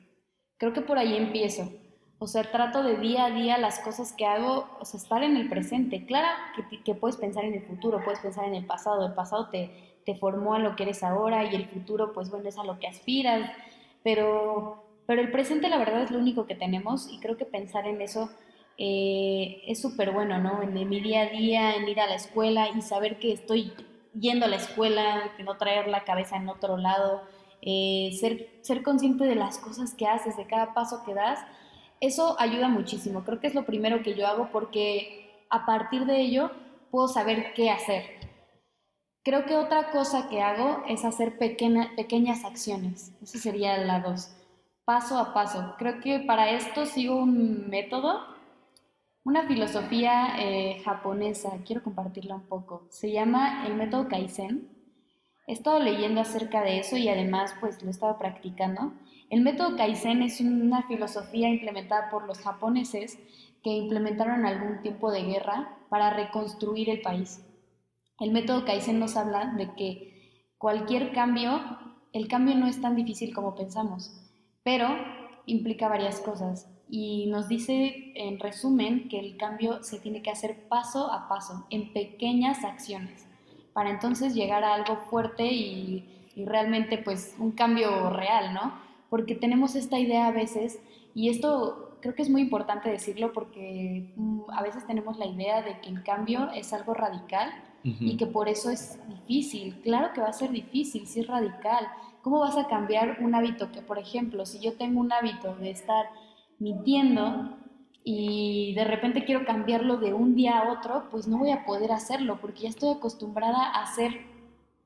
Creo 0.57 0.73
que 0.73 0.81
por 0.81 0.97
ahí 0.97 1.15
empiezo. 1.15 1.71
O 2.19 2.27
sea, 2.27 2.51
trato 2.51 2.83
de 2.83 2.97
día 2.97 3.25
a 3.25 3.31
día 3.31 3.57
las 3.57 3.79
cosas 3.79 4.12
que 4.12 4.25
hago, 4.25 4.67
o 4.81 4.83
sea, 4.83 4.99
estar 4.99 5.23
en 5.23 5.38
el 5.38 5.47
presente. 5.47 6.05
Claro 6.05 6.27
que, 6.69 6.83
que 6.83 6.95
puedes 6.95 7.15
pensar 7.15 7.45
en 7.45 7.53
el 7.53 7.62
futuro, 7.62 8.01
puedes 8.03 8.19
pensar 8.19 8.43
en 8.43 8.55
el 8.55 8.65
pasado. 8.65 9.05
El 9.05 9.13
pasado 9.13 9.49
te, 9.49 10.01
te 10.05 10.15
formó 10.15 10.55
a 10.55 10.60
lo 10.60 10.75
que 10.75 10.83
eres 10.83 11.01
ahora 11.01 11.45
y 11.45 11.55
el 11.55 11.69
futuro, 11.69 12.12
pues 12.12 12.29
bueno, 12.29 12.49
es 12.49 12.57
a 12.57 12.65
lo 12.65 12.77
que 12.77 12.88
aspiras. 12.88 13.49
Pero, 14.03 14.87
pero 15.07 15.21
el 15.21 15.31
presente, 15.31 15.69
la 15.69 15.77
verdad, 15.77 16.03
es 16.03 16.11
lo 16.11 16.19
único 16.19 16.45
que 16.45 16.53
tenemos 16.53 17.09
y 17.11 17.19
creo 17.19 17.37
que 17.37 17.45
pensar 17.45 17.87
en 17.87 18.01
eso 18.01 18.29
eh, 18.77 19.63
es 19.65 19.81
súper 19.81 20.11
bueno, 20.11 20.37
¿no? 20.37 20.61
En, 20.61 20.73
mi 20.87 20.99
día 20.99 21.21
a 21.21 21.29
día, 21.29 21.75
en 21.75 21.87
ir 21.87 21.99
a 22.01 22.07
la 22.07 22.15
escuela 22.15 22.67
y 22.75 22.81
saber 22.81 23.17
que 23.17 23.31
estoy 23.31 23.73
yendo 24.13 24.45
a 24.45 24.49
la 24.49 24.57
escuela, 24.57 25.31
que 25.37 25.43
no 25.43 25.57
traer 25.57 25.87
la 25.87 26.03
cabeza 26.03 26.35
en 26.35 26.49
otro 26.49 26.77
lado, 26.77 27.23
eh, 27.61 28.11
ser, 28.19 28.59
ser 28.61 28.83
consciente 28.83 29.23
de 29.23 29.35
las 29.35 29.57
cosas 29.59 29.93
que 29.95 30.07
haces, 30.07 30.35
de 30.35 30.45
cada 30.45 30.73
paso 30.73 31.03
que 31.05 31.13
das, 31.13 31.39
eso 32.01 32.35
ayuda 32.37 32.67
muchísimo. 32.67 33.23
Creo 33.23 33.39
que 33.39 33.47
es 33.47 33.55
lo 33.55 33.65
primero 33.65 34.03
que 34.03 34.13
yo 34.13 34.27
hago 34.27 34.49
porque 34.51 35.45
a 35.49 35.65
partir 35.65 36.05
de 36.05 36.19
ello 36.19 36.51
puedo 36.91 37.07
saber 37.07 37.53
qué 37.53 37.69
hacer. 37.71 38.03
Creo 39.23 39.45
que 39.45 39.55
otra 39.55 39.89
cosa 39.89 40.29
que 40.29 40.41
hago 40.41 40.83
es 40.87 41.03
hacer 41.03 41.37
pequeña, 41.37 41.91
pequeñas 41.95 42.45
acciones. 42.45 43.13
Esa 43.21 43.39
sería 43.39 43.77
la 43.77 43.99
dos. 43.99 44.37
Paso 44.88 45.17
a 45.17 45.34
paso. 45.34 45.76
Creo 45.78 46.00
que 46.00 46.21
para 46.21 46.50
esto 46.52 46.86
sigo 46.86 47.17
un 47.17 47.69
método, 47.69 48.21
una 49.26 49.45
filosofía 49.45 50.38
eh, 50.39 50.82
japonesa. 50.86 51.58
Quiero 51.65 51.84
compartirla 51.84 52.36
un 52.36 52.47
poco. 52.47 52.88
Se 52.89 53.12
llama 53.12 53.67
el 53.67 53.76
método 53.76 54.08
Kaizen. 54.08 54.69
He 55.45 55.52
estado 55.52 55.80
leyendo 55.80 56.21
acerca 56.21 56.62
de 56.62 56.80
eso 56.80 56.95
y 56.95 57.10
además 57.10 57.54
pues 57.60 57.82
lo 57.82 57.89
he 57.89 57.91
estado 57.91 58.17
practicando. 58.17 58.93
El 59.30 59.41
método 59.41 59.76
Kaizen 59.76 60.21
es 60.21 60.39
una 60.39 60.84
filosofía 60.84 61.50
implementada 61.50 62.10
por 62.10 62.26
los 62.26 62.39
japoneses 62.39 63.19
que 63.65 63.71
implementaron 63.71 64.45
algún 64.45 64.82
tiempo 64.84 65.12
de 65.12 65.23
guerra 65.23 65.80
para 65.89 66.12
reconstruir 66.12 66.89
el 66.89 67.02
país. 67.02 67.45
El 68.21 68.32
método 68.32 68.63
Kaizen 68.63 69.00
nos 69.00 69.17
habla 69.17 69.54
de 69.58 69.69
que 69.76 70.54
cualquier 70.58 71.12
cambio, 71.12 71.60
el 72.13 72.30
cambio 72.30 72.56
no 72.56 72.67
es 72.67 72.80
tan 72.80 72.95
difícil 72.95 73.36
como 73.36 73.54
pensamos, 73.54 74.23
pero 74.67 74.89
implica 75.45 75.88
varias 75.88 76.19
cosas 76.19 76.69
y 76.89 77.27
nos 77.27 77.47
dice 77.47 78.12
en 78.15 78.38
resumen 78.38 79.08
que 79.08 79.17
el 79.17 79.38
cambio 79.38 79.82
se 79.82 79.97
tiene 79.97 80.21
que 80.21 80.30
hacer 80.30 80.67
paso 80.67 81.10
a 81.10 81.30
paso, 81.30 81.65
en 81.69 81.93
pequeñas 81.93 82.65
acciones, 82.65 83.25
para 83.71 83.89
entonces 83.89 84.36
llegar 84.36 84.65
a 84.65 84.73
algo 84.73 84.97
fuerte 85.10 85.45
y, 85.45 86.30
y 86.36 86.43
realmente 86.43 86.97
pues 86.97 87.34
un 87.39 87.53
cambio 87.53 88.10
real, 88.10 88.53
¿no? 88.53 88.73
Porque 89.10 89.36
tenemos 89.36 89.73
esta 89.77 89.99
idea 89.99 90.27
a 90.27 90.32
veces 90.32 90.82
y 91.15 91.30
esto 91.30 91.97
creo 92.01 92.13
que 92.13 92.23
es 92.23 92.30
muy 92.30 92.41
importante 92.41 92.89
decirlo 92.89 93.32
porque 93.32 94.12
mm, 94.17 94.49
a 94.49 94.63
veces 94.63 94.86
tenemos 94.86 95.17
la 95.17 95.27
idea 95.27 95.62
de 95.62 95.80
que 95.80 95.88
el 95.88 96.03
cambio 96.03 96.51
es 96.51 96.73
algo 96.73 96.93
radical 96.93 97.53
y 97.84 98.17
que 98.17 98.25
por 98.25 98.49
eso 98.49 98.69
es 98.69 98.99
difícil. 99.08 99.80
Claro 99.82 100.12
que 100.13 100.19
va 100.19 100.27
a 100.27 100.34
ser 100.34 100.51
difícil 100.51 101.08
si 101.08 101.21
es 101.21 101.27
radical. 101.27 101.88
¿Cómo 102.27 102.41
vas 102.41 102.57
a 102.57 102.67
cambiar 102.67 103.19
un 103.21 103.35
hábito 103.35 103.71
que, 103.71 103.81
por 103.81 103.97
ejemplo, 103.97 104.45
si 104.45 104.59
yo 104.59 104.73
tengo 104.73 104.99
un 104.99 105.13
hábito 105.13 105.55
de 105.55 105.69
estar 105.69 106.07
mintiendo 106.59 107.57
y 108.03 108.73
de 108.75 108.83
repente 108.83 109.23
quiero 109.23 109.45
cambiarlo 109.45 109.95
de 109.95 110.13
un 110.13 110.35
día 110.35 110.59
a 110.59 110.73
otro, 110.73 111.07
pues 111.09 111.25
no 111.25 111.37
voy 111.37 111.51
a 111.51 111.63
poder 111.63 111.93
hacerlo 111.93 112.39
porque 112.41 112.63
ya 112.63 112.67
estoy 112.67 112.89
acostumbrada 112.89 113.71
a 113.71 113.83
hacer, 113.83 114.25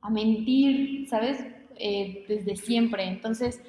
a 0.02 0.12
mentir, 0.12 1.10
¿sabes? 1.10 1.44
Eh, 1.78 2.26
desde 2.28 2.58
siempre. 2.58 3.06
Entonces, 3.06 3.60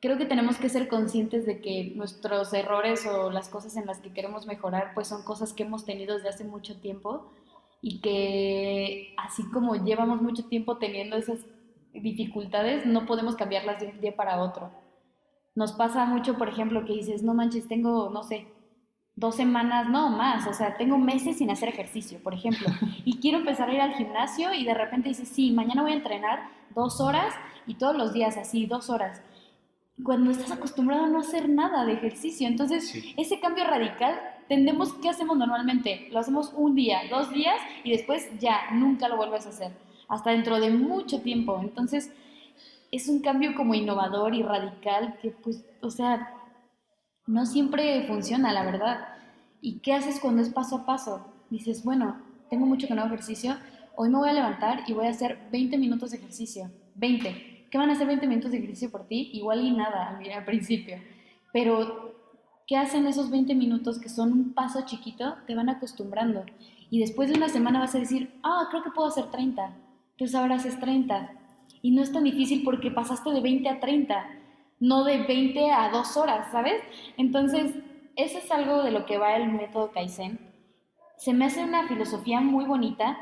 creo 0.00 0.16
que 0.16 0.24
tenemos 0.24 0.56
que 0.56 0.70
ser 0.70 0.88
conscientes 0.88 1.44
de 1.44 1.60
que 1.60 1.92
nuestros 1.96 2.54
errores 2.54 3.04
o 3.04 3.30
las 3.30 3.50
cosas 3.50 3.76
en 3.76 3.84
las 3.84 4.00
que 4.00 4.14
queremos 4.14 4.46
mejorar, 4.46 4.92
pues 4.94 5.08
son 5.08 5.24
cosas 5.24 5.52
que 5.52 5.64
hemos 5.64 5.84
tenido 5.84 6.14
desde 6.14 6.30
hace 6.30 6.44
mucho 6.44 6.80
tiempo 6.80 7.30
y 7.82 8.00
que 8.00 9.12
así 9.18 9.42
como 9.50 9.74
llevamos 9.74 10.22
mucho 10.22 10.46
tiempo 10.46 10.78
teniendo 10.78 11.18
esas 11.18 11.40
dificultades, 11.92 12.86
no 12.86 13.06
podemos 13.06 13.36
cambiarlas 13.36 13.80
de 13.80 13.88
un 13.88 14.00
día 14.00 14.14
para 14.16 14.42
otro. 14.42 14.70
Nos 15.54 15.72
pasa 15.72 16.04
mucho, 16.06 16.38
por 16.38 16.48
ejemplo, 16.48 16.84
que 16.84 16.92
dices, 16.94 17.22
no 17.22 17.34
manches, 17.34 17.66
tengo, 17.68 18.10
no 18.10 18.22
sé, 18.22 18.46
dos 19.16 19.34
semanas, 19.36 19.88
no 19.88 20.08
más, 20.10 20.46
o 20.46 20.54
sea, 20.54 20.76
tengo 20.76 20.96
meses 20.96 21.38
sin 21.38 21.50
hacer 21.50 21.68
ejercicio, 21.68 22.18
por 22.22 22.32
ejemplo, 22.34 22.68
y 23.04 23.18
quiero 23.18 23.38
empezar 23.38 23.68
a 23.68 23.74
ir 23.74 23.80
al 23.80 23.94
gimnasio 23.94 24.54
y 24.54 24.64
de 24.64 24.74
repente 24.74 25.08
dices, 25.08 25.28
sí, 25.28 25.50
mañana 25.52 25.82
voy 25.82 25.92
a 25.92 25.96
entrenar 25.96 26.48
dos 26.74 27.00
horas 27.00 27.34
y 27.66 27.74
todos 27.74 27.96
los 27.96 28.12
días 28.12 28.36
así, 28.36 28.66
dos 28.66 28.88
horas. 28.88 29.20
Cuando 30.02 30.30
estás 30.30 30.50
acostumbrado 30.52 31.04
a 31.04 31.08
no 31.08 31.18
hacer 31.18 31.48
nada 31.48 31.84
de 31.84 31.92
ejercicio, 31.92 32.48
entonces 32.48 32.88
Sí. 32.88 33.14
ese 33.18 33.38
cambio 33.38 33.64
radical 33.64 34.18
tendemos, 34.48 34.94
¿qué 34.94 35.10
hacemos 35.10 35.36
normalmente? 35.36 36.08
Lo 36.10 36.20
hacemos 36.20 36.54
un 36.56 36.74
día, 36.74 37.00
dos 37.10 37.30
días 37.34 37.56
y 37.84 37.90
después 37.90 38.30
ya, 38.38 38.70
nunca 38.72 39.08
lo 39.08 39.16
vuelves 39.18 39.44
a 39.44 39.50
hacer, 39.50 39.72
hasta 40.10 40.32
dentro 40.32 40.60
de 40.60 40.70
mucho 40.70 41.22
tiempo. 41.22 41.58
Entonces, 41.62 42.12
es 42.90 43.08
un 43.08 43.20
cambio 43.20 43.54
como 43.54 43.74
innovador 43.74 44.34
y 44.34 44.42
radical 44.42 45.16
que, 45.22 45.30
pues, 45.30 45.64
o 45.80 45.90
sea, 45.90 46.34
no 47.26 47.46
siempre 47.46 48.02
funciona, 48.06 48.52
la 48.52 48.64
verdad. 48.64 49.08
¿Y 49.62 49.78
qué 49.78 49.94
haces 49.94 50.18
cuando 50.20 50.42
es 50.42 50.50
paso 50.50 50.76
a 50.76 50.86
paso? 50.86 51.24
Dices, 51.48 51.84
bueno, 51.84 52.16
tengo 52.50 52.66
mucho 52.66 52.88
que 52.88 52.94
no 52.94 53.06
ejercicio, 53.06 53.56
hoy 53.94 54.08
me 54.08 54.18
voy 54.18 54.28
a 54.28 54.32
levantar 54.32 54.82
y 54.88 54.92
voy 54.92 55.06
a 55.06 55.10
hacer 55.10 55.38
20 55.52 55.78
minutos 55.78 56.10
de 56.10 56.16
ejercicio. 56.18 56.70
20. 56.96 57.68
¿Qué 57.70 57.78
van 57.78 57.90
a 57.90 57.92
hacer 57.92 58.08
20 58.08 58.26
minutos 58.26 58.50
de 58.50 58.58
ejercicio 58.58 58.90
por 58.90 59.06
ti? 59.06 59.30
Igual 59.32 59.64
y 59.64 59.70
nada 59.70 60.18
al 60.18 60.32
al 60.32 60.44
principio. 60.44 60.96
Pero, 61.52 62.16
¿qué 62.66 62.76
hacen 62.76 63.06
esos 63.06 63.30
20 63.30 63.54
minutos 63.54 64.00
que 64.00 64.08
son 64.08 64.32
un 64.32 64.54
paso 64.54 64.84
chiquito? 64.84 65.36
Te 65.46 65.54
van 65.54 65.68
acostumbrando. 65.68 66.44
Y 66.90 66.98
después 66.98 67.30
de 67.30 67.36
una 67.36 67.48
semana 67.48 67.78
vas 67.78 67.94
a 67.94 68.00
decir, 68.00 68.32
ah, 68.42 68.66
creo 68.70 68.82
que 68.82 68.90
puedo 68.90 69.06
hacer 69.06 69.30
30. 69.30 69.72
Entonces 70.20 70.38
ahora 70.38 70.56
haces 70.56 70.78
30. 70.78 71.32
Y 71.80 71.92
no 71.92 72.02
es 72.02 72.12
tan 72.12 72.24
difícil 72.24 72.62
porque 72.62 72.90
pasaste 72.90 73.30
de 73.30 73.40
20 73.40 73.70
a 73.70 73.80
30, 73.80 74.26
no 74.78 75.04
de 75.04 75.22
20 75.22 75.70
a 75.70 75.88
2 75.88 76.16
horas, 76.18 76.52
¿sabes? 76.52 76.74
Entonces, 77.16 77.74
eso 78.16 78.36
es 78.36 78.50
algo 78.50 78.82
de 78.82 78.90
lo 78.90 79.06
que 79.06 79.16
va 79.16 79.34
el 79.36 79.50
método 79.50 79.92
Kaizen. 79.92 80.38
Se 81.16 81.32
me 81.32 81.46
hace 81.46 81.64
una 81.64 81.88
filosofía 81.88 82.42
muy 82.42 82.66
bonita 82.66 83.16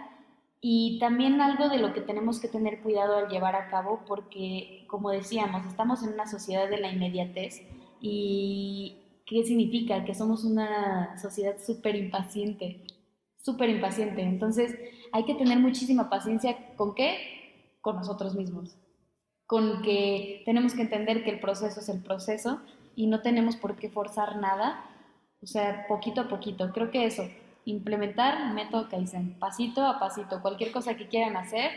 y 0.60 0.98
también 0.98 1.40
algo 1.40 1.68
de 1.68 1.78
lo 1.78 1.92
que 1.92 2.00
tenemos 2.00 2.40
que 2.40 2.48
tener 2.48 2.80
cuidado 2.80 3.16
al 3.16 3.28
llevar 3.28 3.54
a 3.54 3.68
cabo 3.68 4.00
porque, 4.08 4.84
como 4.88 5.10
decíamos, 5.10 5.66
estamos 5.66 6.02
en 6.02 6.14
una 6.14 6.26
sociedad 6.26 6.68
de 6.68 6.78
la 6.78 6.90
inmediatez 6.90 7.62
y 8.00 8.96
¿qué 9.24 9.44
significa? 9.44 10.04
Que 10.04 10.16
somos 10.16 10.42
una 10.42 11.16
sociedad 11.16 11.58
súper 11.64 11.94
impaciente, 11.94 12.82
súper 13.36 13.70
impaciente. 13.70 14.22
Entonces, 14.22 14.76
hay 15.12 15.24
que 15.24 15.34
tener 15.34 15.58
muchísima 15.58 16.10
paciencia 16.10 16.74
con 16.76 16.94
qué? 16.94 17.76
Con 17.80 17.96
nosotros 17.96 18.34
mismos. 18.34 18.76
Con 19.46 19.82
que 19.82 20.42
tenemos 20.44 20.74
que 20.74 20.82
entender 20.82 21.24
que 21.24 21.30
el 21.30 21.40
proceso 21.40 21.80
es 21.80 21.88
el 21.88 22.02
proceso 22.02 22.60
y 22.94 23.06
no 23.06 23.22
tenemos 23.22 23.56
por 23.56 23.76
qué 23.76 23.88
forzar 23.88 24.36
nada. 24.36 24.84
O 25.42 25.46
sea, 25.46 25.86
poquito 25.86 26.22
a 26.22 26.28
poquito. 26.28 26.72
Creo 26.72 26.90
que 26.90 27.06
eso, 27.06 27.24
implementar 27.64 28.52
método 28.54 28.88
Kaizen, 28.88 29.38
pasito 29.38 29.86
a 29.86 29.98
pasito. 29.98 30.42
Cualquier 30.42 30.72
cosa 30.72 30.96
que 30.96 31.08
quieran 31.08 31.36
hacer, 31.36 31.70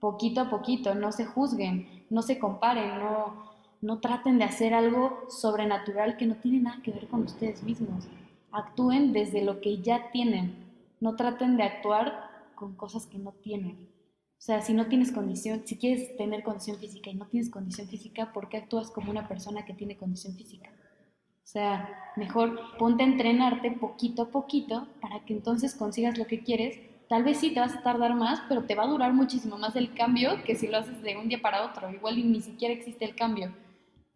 poquito 0.00 0.40
a 0.40 0.50
poquito, 0.50 0.94
no 0.94 1.12
se 1.12 1.24
juzguen, 1.24 2.04
no 2.10 2.22
se 2.22 2.38
comparen, 2.38 2.98
no, 2.98 3.52
no 3.80 4.00
traten 4.00 4.38
de 4.38 4.44
hacer 4.44 4.74
algo 4.74 5.24
sobrenatural 5.28 6.16
que 6.16 6.26
no 6.26 6.36
tiene 6.36 6.60
nada 6.60 6.80
que 6.82 6.90
ver 6.90 7.08
con 7.08 7.22
ustedes 7.22 7.62
mismos. 7.62 8.06
Actúen 8.52 9.12
desde 9.12 9.42
lo 9.42 9.60
que 9.60 9.78
ya 9.82 10.10
tienen, 10.10 10.64
no 11.00 11.16
traten 11.16 11.56
de 11.56 11.64
actuar 11.64 12.23
con 12.64 12.76
cosas 12.76 13.04
que 13.04 13.18
no 13.18 13.32
tienen. 13.32 13.90
O 14.38 14.42
sea, 14.46 14.62
si 14.62 14.72
no 14.72 14.86
tienes 14.86 15.12
condición, 15.12 15.66
si 15.66 15.76
quieres 15.76 16.16
tener 16.16 16.42
condición 16.42 16.78
física 16.78 17.10
y 17.10 17.14
no 17.14 17.26
tienes 17.26 17.50
condición 17.50 17.88
física, 17.88 18.32
¿por 18.32 18.48
qué 18.48 18.56
actúas 18.56 18.90
como 18.90 19.10
una 19.10 19.28
persona 19.28 19.66
que 19.66 19.74
tiene 19.74 19.98
condición 19.98 20.34
física? 20.34 20.70
O 20.70 21.46
sea, 21.46 21.90
mejor 22.16 22.58
ponte 22.78 23.02
a 23.02 23.06
entrenarte 23.06 23.70
poquito 23.72 24.22
a 24.22 24.30
poquito 24.30 24.88
para 25.02 25.22
que 25.26 25.34
entonces 25.34 25.74
consigas 25.74 26.16
lo 26.16 26.26
que 26.26 26.42
quieres. 26.42 26.78
Tal 27.06 27.22
vez 27.22 27.36
sí 27.36 27.52
te 27.52 27.60
vas 27.60 27.74
a 27.76 27.82
tardar 27.82 28.14
más, 28.14 28.40
pero 28.48 28.64
te 28.64 28.74
va 28.74 28.84
a 28.84 28.88
durar 28.88 29.12
muchísimo 29.12 29.58
más 29.58 29.76
el 29.76 29.92
cambio 29.92 30.42
que 30.44 30.54
si 30.54 30.66
lo 30.68 30.78
haces 30.78 31.02
de 31.02 31.18
un 31.18 31.28
día 31.28 31.42
para 31.42 31.66
otro. 31.66 31.90
Igual 31.90 32.32
ni 32.32 32.40
siquiera 32.40 32.72
existe 32.72 33.04
el 33.04 33.14
cambio. 33.14 33.54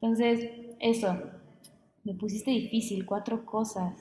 Entonces, 0.01 0.51
eso, 0.81 1.19
me 2.03 2.15
pusiste 2.15 2.51
difícil, 2.51 3.05
cuatro 3.05 3.45
cosas. 3.45 3.93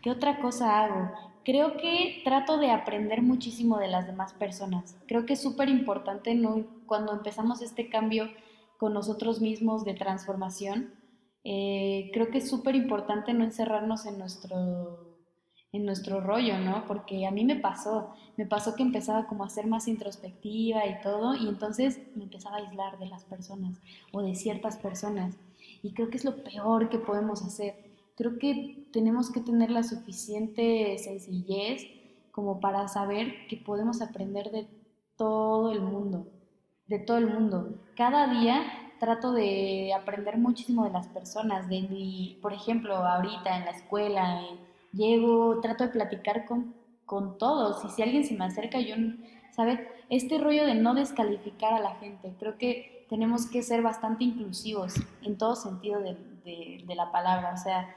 ¿Qué 0.00 0.12
otra 0.12 0.38
cosa 0.40 0.84
hago? 0.84 1.27
Creo 1.48 1.78
que 1.78 2.20
trato 2.24 2.58
de 2.58 2.70
aprender 2.70 3.22
muchísimo 3.22 3.78
de 3.78 3.88
las 3.88 4.06
demás 4.06 4.34
personas. 4.34 4.98
Creo 5.06 5.24
que 5.24 5.32
es 5.32 5.40
súper 5.40 5.70
importante 5.70 6.34
¿no? 6.34 6.66
cuando 6.84 7.14
empezamos 7.14 7.62
este 7.62 7.88
cambio 7.88 8.28
con 8.76 8.92
nosotros 8.92 9.40
mismos 9.40 9.82
de 9.86 9.94
transformación. 9.94 10.92
Eh, 11.44 12.10
creo 12.12 12.28
que 12.28 12.36
es 12.36 12.50
súper 12.50 12.74
importante 12.74 13.32
no 13.32 13.44
encerrarnos 13.44 14.04
en 14.04 14.18
nuestro, 14.18 15.16
en 15.72 15.86
nuestro 15.86 16.20
rollo, 16.20 16.58
¿no? 16.58 16.84
Porque 16.86 17.26
a 17.26 17.30
mí 17.30 17.46
me 17.46 17.56
pasó, 17.56 18.12
me 18.36 18.44
pasó 18.44 18.74
que 18.74 18.82
empezaba 18.82 19.26
como 19.26 19.42
a 19.42 19.48
ser 19.48 19.66
más 19.66 19.88
introspectiva 19.88 20.84
y 20.84 21.00
todo, 21.00 21.34
y 21.34 21.48
entonces 21.48 21.98
me 22.14 22.24
empezaba 22.24 22.56
a 22.56 22.60
aislar 22.60 22.98
de 22.98 23.06
las 23.06 23.24
personas 23.24 23.80
o 24.12 24.20
de 24.20 24.34
ciertas 24.34 24.76
personas. 24.76 25.34
Y 25.82 25.94
creo 25.94 26.10
que 26.10 26.18
es 26.18 26.26
lo 26.26 26.44
peor 26.44 26.90
que 26.90 26.98
podemos 26.98 27.42
hacer 27.42 27.87
creo 28.18 28.36
que 28.36 28.88
tenemos 28.92 29.30
que 29.30 29.40
tener 29.40 29.70
la 29.70 29.84
suficiente 29.84 30.98
sencillez 30.98 31.86
como 32.32 32.58
para 32.58 32.88
saber 32.88 33.46
que 33.48 33.56
podemos 33.56 34.02
aprender 34.02 34.50
de 34.50 34.66
todo 35.16 35.70
el 35.70 35.80
mundo, 35.80 36.26
de 36.88 36.98
todo 36.98 37.18
el 37.18 37.28
mundo. 37.28 37.78
Cada 37.96 38.26
día 38.40 38.64
trato 38.98 39.32
de 39.32 39.92
aprender 39.94 40.36
muchísimo 40.36 40.84
de 40.84 40.90
las 40.90 41.06
personas, 41.06 41.68
de 41.68 41.82
mi, 41.82 42.40
por 42.42 42.52
ejemplo, 42.52 42.96
ahorita 42.96 43.56
en 43.56 43.64
la 43.66 43.70
escuela, 43.70 44.42
eh, 44.42 44.58
llego, 44.92 45.60
trato 45.60 45.84
de 45.84 45.90
platicar 45.90 46.44
con, 46.44 46.74
con 47.06 47.38
todos 47.38 47.84
y 47.84 47.88
si 47.88 48.02
alguien 48.02 48.24
se 48.24 48.34
me 48.34 48.46
acerca, 48.46 48.80
yo, 48.80 48.96
¿sabes? 49.52 49.78
Este 50.10 50.38
rollo 50.38 50.66
de 50.66 50.74
no 50.74 50.94
descalificar 50.94 51.72
a 51.72 51.78
la 51.78 51.94
gente, 51.96 52.34
creo 52.40 52.58
que 52.58 53.06
tenemos 53.08 53.46
que 53.46 53.62
ser 53.62 53.80
bastante 53.80 54.24
inclusivos 54.24 54.94
en 55.22 55.38
todo 55.38 55.54
sentido 55.54 56.00
de, 56.00 56.14
de, 56.44 56.82
de 56.84 56.94
la 56.96 57.12
palabra, 57.12 57.54
o 57.54 57.56
sea, 57.56 57.94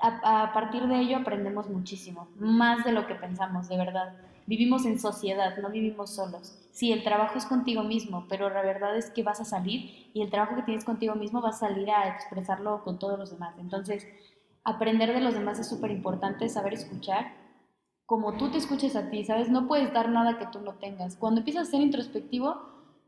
a, 0.00 0.52
partir 0.52 0.86
de 0.86 1.00
ello 1.00 1.18
aprendemos 1.18 1.68
muchísimo, 1.68 2.28
más 2.36 2.84
de 2.84 2.92
lo 2.92 3.06
que 3.06 3.14
pensamos, 3.14 3.68
de 3.68 3.76
verdad. 3.76 4.16
Vivimos 4.46 4.86
en 4.86 4.98
sociedad, 4.98 5.56
no 5.58 5.70
vivimos 5.70 6.14
solos. 6.14 6.58
Sí, 6.72 6.92
el 6.92 7.02
trabajo 7.02 7.38
es 7.38 7.46
contigo 7.46 7.82
mismo, 7.82 8.26
pero 8.28 8.48
la 8.48 8.62
verdad 8.62 8.96
es 8.96 9.10
que 9.10 9.22
vas 9.22 9.40
a 9.40 9.44
salir 9.44 10.10
y 10.14 10.22
el 10.22 10.30
trabajo 10.30 10.56
que 10.56 10.62
tienes 10.62 10.84
contigo 10.84 11.14
mismo 11.14 11.40
va 11.40 11.50
a 11.50 11.52
salir 11.52 11.90
a 11.90 12.08
expresarlo 12.08 12.82
con 12.84 12.98
todos 12.98 13.18
los 13.18 13.30
demás. 13.30 13.54
Entonces, 13.58 14.06
aprender 14.64 15.12
de 15.12 15.20
los 15.20 15.34
demás 15.34 15.58
es 15.58 15.68
súper 15.68 15.90
importante, 15.90 16.48
saber 16.48 16.74
escuchar. 16.74 17.34
Como 18.06 18.36
tú 18.36 18.50
te 18.50 18.58
escuches 18.58 18.96
a 18.96 19.10
ti, 19.10 19.24
¿sabes? 19.24 19.48
No 19.48 19.68
puedes 19.68 19.92
dar 19.92 20.08
nada 20.08 20.38
que 20.38 20.46
tú 20.46 20.60
no 20.60 20.74
tengas. 20.74 21.16
Cuando 21.16 21.40
empiezas 21.40 21.68
a 21.68 21.70
ser 21.70 21.80
introspectivo, 21.80 22.56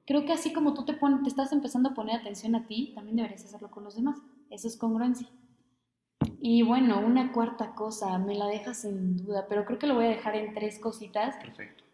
creo 0.06 0.24
que 0.24 0.32
así 0.32 0.52
como 0.52 0.72
tú 0.72 0.84
te, 0.84 0.94
te 0.94 1.28
estás 1.28 1.52
empezando 1.52 1.90
a 1.90 1.94
poner 1.94 2.20
atención 2.20 2.54
a 2.54 2.66
ti, 2.66 2.92
también 2.94 3.16
deberías 3.16 3.44
hacerlo 3.44 3.70
con 3.70 3.84
los 3.84 3.96
demás. 3.96 4.18
Eso 4.50 4.68
es 4.68 4.76
congruencia. 4.76 5.28
Y 6.46 6.60
bueno, 6.60 7.00
una 7.00 7.32
cuarta 7.32 7.74
cosa, 7.74 8.18
me 8.18 8.34
la 8.34 8.44
dejas 8.44 8.84
en 8.84 9.16
duda, 9.16 9.46
pero 9.48 9.64
creo 9.64 9.78
que 9.78 9.86
lo 9.86 9.94
voy 9.94 10.04
a 10.04 10.08
dejar 10.10 10.36
en 10.36 10.52
tres 10.52 10.78
cositas 10.78 11.34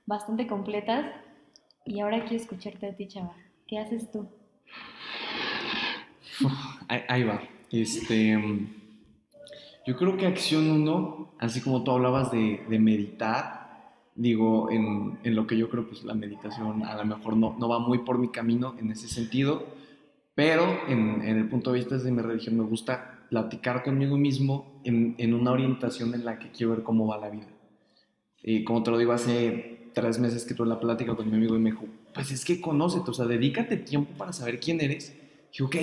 bastante 0.07 0.49
completas. 0.49 1.07
Y 1.87 2.01
ahora 2.01 2.25
quiero 2.25 2.43
escucharte 2.43 2.89
a 2.89 2.97
ti, 2.97 3.07
chava. 3.07 3.33
¿Qué 3.69 3.79
haces 3.79 4.11
tú? 4.11 4.29
ahí, 6.89 7.23
va. 7.23 7.41
Este, 7.71 8.37
yo 9.87 9.97
creo 9.97 10.17
que 10.17 10.27
acción 10.27 10.69
uno, 10.69 11.33
así 11.39 11.61
como 11.61 11.85
tú 11.85 11.93
hablabas 11.93 12.33
de, 12.33 12.61
meditar, 12.81 14.01
digo, 14.17 14.69
en, 14.73 15.21
en, 15.23 15.37
lo 15.37 15.47
que 15.47 15.57
yo 15.57 15.71
creo, 15.71 15.87
pues 15.87 16.03
la 16.03 16.15
meditación 16.15 16.83
a 16.83 16.97
lo 16.97 17.05
mejor 17.05 17.37
no, 17.37 17.55
no 17.57 17.69
va 17.69 17.79
muy 17.79 17.99
por 17.99 18.19
mi 18.19 18.31
camino 18.33 18.75
en 18.81 18.91
ese 18.91 19.07
sentido, 19.07 19.65
pero 20.35 20.89
en, 20.89 21.23
en 21.23 21.37
el 21.37 21.49
punto 21.49 21.71
de 21.71 21.79
vista 21.79 21.99
de 21.99 22.11
mi 22.11 22.21
religión 22.21 22.59
me 22.59 22.65
gusta 22.65 23.10
platicar 23.31 23.83
conmigo 23.83 24.19
mismo 24.19 24.81
en, 24.85 25.15
en, 25.17 25.33
una 25.33 25.53
orientación 25.53 26.13
en 26.15 26.25
la 26.25 26.39
que 26.39 26.51
quiero 26.51 26.73
ver 26.73 26.83
cómo 26.83 27.07
va 27.07 27.17
la 27.17 27.31
vida. 27.31 27.47
Y 28.43 28.65
como 28.65 28.83
te 28.83 28.91
lo 28.91 28.99
digo, 28.99 29.13
hace 29.13 29.91
tres 29.95 30.19
meses 30.19 30.45
que 30.45 30.55
tuve 30.55 30.67
la 30.69 30.81
plática 30.81 31.15
con 31.15 31.31
mi 31.31 31.37
amigo 31.37 31.57
y 31.57 31.61
me 31.61 31.71
dijo, 31.71 31.85
pues 32.13 32.31
es 32.33 32.45
que 32.45 32.61
conócete, 32.61 33.11
o 33.11 33.15
sea, 33.15 33.27
dedícate 33.27 33.77
tiempo 33.77 34.13
para 34.19 34.33
saber 34.33 34.59
quién 34.61 34.81
eres. 34.81 35.17
Y 35.57 35.63
ok, 35.63 35.77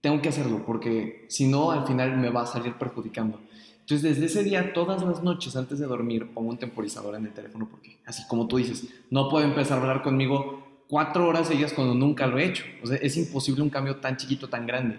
tengo 0.00 0.20
que 0.20 0.30
hacerlo, 0.30 0.64
porque 0.66 1.26
si 1.28 1.46
no, 1.46 1.70
al 1.70 1.86
final 1.86 2.16
me 2.16 2.30
va 2.30 2.42
a 2.42 2.46
salir 2.46 2.74
perjudicando. 2.74 3.40
Entonces, 3.80 4.02
desde 4.02 4.26
ese 4.26 4.44
día, 4.44 4.72
todas 4.72 5.02
las 5.02 5.22
noches 5.22 5.56
antes 5.56 5.78
de 5.78 5.86
dormir, 5.86 6.28
pongo 6.32 6.50
un 6.50 6.58
temporizador 6.58 7.14
en 7.16 7.26
el 7.26 7.32
teléfono, 7.32 7.68
porque 7.70 7.98
así 8.06 8.26
como 8.28 8.46
tú 8.46 8.56
dices, 8.56 8.86
no 9.10 9.28
puedo 9.28 9.44
empezar 9.44 9.78
a 9.78 9.80
hablar 9.82 10.02
conmigo 10.02 10.62
cuatro 10.88 11.26
horas 11.26 11.48
seguidas 11.48 11.72
cuando 11.72 11.94
nunca 11.94 12.26
lo 12.26 12.38
he 12.38 12.44
hecho. 12.44 12.64
O 12.82 12.86
sea, 12.86 12.96
es 12.96 13.16
imposible 13.16 13.62
un 13.62 13.70
cambio 13.70 13.96
tan 13.96 14.16
chiquito, 14.16 14.48
tan 14.48 14.66
grande. 14.66 14.98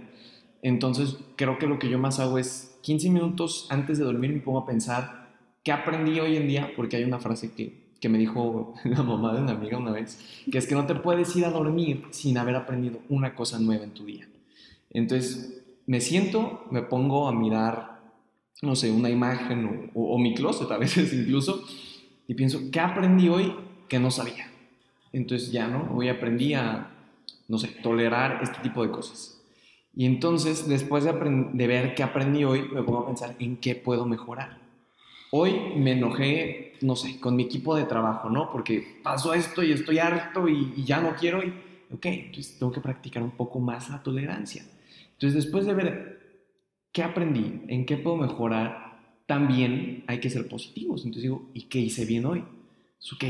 Entonces, 0.64 1.18
creo 1.36 1.60
que 1.60 1.68
lo 1.68 1.78
que 1.78 1.90
yo 1.90 2.00
más 2.00 2.20
hago 2.22 2.40
es 2.40 2.80
15 2.84 3.10
minutos 3.10 3.68
antes 3.70 4.00
de 4.00 4.06
dormir 4.06 4.32
me 4.32 4.40
pongo 4.40 4.60
a 4.60 4.66
pensar 4.66 5.28
qué 5.62 5.74
aprendí 5.74 6.20
hoy 6.22 6.38
en 6.38 6.48
día, 6.48 6.72
porque 6.76 6.96
hay 6.96 7.04
una 7.04 7.20
frase 7.20 7.54
que, 7.54 7.92
que 8.00 8.08
me 8.08 8.18
dijo 8.18 8.74
la 8.86 9.04
mamá 9.04 9.34
de 9.34 9.42
una 9.42 9.52
amiga 9.52 9.78
una 9.78 9.92
vez, 9.92 10.18
que 10.50 10.58
es 10.58 10.66
que 10.66 10.74
no 10.74 10.86
te 10.86 10.96
puedes 10.96 11.36
ir 11.36 11.46
a 11.46 11.52
dormir 11.52 12.06
sin 12.12 12.38
haber 12.38 12.56
aprendido 12.56 13.00
una 13.10 13.36
cosa 13.36 13.60
nueva 13.60 13.84
en 13.84 13.92
tu 13.92 14.06
día. 14.06 14.26
Entonces, 14.90 15.66
me 15.86 16.00
siento, 16.00 16.66
me 16.72 16.82
pongo 16.82 17.28
a 17.28 17.34
mirar, 17.34 18.00
no 18.62 18.78
sé, 18.78 18.90
una 18.90 19.10
imagen 19.10 19.92
o, 19.94 20.14
o 20.14 20.18
mi 20.18 20.34
closet 20.34 20.72
a 20.72 20.78
veces 20.78 21.14
incluso, 21.14 21.62
y 22.26 22.36
pienso, 22.36 22.62
¿qué 22.72 22.80
aprendí 22.80 23.28
hoy 23.28 23.54
que 23.90 24.00
no 24.00 24.10
sabía? 24.12 24.50
Entonces 25.12 25.52
ya, 25.52 25.68
¿no? 25.68 25.94
Hoy 25.94 26.08
aprendí 26.08 26.54
a, 26.54 26.90
no 27.50 27.58
sé, 27.58 27.68
tolerar 27.68 28.40
este 28.42 28.60
tipo 28.62 28.82
de 28.82 28.90
cosas 28.90 29.33
y 29.96 30.06
entonces, 30.08 30.68
después 30.68 31.04
de, 31.04 31.14
de, 31.54 31.68
ver 31.68 31.94
qué 31.94 32.02
aprendí 32.02 32.44
hoy, 32.44 32.64
me 32.74 32.82
pongo 32.82 33.02
a 33.02 33.06
pensar 33.08 33.36
en 33.38 33.58
qué 33.58 33.76
puedo 33.76 34.06
mejorar. 34.06 34.58
Hoy 35.30 35.54
me 35.78 35.92
enojé, 35.92 36.74
no 36.82 36.96
sé, 36.96 37.20
con 37.20 37.36
mi 37.36 37.44
equipo 37.44 37.76
de 37.76 37.84
trabajo, 37.84 38.30
¿no? 38.30 38.52
Porque 38.52 39.00
pasó 39.04 39.36
esto 39.36 39.62
y 39.62 39.72
estoy 39.72 40.00
harto 40.00 40.48
y, 40.48 40.84
ya 40.84 41.00
no 41.00 41.16
quiero. 41.16 41.44
Y, 41.44 41.54
ok, 41.94 42.06
entonces 42.06 42.58
tengo 42.58 42.72
que 42.72 42.82
practicar 42.82 43.22
un 43.22 43.32
poco 43.32 43.60
más 43.60 43.90
la 43.90 44.02
tolerancia. 44.02 44.66
Entonces, 45.14 45.44
después 45.44 45.66
de 45.68 45.76
ver 45.76 46.20
qué 46.92 47.04
aprendí, 47.04 47.62
en 47.68 47.86
qué 47.86 47.98
puedo 47.98 48.18
mejorar, 48.18 49.00
también 49.28 50.04
hay 50.08 50.20
que 50.20 50.32
ser 50.32 50.48
positivos. 50.48 51.02
Entonces 51.02 51.24
digo, 51.24 51.50
¿y 51.54 51.64
qué 51.64 51.80
hice 51.80 52.06
bien 52.06 52.26
hoy? 52.26 52.44
Es 53.00 53.14
ok, 53.14 53.24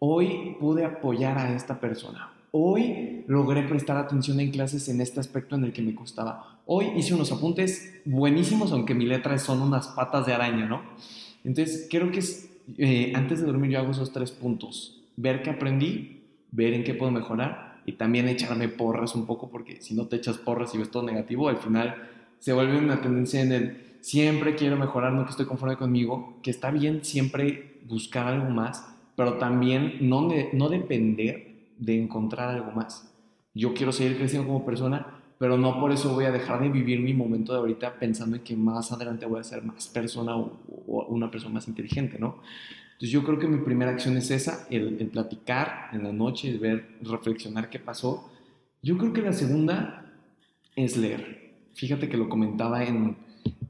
hoy 0.00 0.56
pude 0.58 0.84
apoyar 0.84 1.38
a 1.38 1.54
esta 1.54 1.78
persona 1.78 2.32
Hoy 2.52 3.24
logré 3.28 3.62
prestar 3.62 3.96
atención 3.96 4.40
en 4.40 4.50
clases 4.50 4.88
en 4.88 5.00
este 5.00 5.20
aspecto 5.20 5.54
en 5.54 5.64
el 5.64 5.72
que 5.72 5.82
me 5.82 5.94
costaba. 5.94 6.58
Hoy 6.66 6.86
hice 6.96 7.14
unos 7.14 7.30
apuntes 7.30 8.00
buenísimos, 8.04 8.72
aunque 8.72 8.94
mi 8.94 9.06
letra 9.06 9.38
son 9.38 9.62
unas 9.62 9.88
patas 9.88 10.26
de 10.26 10.32
araña, 10.32 10.66
¿no? 10.66 10.82
Entonces, 11.44 11.86
creo 11.88 12.10
que 12.10 12.18
es, 12.18 12.50
eh, 12.76 13.12
antes 13.14 13.40
de 13.40 13.46
dormir 13.46 13.70
yo 13.70 13.78
hago 13.78 13.92
esos 13.92 14.12
tres 14.12 14.32
puntos. 14.32 15.00
Ver 15.16 15.42
qué 15.42 15.50
aprendí, 15.50 16.22
ver 16.50 16.74
en 16.74 16.82
qué 16.82 16.92
puedo 16.92 17.12
mejorar 17.12 17.82
y 17.86 17.92
también 17.92 18.28
echarme 18.28 18.68
porras 18.68 19.14
un 19.14 19.26
poco, 19.26 19.48
porque 19.48 19.80
si 19.80 19.94
no 19.94 20.06
te 20.06 20.16
echas 20.16 20.38
porras 20.38 20.74
y 20.74 20.78
ves 20.78 20.90
todo 20.90 21.04
negativo, 21.04 21.48
al 21.48 21.58
final 21.58 21.94
se 22.40 22.52
vuelve 22.52 22.78
una 22.78 23.00
tendencia 23.00 23.42
en 23.42 23.52
el 23.52 23.76
siempre 24.00 24.56
quiero 24.56 24.76
mejorar, 24.76 25.12
no 25.12 25.24
que 25.24 25.30
estoy 25.30 25.46
conforme 25.46 25.76
conmigo, 25.76 26.38
que 26.42 26.50
está 26.50 26.72
bien 26.72 27.04
siempre 27.04 27.78
buscar 27.86 28.26
algo 28.26 28.50
más, 28.50 28.86
pero 29.14 29.34
también 29.34 29.98
no, 30.00 30.28
no 30.52 30.68
depender 30.68 31.49
de 31.80 32.00
encontrar 32.00 32.50
algo 32.50 32.70
más. 32.72 33.10
Yo 33.54 33.74
quiero 33.74 33.90
seguir 33.90 34.16
creciendo 34.16 34.46
como 34.46 34.64
persona, 34.64 35.06
pero 35.38 35.56
no 35.56 35.80
por 35.80 35.90
eso 35.90 36.14
voy 36.14 36.26
a 36.26 36.30
dejar 36.30 36.60
de 36.60 36.68
vivir 36.68 37.00
mi 37.00 37.14
momento 37.14 37.52
de 37.52 37.58
ahorita 37.58 37.98
pensando 37.98 38.36
en 38.36 38.42
que 38.42 38.54
más 38.54 38.92
adelante 38.92 39.26
voy 39.26 39.40
a 39.40 39.44
ser 39.44 39.64
más 39.64 39.88
persona 39.88 40.36
o, 40.36 40.52
una 41.08 41.30
persona 41.30 41.54
más 41.54 41.66
inteligente, 41.66 42.18
¿no? 42.18 42.36
Entonces 42.92 43.10
yo 43.10 43.24
creo 43.24 43.38
que 43.38 43.48
mi 43.48 43.64
primera 43.64 43.90
acción 43.90 44.18
es 44.18 44.30
esa, 44.30 44.66
el, 44.70 44.94
platicar 45.10 45.88
en 45.92 46.04
la 46.04 46.12
noche, 46.12 46.50
el 46.50 46.58
ver, 46.58 46.98
reflexionar 47.00 47.70
qué 47.70 47.78
pasó. 47.78 48.30
Yo 48.82 48.98
creo 48.98 49.14
que 49.14 49.22
la 49.22 49.32
segunda 49.32 50.12
es 50.76 50.98
leer. 50.98 51.54
Fíjate 51.72 52.10
que 52.10 52.18
lo 52.18 52.28
comentaba 52.28 52.84
en, 52.84 53.16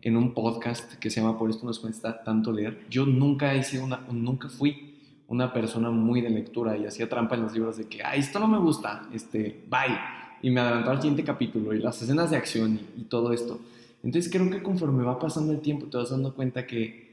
en 0.02 0.16
un 0.16 0.34
podcast 0.34 0.94
que 0.94 1.10
se 1.10 1.20
llama 1.20 1.38
Por 1.38 1.50
esto 1.50 1.64
nos 1.64 1.78
cuesta 1.78 2.24
tanto 2.24 2.52
leer. 2.52 2.84
Yo 2.90 3.06
nunca 3.06 3.54
hice 3.54 3.78
una, 3.78 4.00
nunca 4.10 4.48
fui 4.48 4.89
una 5.30 5.52
persona 5.52 5.90
muy 5.90 6.20
de 6.20 6.28
lectura 6.28 6.76
y 6.76 6.84
hacía 6.84 7.08
trampa 7.08 7.36
en 7.36 7.42
los 7.42 7.54
libros 7.54 7.76
de 7.78 7.86
que, 7.86 8.02
ah, 8.02 8.16
esto 8.16 8.40
no 8.40 8.48
me 8.48 8.58
gusta, 8.58 9.08
este, 9.14 9.64
bye. 9.70 9.96
Y 10.42 10.50
me 10.50 10.60
adelantaba 10.60 10.96
al 10.96 11.00
siguiente 11.00 11.22
capítulo 11.22 11.72
y 11.72 11.78
las 11.78 12.02
escenas 12.02 12.30
de 12.30 12.36
acción 12.36 12.80
y, 12.96 13.02
y 13.02 13.04
todo 13.04 13.32
esto. 13.32 13.60
Entonces 14.02 14.30
creo 14.30 14.50
que 14.50 14.62
conforme 14.62 15.04
va 15.04 15.18
pasando 15.18 15.52
el 15.52 15.60
tiempo 15.60 15.86
te 15.86 15.98
vas 15.98 16.10
dando 16.10 16.34
cuenta 16.34 16.66
que 16.66 17.10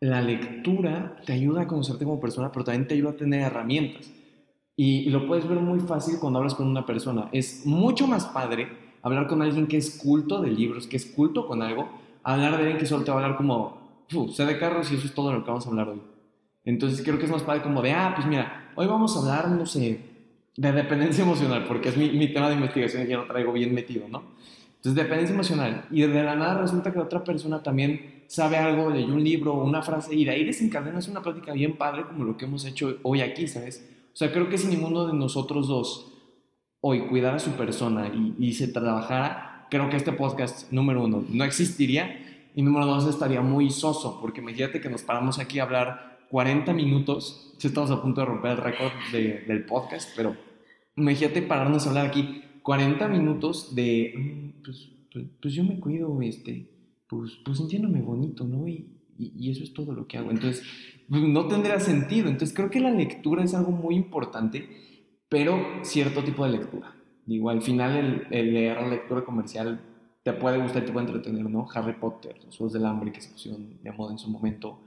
la 0.00 0.22
lectura 0.22 1.16
te 1.26 1.32
ayuda 1.32 1.62
a 1.62 1.66
conocerte 1.66 2.04
como 2.04 2.20
persona, 2.20 2.52
pero 2.52 2.64
también 2.64 2.86
te 2.86 2.94
ayuda 2.94 3.10
a 3.10 3.16
tener 3.16 3.42
herramientas. 3.42 4.10
Y 4.76 5.10
lo 5.10 5.26
puedes 5.26 5.46
ver 5.46 5.58
muy 5.58 5.80
fácil 5.80 6.18
cuando 6.20 6.38
hablas 6.38 6.54
con 6.54 6.68
una 6.68 6.86
persona. 6.86 7.28
Es 7.32 7.66
mucho 7.66 8.06
más 8.06 8.26
padre 8.26 8.68
hablar 9.02 9.26
con 9.26 9.42
alguien 9.42 9.66
que 9.66 9.76
es 9.76 9.98
culto 9.98 10.40
de 10.40 10.50
libros, 10.50 10.86
que 10.86 10.96
es 10.96 11.04
culto 11.04 11.46
con 11.46 11.62
algo, 11.62 11.90
hablar 12.22 12.52
de 12.52 12.58
alguien 12.58 12.78
que 12.78 12.86
solo 12.86 13.04
te 13.04 13.10
va 13.10 13.20
a 13.20 13.24
hablar 13.24 13.36
como, 13.36 14.06
sé 14.32 14.46
de 14.46 14.58
carros 14.58 14.90
y 14.92 14.94
eso 14.94 15.06
es 15.06 15.14
todo 15.14 15.32
lo 15.32 15.42
que 15.42 15.50
vamos 15.50 15.66
a 15.66 15.70
hablar 15.70 15.88
hoy. 15.88 16.00
Entonces 16.64 17.02
creo 17.02 17.18
que 17.18 17.24
es 17.24 17.30
más 17.30 17.42
padre 17.42 17.62
como 17.62 17.82
de, 17.82 17.92
ah, 17.92 18.12
pues 18.14 18.26
mira, 18.26 18.72
hoy 18.74 18.86
vamos 18.86 19.16
a 19.16 19.20
hablar, 19.20 19.50
no 19.50 19.66
sé, 19.66 20.00
de 20.56 20.72
dependencia 20.72 21.24
emocional, 21.24 21.64
porque 21.66 21.88
es 21.88 21.96
mi, 21.96 22.10
mi 22.10 22.32
tema 22.32 22.48
de 22.48 22.54
investigación 22.54 23.04
y 23.04 23.06
ya 23.06 23.16
lo 23.16 23.26
traigo 23.26 23.52
bien 23.52 23.74
metido, 23.74 24.08
¿no? 24.08 24.22
Entonces, 24.76 24.94
dependencia 24.94 25.34
emocional. 25.34 25.84
Y 25.90 26.00
de 26.02 26.22
la 26.22 26.34
nada 26.36 26.62
resulta 26.62 26.90
que 26.90 26.98
otra 26.98 27.22
persona 27.22 27.62
también 27.62 28.24
sabe 28.28 28.56
algo, 28.56 28.88
leyó 28.88 29.12
un 29.12 29.22
libro 29.22 29.54
una 29.54 29.82
frase 29.82 30.14
y 30.14 30.24
de 30.24 30.30
ahí 30.30 30.44
desencadenas 30.44 31.08
una 31.08 31.22
plática 31.22 31.52
bien 31.52 31.76
padre 31.76 32.04
como 32.04 32.24
lo 32.24 32.36
que 32.36 32.46
hemos 32.46 32.64
hecho 32.64 32.96
hoy 33.02 33.20
aquí, 33.20 33.46
¿sabes? 33.46 33.86
O 34.12 34.16
sea, 34.16 34.32
creo 34.32 34.48
que 34.48 34.56
si 34.56 34.68
ninguno 34.68 35.06
de 35.06 35.12
nosotros 35.12 35.68
dos 35.68 36.12
hoy 36.80 37.06
cuidara 37.08 37.36
a 37.36 37.40
su 37.40 37.50
persona 37.52 38.08
y, 38.08 38.34
y 38.38 38.54
se 38.54 38.68
trabajara, 38.68 39.66
creo 39.70 39.90
que 39.90 39.96
este 39.96 40.12
podcast, 40.12 40.72
número 40.72 41.04
uno, 41.04 41.24
no 41.28 41.44
existiría 41.44 42.48
y 42.54 42.62
número 42.62 42.86
dos, 42.86 43.06
estaría 43.06 43.42
muy 43.42 43.70
soso, 43.70 44.18
porque 44.20 44.40
imagínate 44.40 44.80
que 44.80 44.88
nos 44.88 45.02
paramos 45.02 45.38
aquí 45.38 45.58
a 45.58 45.64
hablar 45.64 46.09
40 46.30 46.72
minutos, 46.72 47.54
si 47.58 47.68
estamos 47.68 47.90
a 47.90 48.00
punto 48.00 48.20
de 48.20 48.26
romper 48.26 48.52
el 48.52 48.56
récord 48.58 48.92
de, 49.12 49.40
del 49.46 49.64
podcast, 49.66 50.10
pero 50.16 50.36
imagínate 50.96 51.42
pararnos 51.42 51.86
a 51.86 51.90
hablar 51.90 52.06
aquí 52.06 52.42
40 52.62 53.08
minutos 53.08 53.74
de, 53.74 54.14
mm, 54.16 54.62
pues, 54.62 54.88
pues, 55.12 55.24
pues, 55.42 55.54
yo 55.54 55.64
me 55.64 55.80
cuido, 55.80 56.20
este, 56.22 56.70
pues, 57.08 57.32
pues 57.44 57.58
sintiéndome 57.58 58.00
bonito, 58.00 58.44
¿no? 58.44 58.68
Y, 58.68 58.86
y, 59.18 59.50
eso 59.50 59.64
es 59.64 59.74
todo 59.74 59.92
lo 59.92 60.06
que 60.06 60.18
hago. 60.18 60.30
Entonces, 60.30 60.64
pues, 61.08 61.22
no 61.22 61.48
tendría 61.48 61.80
sentido. 61.80 62.28
Entonces, 62.28 62.54
creo 62.54 62.70
que 62.70 62.80
la 62.80 62.90
lectura 62.90 63.42
es 63.42 63.54
algo 63.54 63.72
muy 63.72 63.96
importante, 63.96 64.68
pero 65.28 65.58
cierto 65.82 66.22
tipo 66.22 66.44
de 66.44 66.52
lectura. 66.52 66.94
Digo, 67.26 67.50
al 67.50 67.62
final 67.62 67.96
el, 67.96 68.26
el 68.30 68.54
leer 68.54 68.76
la 68.76 68.88
lectura 68.88 69.24
comercial 69.24 69.80
te 70.22 70.32
puede 70.32 70.58
gustar 70.58 70.82
y 70.82 70.86
te 70.86 70.92
puede 70.92 71.06
entretener, 71.06 71.48
¿no? 71.48 71.66
Harry 71.74 71.94
Potter, 71.94 72.36
Los 72.44 72.56
Juegos 72.56 72.72
del 72.74 72.84
Hambre, 72.86 73.12
que 73.12 73.20
se 73.20 73.30
pusieron 73.30 73.82
de 73.82 73.92
moda 73.92 74.12
en 74.12 74.18
su 74.18 74.30
momento. 74.30 74.80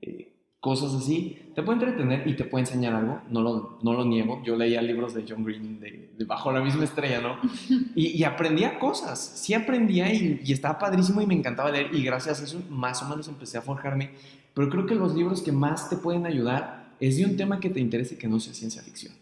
Eh, 0.00 0.37
cosas 0.68 0.92
así, 0.92 1.38
te 1.54 1.62
puede 1.62 1.78
entretener 1.78 2.28
y 2.28 2.36
te 2.36 2.44
puede 2.44 2.66
enseñar 2.66 2.94
algo, 2.94 3.22
no 3.30 3.40
lo, 3.40 3.78
no 3.82 3.94
lo 3.94 4.04
niego. 4.04 4.42
Yo 4.44 4.54
leía 4.54 4.82
libros 4.82 5.14
de 5.14 5.24
John 5.26 5.42
Green 5.42 5.80
de, 5.80 6.06
Bajo 6.26 6.52
la 6.52 6.60
misma 6.60 6.84
estrella, 6.84 7.22
¿no? 7.22 7.38
Y, 7.94 8.08
y 8.08 8.24
aprendía 8.24 8.78
cosas, 8.78 9.18
sí 9.18 9.54
aprendía 9.54 10.12
y, 10.12 10.42
y, 10.44 10.52
estaba 10.52 10.78
padrísimo 10.78 11.22
y 11.22 11.26
me 11.26 11.32
encantaba 11.32 11.70
leer 11.70 11.88
y 11.94 12.04
gracias 12.04 12.42
a 12.42 12.44
eso 12.44 12.60
más 12.68 13.02
o 13.02 13.08
menos 13.08 13.28
empecé 13.28 13.56
a 13.56 13.62
forjarme. 13.62 14.10
Pero 14.52 14.68
creo 14.68 14.84
que 14.84 14.94
los 14.94 15.14
libros 15.14 15.40
que 15.40 15.52
más 15.52 15.88
te 15.88 15.96
pueden 15.96 16.26
ayudar 16.26 16.94
es 17.00 17.16
de 17.16 17.24
un 17.24 17.38
tema 17.38 17.60
que 17.60 17.70
te 17.70 17.80
interese 17.80 18.18
que 18.18 18.28
no 18.28 18.38
sea 18.40 18.52
ciencia 18.52 18.82
ficción. 18.82 19.14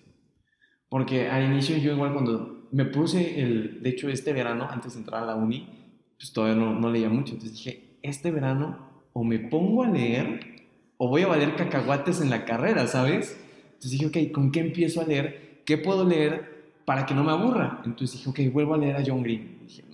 Porque 0.89 1.29
al 1.29 1.45
inicio 1.45 1.77
yo 1.77 1.93
igual 1.93 2.13
cuando 2.13 2.67
me 2.73 2.87
puse 2.87 3.41
el, 3.41 3.85
de 3.85 3.91
hecho 3.91 4.09
este 4.09 4.33
verano, 4.33 4.67
antes 4.69 4.95
de 4.95 4.99
entrar 4.99 5.23
a 5.23 5.27
la 5.27 5.37
uni, 5.37 5.69
pues 6.19 6.33
todavía 6.33 6.57
no, 6.57 6.75
no 6.75 6.91
leía 6.91 7.09
mucho, 7.09 7.35
entonces 7.35 7.57
dije, 7.57 7.99
este 8.03 8.33
verano 8.33 8.85
o 9.13 9.23
me 9.23 9.39
pongo 9.39 9.85
a 9.85 9.89
leer 9.89 10.56
o 10.99 11.09
voy 11.09 11.23
a 11.23 11.27
valer 11.27 11.57
cacahuates 11.57 12.21
en 12.21 12.31
la 12.31 12.45
carrera, 12.45 12.87
¿sabes? 12.87 13.39
Entonces 13.67 13.91
dije, 13.91 14.07
ok, 14.07 14.33
¿con 14.33 14.51
qué 14.51 14.61
empiezo 14.61 15.01
a 15.01 15.05
leer? 15.05 15.61
¿Qué 15.65 15.79
puedo 15.79 16.05
leer 16.05 16.75
para 16.85 17.05
que 17.05 17.15
no 17.15 17.25
me 17.25 17.33
aburra? 17.33 17.83
Entonces 17.85 18.19
dije, 18.19 18.31
ok, 18.31 18.53
vuelvo 18.53 18.75
a 18.75 18.79
leer 18.79 18.97
a 18.97 19.03
John 19.07 19.23
Green. 19.23 19.59
Dije, 19.67 19.85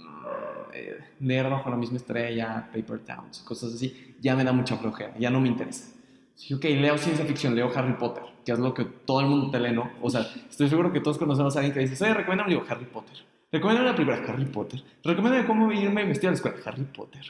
eh, 0.72 0.98
leer 1.20 1.50
bajo 1.50 1.68
la 1.70 1.76
misma 1.76 1.96
estrella, 1.96 2.68
Paper 2.72 3.00
Towns, 3.00 3.40
cosas 3.40 3.74
así, 3.74 4.14
ya 4.20 4.36
me 4.36 4.44
da 4.44 4.52
mucha 4.52 4.76
flojera, 4.76 5.14
ya 5.18 5.30
no 5.30 5.40
me 5.40 5.48
interesa. 5.48 5.92
Dije, 6.38 6.54
ok, 6.54 6.64
leo 6.64 6.98
ciencia 6.98 7.24
ficción, 7.24 7.54
leo 7.54 7.70
Harry 7.74 7.94
Potter, 7.94 8.24
que 8.44 8.52
es 8.52 8.58
lo 8.58 8.72
que 8.72 8.84
todo 8.84 9.20
el 9.20 9.26
mundo 9.26 9.50
te 9.50 9.60
lee, 9.60 9.72
¿no? 9.72 9.90
O 10.00 10.10
sea, 10.10 10.26
estoy 10.48 10.68
seguro 10.68 10.92
que 10.92 11.00
todos 11.00 11.18
conocemos 11.18 11.54
a 11.56 11.60
alguien 11.60 11.74
que 11.74 11.80
dice, 11.80 12.02
oye, 12.04 12.14
recomiéndame 12.14 12.50
libro 12.50 12.66
Harry 12.68 12.86
Potter. 12.86 13.16
Recomiéndame 13.50 13.90
la 13.90 13.96
película 13.96 14.32
Harry 14.32 14.46
Potter. 14.46 14.82
Recomiéndame 15.04 15.46
cómo 15.46 15.70
irme 15.70 16.04
vestido 16.04 16.28
a 16.28 16.32
la 16.32 16.36
escuela 16.36 16.56
Harry 16.64 16.84
Potter. 16.84 17.22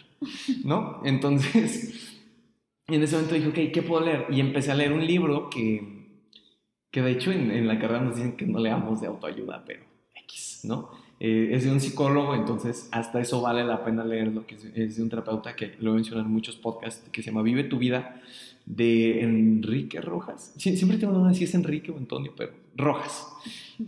¿No? 0.64 1.02
Entonces, 1.04 2.21
y 2.89 2.97
en 2.97 3.03
ese 3.03 3.14
momento 3.14 3.35
dije, 3.35 3.49
ok, 3.49 3.72
¿qué 3.72 3.83
puedo 3.83 4.05
leer? 4.05 4.26
Y 4.30 4.41
empecé 4.41 4.72
a 4.72 4.74
leer 4.74 4.93
un 4.93 5.07
libro 5.07 5.49
que, 5.49 6.20
que 6.91 7.01
de 7.01 7.12
hecho 7.12 7.30
en, 7.30 7.66
la 7.66 7.78
carrera 7.78 8.01
nos 8.01 8.16
dicen 8.16 8.37
que 8.37 8.47
no 8.47 8.59
leamos 8.59 9.01
de 9.01 9.07
autoayuda, 9.07 9.64
pero 9.64 9.85
X, 10.24 10.61
¿no? 10.64 10.91
Eh, 11.20 11.51
es 11.53 11.64
de 11.64 11.70
un 11.70 11.80
psicólogo, 11.80 12.35
entonces 12.35 12.89
hasta 12.91 13.20
eso 13.20 13.41
vale 13.41 13.62
la 13.62 13.85
pena 13.85 14.05
leerlo, 14.05 14.45
que 14.45 14.57
es, 14.57 14.97
de 14.97 15.03
un 15.03 15.09
terapeuta 15.09 15.55
que 15.55 15.76
lo 15.78 15.93
he 15.93 15.95
mencionado 15.95 16.26
en 16.26 16.33
muchos 16.33 16.57
podcasts, 16.57 17.09
que 17.11 17.22
se 17.22 17.30
llama 17.30 17.43
Vive 17.43 17.64
tu 17.64 17.78
vida, 17.78 18.20
de 18.66 19.22
Enrique 19.22 20.01
Rojas. 20.01 20.53
Siempre 20.57 20.99
tengo 20.99 21.12
duda 21.12 21.33
si 21.35 21.45
es 21.45 21.55
Enrique 21.55 21.93
o 21.93 21.97
Antonio, 21.97 22.33
pero 22.37 22.53
Rojas. 22.76 23.28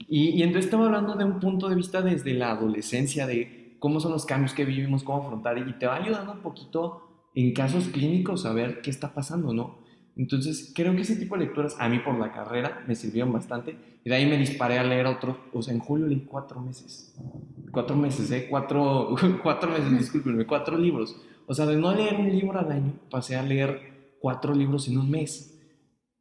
Y, 0.09 0.31
y 0.31 0.43
entonces 0.43 0.67
estaba 0.67 0.87
hablando 0.87 1.15
de 1.15 1.25
un 1.25 1.41
punto 1.41 1.69
de 1.69 1.75
vista 1.75 2.03
desde 2.03 2.35
la 2.35 2.53
adolescencia, 2.53 3.27
de 3.27 3.77
cómo 3.81 3.99
son 3.99 4.13
los 4.13 4.25
cambios 4.25 4.55
que 4.55 4.65
vivimos, 4.65 5.03
cómo 5.03 5.23
afrontar, 5.23 5.59
y 5.59 5.73
te 5.73 5.87
va 5.87 5.97
ayudando 5.97 6.33
un 6.33 6.41
poquito 6.41 7.14
en 7.35 7.53
casos 7.53 7.89
clínicos 7.89 8.47
a 8.47 8.53
ver 8.53 8.81
qué 8.81 8.91
está 8.91 9.13
pasando, 9.15 9.53
¿no? 9.53 9.85
Entonces, 10.17 10.73
creo 10.75 10.95
que 10.95 11.03
ese 11.03 11.17
tipo 11.17 11.37
de 11.37 11.47
lecturas 11.47 11.77
a 11.79 11.89
mí 11.89 11.99
por 11.99 12.19
la 12.19 12.33
carrera 12.33 12.85
me 12.87 12.95
sirvieron 12.95 13.33
bastante. 13.33 13.77
Y 14.05 14.11
de 14.11 14.17
ahí 14.17 14.27
me 14.27 14.39
disparé 14.39 14.79
a 14.79 14.85
leer 14.85 15.07
otro, 15.07 15.39
o 15.53 15.63
sea, 15.63 15.75
en 15.75 15.81
julio 15.81 16.07
leí 16.07 16.21
cuatro 16.21 16.61
meses. 16.61 17.15
Cuatro 17.73 17.97
meses, 17.97 18.31
¿eh? 18.31 18.47
Cuatro, 18.49 19.17
cuatro 19.43 19.71
meses, 19.71 19.91
discúlpenme, 19.91 20.47
cuatro 20.47 20.79
libros. 20.79 21.17
O 21.47 21.55
sea, 21.55 21.67
de 21.67 21.77
no 21.77 21.95
leer 21.95 22.15
un 22.15 22.31
libro 22.31 22.59
al 22.59 22.71
año, 22.71 22.93
pasé 23.11 23.37
a 23.37 23.43
leer 23.43 24.17
cuatro 24.21 24.55
libros 24.55 24.89
en 24.89 24.99
un 24.99 25.11
mes. 25.11 25.51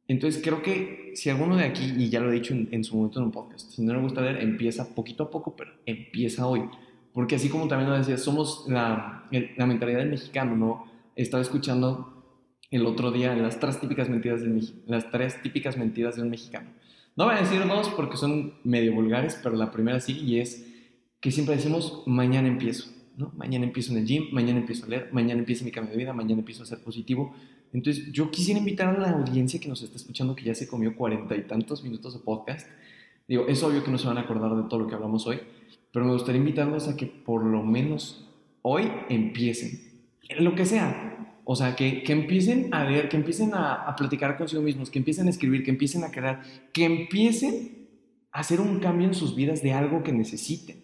Entonces, 0.08 0.42
creo 0.42 0.60
que 0.60 1.12
si 1.14 1.30
alguno 1.30 1.56
de 1.56 1.64
aquí, 1.64 1.94
y 1.96 2.08
ya 2.08 2.20
lo 2.20 2.30
he 2.30 2.34
dicho 2.34 2.52
en, 2.52 2.68
en 2.72 2.84
su 2.84 2.96
momento 2.96 3.20
en 3.20 3.26
un 3.26 3.32
podcast, 3.32 3.70
si 3.70 3.82
no 3.82 3.94
le 3.94 4.00
gusta 4.00 4.20
leer, 4.20 4.42
empieza 4.42 4.94
poquito 4.94 5.24
a 5.24 5.30
poco, 5.30 5.54
pero 5.54 5.70
empieza 5.86 6.46
hoy. 6.46 6.62
Porque 7.12 7.36
así 7.36 7.48
como 7.48 7.68
también 7.68 7.90
lo 7.90 7.96
decía, 7.96 8.18
somos 8.18 8.66
la, 8.68 9.28
la 9.56 9.66
mentalidad 9.66 10.00
del 10.00 10.10
mexicano, 10.10 10.56
¿no? 10.56 10.93
Estaba 11.16 11.42
escuchando 11.42 12.14
el 12.70 12.86
otro 12.86 13.12
día 13.12 13.34
las 13.36 13.60
tres 13.60 13.80
típicas 13.80 14.08
mentiras 14.08 14.42
de, 14.42 14.62
las 14.86 15.10
tres 15.10 15.40
típicas 15.42 15.76
mentiras 15.76 16.16
de 16.16 16.22
un 16.22 16.30
mexicano. 16.30 16.70
No 17.16 17.26
voy 17.26 17.36
a 17.36 17.40
decir 17.40 17.64
dos 17.66 17.88
porque 17.90 18.16
son 18.16 18.54
medio 18.64 18.92
vulgares, 18.92 19.38
pero 19.42 19.54
la 19.54 19.70
primera 19.70 20.00
sí, 20.00 20.18
y 20.18 20.40
es 20.40 20.66
que 21.20 21.30
siempre 21.30 21.54
decimos, 21.54 22.02
mañana 22.06 22.48
empiezo, 22.48 22.90
¿no? 23.16 23.32
Mañana 23.36 23.64
empiezo 23.64 23.92
en 23.92 23.98
el 23.98 24.06
gym, 24.06 24.24
mañana 24.32 24.58
empiezo 24.58 24.86
a 24.86 24.88
leer, 24.88 25.08
mañana 25.12 25.38
empiezo 25.38 25.64
mi 25.64 25.70
cambio 25.70 25.92
de 25.92 25.98
vida, 25.98 26.12
mañana 26.12 26.40
empiezo 26.40 26.64
a 26.64 26.66
ser 26.66 26.80
positivo. 26.80 27.32
Entonces, 27.72 28.12
yo 28.12 28.30
quisiera 28.30 28.58
invitar 28.58 28.88
a 28.88 28.98
la 28.98 29.10
audiencia 29.10 29.60
que 29.60 29.68
nos 29.68 29.82
está 29.82 29.96
escuchando, 29.96 30.34
que 30.34 30.44
ya 30.44 30.54
se 30.54 30.66
comió 30.66 30.96
cuarenta 30.96 31.36
y 31.36 31.42
tantos 31.42 31.84
minutos 31.84 32.14
de 32.14 32.20
podcast. 32.20 32.68
Digo, 33.28 33.46
es 33.46 33.62
obvio 33.62 33.84
que 33.84 33.90
no 33.90 33.98
se 33.98 34.06
van 34.06 34.18
a 34.18 34.22
acordar 34.22 34.54
de 34.56 34.68
todo 34.68 34.80
lo 34.80 34.86
que 34.88 34.94
hablamos 34.96 35.26
hoy, 35.26 35.38
pero 35.92 36.04
me 36.04 36.12
gustaría 36.12 36.40
invitarlos 36.40 36.88
a 36.88 36.96
que 36.96 37.06
por 37.06 37.44
lo 37.44 37.62
menos 37.62 38.28
hoy 38.62 38.90
empiecen 39.08 39.93
lo 40.38 40.54
que 40.54 40.66
sea. 40.66 41.40
O 41.44 41.56
sea, 41.56 41.76
que, 41.76 42.02
que 42.02 42.12
empiecen 42.12 42.72
a 42.72 42.84
ver, 42.84 43.08
que 43.08 43.16
empiecen 43.16 43.54
a, 43.54 43.74
a, 43.74 43.96
platicar 43.96 44.36
consigo 44.38 44.62
mismos, 44.62 44.90
que 44.90 44.98
empiecen 44.98 45.26
a 45.26 45.30
escribir, 45.30 45.62
que 45.62 45.70
empiecen 45.70 46.02
a 46.04 46.10
crear, 46.10 46.42
que 46.72 46.84
empiecen 46.84 47.88
a 48.32 48.40
hacer 48.40 48.60
un 48.60 48.80
cambio 48.80 49.06
en 49.06 49.14
sus 49.14 49.34
vidas 49.34 49.62
de 49.62 49.72
algo 49.72 50.02
que 50.02 50.12
necesiten. 50.12 50.82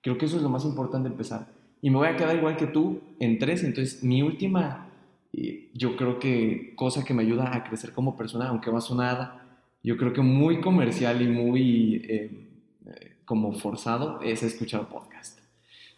Creo 0.00 0.16
que 0.16 0.24
eso 0.24 0.36
es 0.36 0.42
lo 0.42 0.48
más 0.48 0.64
importante 0.64 1.08
empezar. 1.08 1.48
Y 1.80 1.90
me 1.90 1.96
voy 1.96 2.08
a 2.08 2.16
quedar 2.16 2.36
igual 2.36 2.56
que 2.56 2.66
tú 2.66 3.00
en 3.20 3.38
tres. 3.38 3.62
Entonces, 3.64 4.02
mi 4.02 4.22
última, 4.22 4.90
eh, 5.32 5.70
yo 5.74 5.96
creo 5.96 6.18
que 6.18 6.72
cosa 6.74 7.04
que 7.04 7.14
me 7.14 7.22
ayuda 7.22 7.54
a 7.54 7.64
crecer 7.64 7.92
como 7.92 8.16
persona, 8.16 8.48
aunque 8.48 8.70
va 8.70 8.78
a 8.78 8.82
sonar, 8.82 9.42
yo 9.82 9.96
creo 9.96 10.12
que 10.12 10.22
muy 10.22 10.60
comercial 10.60 11.22
y 11.22 11.28
muy 11.28 11.96
eh, 12.08 12.48
eh, 12.86 13.16
como 13.24 13.52
forzado, 13.52 14.20
es 14.22 14.42
escuchar 14.42 14.88
podcast. 14.88 15.40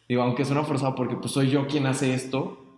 Digo, 0.09 0.23
aunque 0.23 0.45
suena 0.45 0.65
forzado 0.65 0.95
porque 0.95 1.17
pues 1.17 1.33
soy 1.33 1.49
yo 1.51 1.67
quien 1.67 1.87
hace 1.87 2.13
esto, 2.13 2.70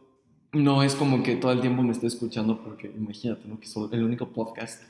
no 0.53 0.83
es 0.83 0.95
como 0.95 1.23
que 1.23 1.37
todo 1.37 1.53
el 1.53 1.61
tiempo 1.61 1.83
me 1.83 1.93
esté 1.93 2.07
escuchando, 2.07 2.63
porque 2.63 2.93
imagínate, 2.95 3.49
¿no? 3.49 3.59
Que 3.59 3.67
soy 3.67 3.89
el 3.93 4.05
único 4.05 4.29
podcast 4.29 4.83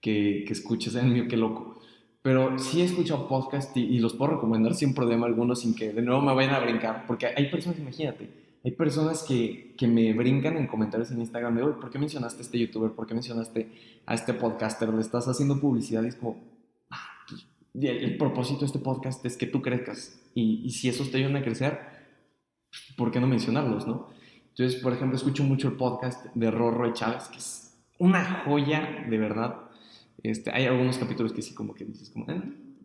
que, 0.00 0.44
que 0.46 0.52
escuchas, 0.52 0.96
el 0.96 1.06
mío, 1.06 1.26
qué 1.28 1.36
loco. 1.36 1.80
Pero 2.20 2.58
sí 2.58 2.80
he 2.80 2.84
escuchado 2.84 3.28
podcast 3.28 3.76
y, 3.76 3.98
los 3.98 4.14
puedo 4.14 4.32
recomendar 4.32 4.74
sin 4.74 4.94
problema 4.94 5.26
alguno, 5.26 5.54
sin 5.54 5.74
que 5.74 5.92
de 5.92 6.02
nuevo 6.02 6.20
me 6.20 6.34
vayan 6.34 6.54
a 6.54 6.60
brincar, 6.60 7.04
porque 7.06 7.26
hay 7.26 7.50
personas, 7.50 7.78
imagínate, 7.78 8.28
hay 8.64 8.70
personas 8.72 9.22
que, 9.22 9.74
que 9.76 9.86
me 9.86 10.12
brincan 10.14 10.56
en 10.56 10.66
comentarios 10.66 11.10
en 11.10 11.20
Instagram 11.20 11.54
de, 11.54 11.62
hoy, 11.62 11.74
¿por 11.80 11.90
qué 11.90 11.98
mencionaste 11.98 12.40
a 12.40 12.44
este 12.44 12.58
youtuber? 12.58 12.92
¿Por 12.92 13.06
qué 13.06 13.12
mencionaste 13.12 13.68
a 14.06 14.14
este 14.14 14.32
podcaster? 14.32 14.88
Le 14.88 15.02
estás 15.02 15.28
haciendo 15.28 15.60
publicidad 15.60 16.02
y 16.02 16.08
es 16.08 16.16
como, 16.16 16.42
ah, 16.90 17.26
el, 17.74 17.86
el, 17.86 18.16
propósito 18.16 18.60
de 18.60 18.66
este 18.66 18.78
podcast 18.78 19.24
es 19.26 19.36
que 19.36 19.46
tú 19.46 19.60
crezcas 19.60 20.18
y, 20.34 20.62
y 20.64 20.70
si 20.70 20.88
eso 20.88 21.04
te 21.04 21.18
ayuda 21.18 21.38
a 21.38 21.44
crecer, 21.44 21.78
¿por 22.96 23.10
qué 23.10 23.20
no 23.20 23.26
mencionarlos, 23.26 23.86
no? 23.86 24.13
Entonces, 24.56 24.80
por 24.80 24.92
ejemplo, 24.92 25.16
escucho 25.16 25.42
mucho 25.42 25.68
el 25.68 25.74
podcast 25.74 26.26
de 26.34 26.50
Rorro 26.50 26.92
Chávez, 26.92 27.24
que 27.28 27.38
es 27.38 27.76
una 27.98 28.42
joya, 28.44 29.04
de 29.08 29.18
verdad. 29.18 29.56
Este, 30.22 30.52
hay 30.52 30.66
algunos 30.66 30.96
capítulos 30.98 31.32
que 31.32 31.42
sí 31.42 31.54
como 31.54 31.74
que 31.74 31.84
dices 31.84 32.10
como, 32.10 32.26
"Eh", 32.30 32.40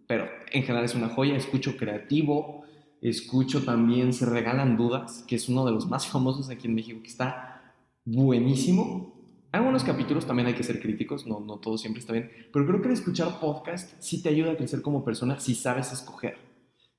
pero 0.07 0.26
en 0.51 0.63
general 0.63 0.84
es 0.86 0.95
una 0.95 1.09
joya, 1.09 1.36
escucho 1.36 1.78
creativo, 1.78 2.63
escucho 3.01 3.63
también 3.63 4.13
Se 4.13 4.26
Regalan 4.26 4.78
Dudas, 4.78 5.24
que 5.28 5.36
es 5.36 5.47
uno 5.47 5.63
de 5.65 5.72
los 5.72 5.88
más 5.88 6.07
famosos 6.07 6.49
aquí 6.49 6.67
en 6.67 6.74
México, 6.76 6.99
que 7.01 7.07
está 7.07 7.74
buenísimo. 8.03 9.13
Algunos 9.51 9.84
capítulos 9.84 10.26
también 10.26 10.47
hay 10.47 10.53
que 10.55 10.63
ser 10.63 10.80
críticos, 10.80 11.26
no, 11.28 11.39
no 11.39 11.57
todo 11.57 11.78
siempre 11.78 11.99
está 12.01 12.13
bien, 12.13 12.32
pero 12.51 12.65
creo 12.65 12.82
que 12.82 12.88
el 12.88 12.93
escuchar 12.93 13.39
podcast 13.39 13.93
sí 13.99 14.22
te 14.22 14.30
ayuda 14.30 14.51
a 14.53 14.57
crecer 14.57 14.82
como 14.82 15.03
persona 15.03 15.39
si 15.39 15.55
sabes 15.55 15.91
escoger, 15.91 16.38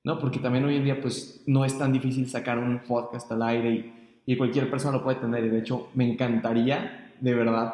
¿no? 0.03 0.17
Porque 0.19 0.39
también 0.39 0.63
hoy 0.65 0.75
en 0.77 0.83
día 0.85 1.01
pues 1.01 1.43
no 1.45 1.63
es 1.65 1.77
tan 1.77 1.93
difícil 1.93 2.29
sacar 2.29 2.57
un 2.57 2.79
podcast 2.83 3.31
al 3.31 3.41
aire 3.43 3.71
y, 3.73 3.93
y 4.25 4.37
cualquier 4.37 4.69
persona 4.69 4.97
lo 4.97 5.03
puede 5.03 5.19
tener 5.19 5.43
y 5.45 5.49
de 5.49 5.59
hecho 5.59 5.89
me 5.93 6.09
encantaría, 6.09 7.13
de 7.19 7.33
verdad, 7.33 7.73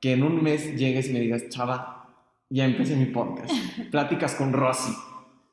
que 0.00 0.12
en 0.12 0.22
un 0.22 0.42
mes 0.42 0.76
llegues 0.76 1.08
y 1.08 1.12
me 1.12 1.20
digas, 1.20 1.48
chava, 1.48 2.08
ya 2.50 2.64
empecé 2.64 2.96
mi 2.96 3.06
podcast, 3.06 3.52
pláticas 3.90 4.34
con 4.34 4.52
Rosy, 4.52 4.92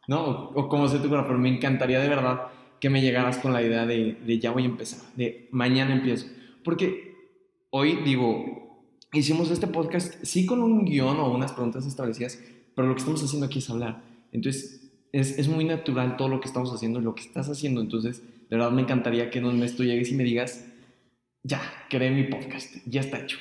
¿no? 0.08 0.24
O, 0.24 0.62
o 0.62 0.70
como 0.70 0.88
se 0.88 1.00
te 1.00 1.08
ocurra, 1.08 1.26
pero 1.26 1.38
me 1.38 1.50
encantaría 1.50 2.00
de 2.00 2.10
verdad 2.10 2.48
que 2.80 2.90
me 2.90 3.02
llegaras 3.02 3.38
con 3.38 3.54
la 3.54 3.62
idea 3.62 3.86
de, 3.86 4.18
de 4.26 4.40
ya 4.40 4.52
voy 4.52 4.64
a 4.64 4.68
empezar, 4.68 5.00
de 5.16 5.48
mañana 5.52 5.94
empiezo. 5.94 6.28
Porque 6.64 7.16
hoy 7.70 7.98
digo, 8.04 8.86
hicimos 9.14 9.52
este 9.52 9.68
podcast 9.68 10.16
sí 10.24 10.46
con 10.46 10.62
un 10.62 10.86
guion 10.86 11.20
o 11.20 11.32
unas 11.32 11.52
preguntas 11.52 11.86
establecidas, 11.86 12.42
pero 12.76 12.88
lo 12.88 12.96
que 12.96 13.00
estamos 13.00 13.24
haciendo 13.24 13.48
aquí 13.48 13.60
es 13.60 13.70
hablar. 13.70 14.02
Entonces, 14.32 14.92
es, 15.12 15.38
es 15.38 15.48
muy 15.48 15.66
natural 15.66 16.18
todo 16.18 16.30
lo 16.30 16.40
que 16.40 16.48
estamos 16.48 16.74
haciendo, 16.74 17.02
lo 17.02 17.16
que 17.16 17.24
estás 17.24 17.50
haciendo. 17.50 17.82
Entonces, 17.82 18.24
de 18.50 18.58
verdad 18.58 18.72
me 18.72 18.82
encantaría 18.82 19.30
que 19.30 19.40
en 19.40 19.46
un 19.46 19.60
mes 19.60 19.76
tú 19.76 19.84
llegues 19.84 20.12
y 20.12 20.16
me 20.16 20.24
digas, 20.24 20.66
ya, 21.44 21.62
creé 21.90 22.12
mi 22.12 22.24
podcast, 22.24 22.76
ya 22.86 23.02
está 23.02 23.20
hecho. 23.20 23.38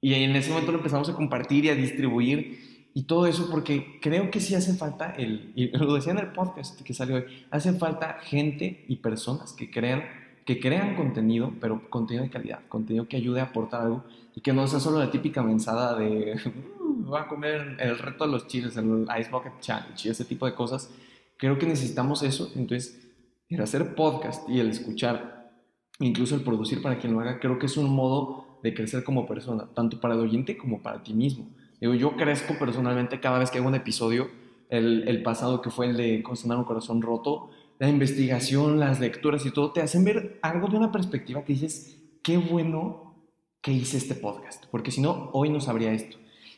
Y 0.00 0.14
en 0.14 0.36
ese 0.36 0.50
momento 0.50 0.72
lo 0.72 0.78
empezamos 0.78 1.08
a 1.08 1.14
compartir 1.14 1.64
y 1.64 1.68
a 1.70 1.74
distribuir 1.74 2.90
y 2.94 3.02
todo 3.02 3.26
eso 3.26 3.50
porque 3.50 3.98
creo 4.00 4.30
que 4.30 4.40
sí 4.40 4.54
hace 4.54 4.74
falta, 4.74 5.10
el, 5.10 5.52
y 5.54 5.68
lo 5.76 5.94
decía 5.94 6.12
en 6.12 6.18
el 6.18 6.32
podcast 6.32 6.80
que 6.80 6.94
salió 6.94 7.16
hoy, 7.16 7.24
hace 7.50 7.72
falta 7.72 8.18
gente 8.22 8.84
y 8.88 8.96
personas 8.96 9.52
que 9.52 9.70
crean, 9.70 10.04
que 10.46 10.60
crean 10.60 10.94
contenido, 10.94 11.52
pero 11.60 11.90
contenido 11.90 12.24
de 12.24 12.30
calidad, 12.30 12.60
contenido 12.68 13.08
que 13.08 13.16
ayude 13.16 13.40
a 13.40 13.44
aportar 13.44 13.82
algo 13.82 14.04
y 14.34 14.40
que 14.40 14.52
no 14.52 14.66
sea 14.66 14.80
solo 14.80 14.98
la 14.98 15.10
típica 15.10 15.42
mensada 15.42 15.98
de 15.98 16.40
"Uh, 16.80 17.02
voy 17.04 17.20
a 17.20 17.26
comer 17.26 17.76
el 17.80 17.98
reto 17.98 18.24
de 18.24 18.30
los 18.30 18.46
chiles, 18.46 18.76
el 18.76 19.06
Ice 19.20 19.30
Bucket 19.30 19.60
Challenge 19.60 20.08
y 20.08 20.10
ese 20.10 20.24
tipo 20.24 20.46
de 20.46 20.54
cosas. 20.54 20.90
Creo 21.36 21.58
que 21.58 21.66
necesitamos 21.66 22.22
eso, 22.22 22.50
entonces 22.54 23.05
el 23.48 23.60
hacer 23.60 23.94
podcast 23.94 24.48
y 24.48 24.60
el 24.60 24.70
escuchar, 24.70 25.52
incluso 26.00 26.34
el 26.34 26.42
producir 26.42 26.82
para 26.82 26.98
quien 26.98 27.12
lo 27.12 27.20
haga, 27.20 27.38
creo 27.40 27.58
que 27.58 27.66
es 27.66 27.76
un 27.76 27.94
modo 27.94 28.58
de 28.62 28.74
crecer 28.74 29.04
como 29.04 29.26
persona, 29.26 29.68
tanto 29.74 30.00
para 30.00 30.14
el 30.14 30.20
oyente 30.20 30.56
como 30.56 30.82
para 30.82 31.02
ti 31.02 31.14
mismo. 31.14 31.48
Digo, 31.80 31.94
yo 31.94 32.16
crezco 32.16 32.58
personalmente 32.58 33.20
cada 33.20 33.38
vez 33.38 33.50
que 33.50 33.58
hago 33.58 33.68
un 33.68 33.74
episodio, 33.74 34.28
el, 34.68 35.06
el 35.06 35.22
pasado 35.22 35.62
que 35.62 35.70
fue 35.70 35.86
el 35.86 35.96
de 35.96 36.22
Consonar 36.22 36.58
un 36.58 36.64
corazón 36.64 37.02
roto, 37.02 37.50
la 37.78 37.88
investigación, 37.88 38.80
las 38.80 39.00
lecturas 39.00 39.44
y 39.44 39.50
todo, 39.50 39.72
te 39.72 39.82
hacen 39.82 40.04
ver 40.04 40.38
algo 40.42 40.68
de 40.68 40.76
una 40.76 40.90
perspectiva 40.90 41.44
que 41.44 41.52
dices, 41.52 42.02
qué 42.22 42.38
bueno 42.38 43.14
que 43.60 43.72
hice 43.72 43.98
este 43.98 44.14
podcast, 44.14 44.64
porque 44.70 44.90
si 44.90 45.00
no, 45.00 45.30
hoy 45.32 45.50
no 45.50 45.60
sabría 45.60 45.92
esto. 45.92 46.16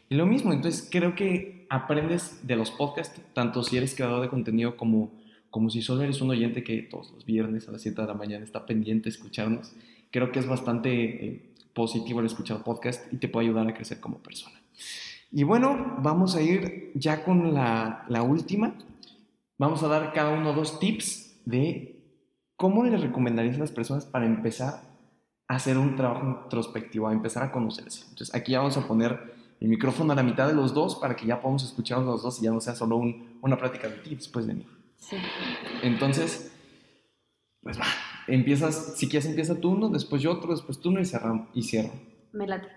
Y 0.09 0.15
lo 0.15 0.27
mismo, 0.27 0.53
entonces 0.53 0.89
creo 0.91 1.15
que 1.15 1.67
aprendes 1.69 2.47
de 2.47 2.57
los 2.57 2.71
podcasts, 2.71 3.21
tanto 3.35 3.63
si 3.63 3.77
eres 3.77 3.95
creador 3.95 4.23
de 4.23 4.29
contenido 4.29 4.77
como, 4.77 5.11
como 5.51 5.71
si 5.71 5.83
solo 5.83 6.03
eres 6.03 6.21
un 6.21 6.31
oyente 6.31 6.63
que 6.63 6.83
todos 6.83 7.13
los 7.13 7.25
viernes 7.25 7.69
a 7.69 7.73
las 7.73 7.83
7 7.83 8.01
de 8.01 8.09
la 8.09 8.15
mañana 8.15 8.45
está 8.45 8.67
pendiente 8.67 9.09
a 9.09 9.13
escucharnos. 9.13 9.73
Creo 10.11 10.33
que 10.33 10.39
es 10.39 10.47
bastante 10.47 11.27
eh, 11.27 11.55
positivo 11.75 12.21
el 12.21 12.27
escuchar 12.27 12.63
podcast 12.65 13.13
y 13.13 13.17
te 13.17 13.29
puede 13.29 13.47
ayudar 13.47 13.69
a 13.69 13.75
crecer 13.75 14.01
como 14.01 14.19
persona. 14.19 14.61
Y 15.31 15.45
bueno, 15.45 15.97
vamos 16.01 16.35
a 16.37 16.43
ir 16.43 16.91
ya 16.95 17.25
con 17.25 17.55
la, 17.55 18.07
última. 18.23 18.75
Vamos 19.59 19.83
a 19.83 19.89
dar 19.89 20.13
cada 20.13 20.31
uno 20.31 20.53
dos 20.53 20.79
tips 20.81 21.43
de 21.45 22.03
cómo 22.57 22.85
les 22.85 23.01
recomendarías 23.01 23.57
a 23.57 23.61
las 23.61 23.73
personas 23.73 24.07
para 24.07 24.27
empezar 24.27 24.83
a 25.47 25.57
hacer 25.57 25.77
un 25.79 25.97
trabajo 25.97 26.43
introspectivo, 26.45 27.09
a 27.09 27.13
empezar 27.13 27.43
a 27.43 27.53
conocerse. 27.53 28.05
Entonces 28.11 28.35
aquí 28.35 28.53
ya 28.53 28.59
vamos 28.59 28.77
a 28.77 28.87
poner 28.87 29.37
el 29.61 29.69
micrófono 29.69 30.13
a 30.13 30.17
la 30.17 30.23
mitad 30.23 30.47
de 30.47 30.55
los 30.55 30.73
dos 30.73 30.97
para 30.97 31.17
que 31.17 31.27
ya 31.27 31.41
podamos 31.41 31.65
escucharnos 31.65 32.07
los 32.07 32.23
dos 32.23 32.41
y 32.41 32.45
ya 32.45 32.51
no 32.51 32.61
sea 32.61 32.75
solo 32.75 32.97
un, 32.97 33.39
una 33.43 33.57
plática 33.59 33.89
de 33.89 33.97
ti 33.97 34.15
después 34.15 34.47
de 34.47 34.55
mí. 34.55 34.67
Sí. 34.99 35.17
Entonces, 35.83 36.53
pues 37.63 37.79
va, 37.79 37.85
empiezas, 38.27 38.97
si 38.97 39.09
quieres 39.09 39.29
empieza 39.29 39.59
tú 39.61 39.71
uno, 39.71 39.89
después 39.89 40.21
yo 40.23 40.33
otro, 40.33 40.53
después 40.53 40.81
tú 40.81 40.91
uno 40.91 41.01
y, 41.01 41.05
cerramos, 41.07 41.49
y 41.55 41.63
cierro. 41.63 41.93
Me 42.33 42.47
late. 42.47 42.69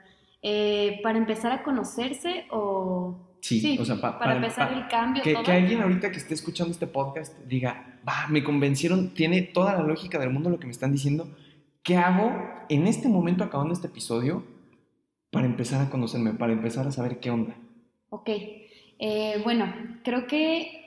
Eh, 0.41 0.99
para 1.03 1.17
empezar 1.17 1.51
a 1.51 1.63
conocerse 1.63 2.45
o... 2.51 3.27
Sí, 3.41 3.77
o 3.79 3.85
sea, 3.85 3.95
pa- 3.95 4.19
para, 4.19 4.19
para- 4.19 4.35
empezar 4.35 4.69
pa- 4.69 4.75
el 4.77 4.87
cambio. 4.87 5.23
Que, 5.23 5.33
todo. 5.33 5.43
que 5.43 5.51
alguien 5.51 5.81
ahorita 5.81 6.11
que 6.11 6.17
esté 6.17 6.33
escuchando 6.35 6.71
este 6.71 6.85
podcast 6.87 7.37
diga, 7.47 7.99
va, 8.07 8.27
me 8.29 8.43
convencieron, 8.43 9.13
tiene 9.15 9.41
toda 9.41 9.73
la 9.75 9.83
lógica 9.83 10.19
del 10.19 10.29
mundo 10.29 10.49
lo 10.51 10.59
que 10.59 10.67
me 10.67 10.71
están 10.71 10.91
diciendo. 10.91 11.27
¿Qué 11.83 11.97
hago 11.97 12.31
en 12.69 12.85
este 12.85 13.09
momento 13.09 13.43
acabando 13.43 13.73
este 13.73 13.87
episodio 13.87 14.43
para 15.31 15.47
empezar 15.47 15.81
a 15.81 15.89
conocerme, 15.89 16.33
para 16.33 16.53
empezar 16.53 16.85
a 16.87 16.91
saber 16.91 17.19
qué 17.19 17.31
onda? 17.31 17.55
Ok, 18.09 18.29
Eh, 19.03 19.41
bueno, 19.43 19.73
creo 20.03 20.27
que 20.27 20.80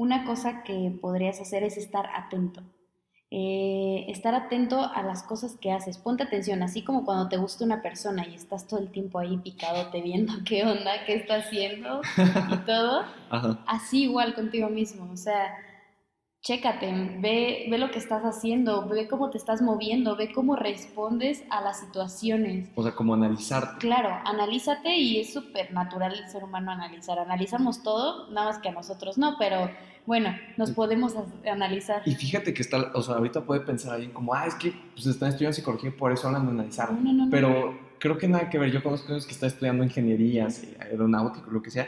una 0.00 0.24
cosa 0.24 0.62
que 0.62 0.96
podrías 0.98 1.42
hacer 1.42 1.62
es 1.62 1.76
estar 1.76 2.06
atento. 2.16 2.62
Eh, 3.30 4.06
estar 4.08 4.34
atento 4.34 4.80
a 4.80 5.02
las 5.02 5.22
cosas 5.22 5.58
que 5.60 5.72
haces. 5.72 5.98
Ponte 5.98 6.22
atención, 6.22 6.62
así 6.62 6.82
como 6.82 7.04
cuando 7.04 7.28
te 7.28 7.36
gusta 7.36 7.66
una 7.66 7.82
persona 7.82 8.26
y 8.26 8.34
estás 8.34 8.66
todo 8.66 8.80
el 8.80 8.90
tiempo 8.90 9.18
ahí 9.18 9.36
picadote 9.36 10.00
viendo 10.00 10.32
qué 10.46 10.64
onda, 10.64 11.04
qué 11.04 11.16
está 11.16 11.36
haciendo 11.36 12.00
y 12.16 12.56
todo. 12.64 13.04
Ajá. 13.28 13.62
Así 13.66 14.04
igual 14.04 14.34
contigo 14.34 14.70
mismo. 14.70 15.06
O 15.12 15.18
sea, 15.18 15.54
chécate, 16.42 16.90
ve, 17.18 17.66
ve 17.70 17.78
lo 17.78 17.90
que 17.90 17.98
estás 17.98 18.22
haciendo, 18.22 18.88
ve 18.88 19.08
cómo 19.08 19.30
te 19.30 19.38
estás 19.38 19.60
moviendo, 19.60 20.16
ve 20.16 20.32
cómo 20.32 20.56
respondes 20.56 21.44
a 21.50 21.60
las 21.60 21.80
situaciones. 21.80 22.70
O 22.74 22.82
sea, 22.82 22.92
como 22.92 23.14
analizarte. 23.14 23.78
Claro, 23.78 24.10
analízate 24.24 24.96
y 24.96 25.20
es 25.20 25.32
súper 25.32 25.72
natural 25.72 26.14
el 26.14 26.28
ser 26.30 26.44
humano 26.44 26.70
analizar. 26.70 27.18
Analizamos 27.18 27.82
todo, 27.82 28.30
nada 28.30 28.48
más 28.48 28.58
que 28.58 28.70
a 28.70 28.72
nosotros 28.72 29.18
no, 29.18 29.36
pero 29.38 29.70
bueno, 30.06 30.34
nos 30.56 30.70
podemos 30.70 31.14
analizar. 31.46 32.02
Y 32.06 32.14
fíjate 32.14 32.54
que 32.54 32.62
está, 32.62 32.90
o 32.94 33.02
sea, 33.02 33.16
ahorita 33.16 33.42
puede 33.42 33.60
pensar 33.60 33.94
alguien 33.94 34.12
como, 34.12 34.34
ah, 34.34 34.46
es 34.46 34.54
que 34.54 34.72
pues, 34.94 35.06
están 35.06 35.28
estudiando 35.28 35.54
psicología 35.54 35.90
y 35.90 35.92
por 35.92 36.10
eso 36.10 36.26
hablan 36.26 36.46
de 36.46 36.52
analizar. 36.52 36.92
No, 36.92 37.12
no, 37.12 37.24
no. 37.24 37.30
Pero 37.30 37.78
creo 37.98 38.16
que 38.16 38.26
nada 38.26 38.48
que 38.48 38.58
ver. 38.58 38.72
Yo 38.72 38.82
conozco 38.82 39.12
unos 39.12 39.26
que 39.26 39.32
están 39.32 39.48
estudiando 39.48 39.84
ingenierías, 39.84 40.64
eh, 40.64 40.76
aeronáutico, 40.80 41.50
lo 41.50 41.62
que 41.62 41.70
sea. 41.70 41.86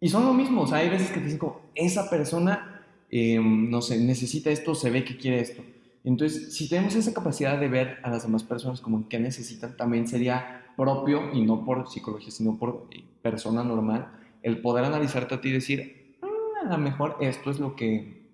Y 0.00 0.08
son 0.08 0.26
lo 0.26 0.34
mismo. 0.34 0.62
O 0.62 0.66
sea, 0.66 0.78
hay 0.78 0.88
veces 0.88 1.08
que 1.10 1.20
te 1.20 1.24
dicen 1.24 1.38
como, 1.38 1.60
esa 1.74 2.10
persona, 2.10 2.77
eh, 3.10 3.38
no 3.42 3.80
sé, 3.82 3.98
necesita 4.00 4.50
esto, 4.50 4.74
se 4.74 4.90
ve 4.90 5.04
que 5.04 5.16
quiere 5.16 5.40
esto. 5.40 5.62
Entonces, 6.04 6.54
si 6.54 6.68
tenemos 6.68 6.94
esa 6.94 7.12
capacidad 7.12 7.58
de 7.58 7.68
ver 7.68 7.98
a 8.02 8.10
las 8.10 8.22
demás 8.22 8.42
personas 8.44 8.80
como 8.80 9.08
que 9.08 9.18
necesitan, 9.18 9.76
también 9.76 10.06
sería 10.06 10.64
propio, 10.76 11.32
y 11.34 11.42
no 11.42 11.64
por 11.64 11.90
psicología, 11.90 12.30
sino 12.30 12.56
por 12.58 12.88
eh, 12.92 13.02
persona 13.22 13.64
normal, 13.64 14.08
el 14.42 14.60
poder 14.60 14.84
analizarte 14.84 15.34
a 15.34 15.40
ti 15.40 15.48
y 15.48 15.52
decir, 15.52 16.16
"Ah, 16.22 16.68
a 16.68 16.72
lo 16.72 16.78
mejor 16.78 17.16
esto 17.20 17.50
es 17.50 17.58
lo 17.58 17.74
que, 17.76 18.30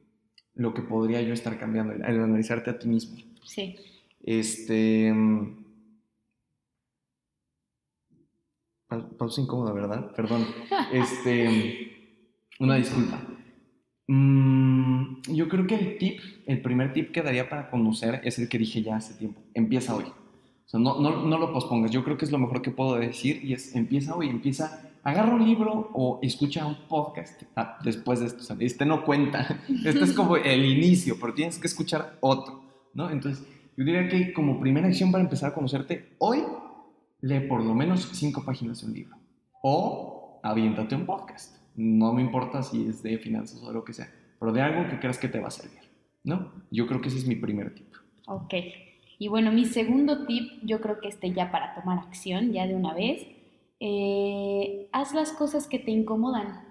lo 0.54 0.74
que 0.74 0.82
podría 0.82 1.22
yo 1.22 1.32
estar 1.32 1.58
cambiando, 1.58 1.94
el, 1.94 2.04
el 2.04 2.20
analizarte 2.22 2.70
a 2.70 2.78
ti 2.78 2.86
mismo. 2.88 3.16
Sí. 3.44 3.76
Este. 4.22 5.12
pa- 8.88 9.08
Pausa 9.18 9.40
incómoda, 9.40 9.72
¿verdad? 9.72 10.12
Perdón. 10.14 10.46
Este. 10.92 11.90
Una 12.60 12.76
disculpa. 12.76 13.20
Mm, 14.06 15.22
yo 15.32 15.48
creo 15.48 15.66
que 15.66 15.76
el 15.76 15.98
tip, 15.98 16.20
el 16.46 16.60
primer 16.60 16.92
tip 16.92 17.10
que 17.10 17.22
daría 17.22 17.48
para 17.48 17.70
conocer 17.70 18.20
es 18.24 18.38
el 18.38 18.48
que 18.48 18.58
dije 18.58 18.82
ya 18.82 18.96
hace 18.96 19.14
tiempo. 19.14 19.40
Empieza 19.54 19.94
hoy. 19.94 20.04
O 20.04 20.68
sea, 20.68 20.80
no, 20.80 21.00
no, 21.00 21.24
no 21.24 21.38
lo 21.38 21.52
pospongas. 21.52 21.90
Yo 21.90 22.04
creo 22.04 22.16
que 22.16 22.24
es 22.24 22.32
lo 22.32 22.38
mejor 22.38 22.62
que 22.62 22.70
puedo 22.70 22.96
decir 22.96 23.44
y 23.44 23.52
es 23.54 23.74
empieza 23.74 24.14
hoy, 24.14 24.28
empieza. 24.28 24.90
Agarra 25.02 25.34
un 25.34 25.44
libro 25.44 25.90
o 25.92 26.18
escucha 26.22 26.66
un 26.66 26.76
podcast 26.88 27.42
ah, 27.56 27.78
después 27.84 28.20
de 28.20 28.26
esto. 28.26 28.40
O 28.40 28.44
sea, 28.44 28.56
este 28.60 28.86
no 28.86 29.04
cuenta. 29.04 29.60
Este 29.84 30.04
es 30.04 30.12
como 30.12 30.36
el 30.36 30.64
inicio, 30.64 31.16
pero 31.20 31.34
tienes 31.34 31.58
que 31.58 31.66
escuchar 31.66 32.16
otro, 32.20 32.62
¿no? 32.94 33.10
Entonces, 33.10 33.46
yo 33.76 33.84
diría 33.84 34.08
que 34.08 34.32
como 34.32 34.58
primera 34.60 34.86
acción 34.86 35.12
para 35.12 35.22
empezar 35.22 35.50
a 35.50 35.54
conocerte, 35.54 36.14
hoy 36.18 36.42
lee 37.20 37.40
por 37.40 37.62
lo 37.62 37.74
menos 37.74 38.08
cinco 38.12 38.44
páginas 38.44 38.80
de 38.80 38.86
un 38.86 38.94
libro. 38.94 39.16
O 39.62 40.40
aviéntate 40.42 40.94
un 40.94 41.04
podcast. 41.04 41.63
No 41.76 42.12
me 42.12 42.22
importa 42.22 42.62
si 42.62 42.86
es 42.86 43.02
de 43.02 43.18
finanzas 43.18 43.62
o 43.62 43.68
de 43.68 43.74
lo 43.74 43.84
que 43.84 43.92
sea, 43.92 44.12
pero 44.38 44.52
de 44.52 44.62
algo 44.62 44.88
que 44.88 44.98
creas 44.98 45.18
que 45.18 45.28
te 45.28 45.40
va 45.40 45.48
a 45.48 45.50
servir, 45.50 45.80
¿no? 46.22 46.52
Yo 46.70 46.86
creo 46.86 47.00
que 47.00 47.08
ese 47.08 47.18
es 47.18 47.26
mi 47.26 47.36
primer 47.36 47.74
tip. 47.74 47.92
Ok. 48.26 48.54
Y 49.18 49.28
bueno, 49.28 49.52
mi 49.52 49.64
segundo 49.64 50.26
tip, 50.26 50.60
yo 50.62 50.80
creo 50.80 51.00
que 51.00 51.08
este 51.08 51.32
ya 51.32 51.50
para 51.50 51.74
tomar 51.74 51.98
acción, 51.98 52.52
ya 52.52 52.66
de 52.66 52.74
una 52.74 52.94
vez, 52.94 53.26
eh, 53.80 54.88
haz 54.92 55.14
las 55.14 55.32
cosas 55.32 55.66
que 55.66 55.78
te 55.78 55.90
incomodan. 55.90 56.62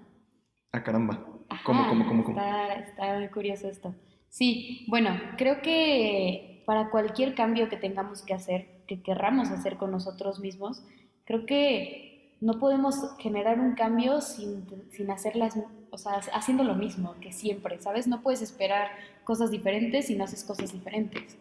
Ah, 0.72 0.84
caramba. 0.84 1.26
Ajá, 1.50 1.64
¿Cómo, 1.66 1.88
cómo, 1.88 2.08
cómo, 2.08 2.24
cómo? 2.24 2.40
Está, 2.40 2.74
está 2.74 3.20
muy 3.20 3.28
curioso 3.28 3.68
esto. 3.68 3.94
Sí, 4.30 4.86
bueno, 4.88 5.12
creo 5.38 5.62
que 5.62 6.64
para 6.66 6.90
cualquier 6.90 7.36
cambio 7.36 7.70
que 7.70 7.78
tengamos 7.78 8.24
que 8.24 8.34
hacer, 8.34 8.82
que 8.88 9.02
querramos 9.02 9.50
hacer 9.50 9.78
con 9.78 9.92
nosotros 9.92 10.40
mismos, 10.40 10.84
creo 11.26 11.46
que 11.46 12.13
no 12.44 12.60
podemos 12.60 12.96
generar 13.20 13.60
un 13.60 13.74
cambio 13.74 14.20
sin, 14.20 14.66
sin 14.92 15.10
hacerlas, 15.10 15.58
o 15.92 15.98
sea, 15.98 16.20
haciendo 16.34 16.66
lo 16.66 16.76
mismo 16.76 17.16
que 17.22 17.32
siempre, 17.32 17.80
¿sabes? 17.80 18.06
No 18.06 18.22
puedes 18.22 18.42
esperar 18.42 18.90
cosas 19.24 19.50
diferentes 19.50 20.08
si 20.08 20.16
no 20.16 20.26
haces 20.26 20.44
cosas 20.44 20.74
diferentes. 20.74 21.38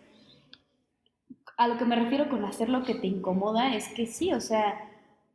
A 1.56 1.66
lo 1.66 1.76
que 1.76 1.84
me 1.84 1.96
refiero 1.96 2.28
con 2.28 2.44
hacer 2.44 2.68
lo 2.68 2.84
que 2.84 2.94
te 2.94 3.08
incomoda 3.08 3.74
es 3.74 3.88
que 3.88 4.06
sí, 4.06 4.32
o 4.32 4.40
sea, 4.40 4.78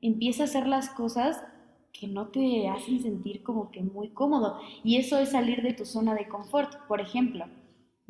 empieza 0.01 0.43
a 0.43 0.45
hacer 0.45 0.67
las 0.67 0.89
cosas 0.89 1.43
que 1.91 2.07
no 2.07 2.27
te 2.27 2.69
hacen 2.69 3.01
sentir 3.01 3.43
como 3.43 3.69
que 3.69 3.81
muy 3.81 4.09
cómodo. 4.09 4.61
Y 4.85 4.95
eso 4.97 5.19
es 5.19 5.31
salir 5.31 5.63
de 5.63 5.73
tu 5.73 5.85
zona 5.85 6.15
de 6.15 6.29
confort. 6.29 6.77
Por 6.87 7.01
ejemplo, 7.01 7.45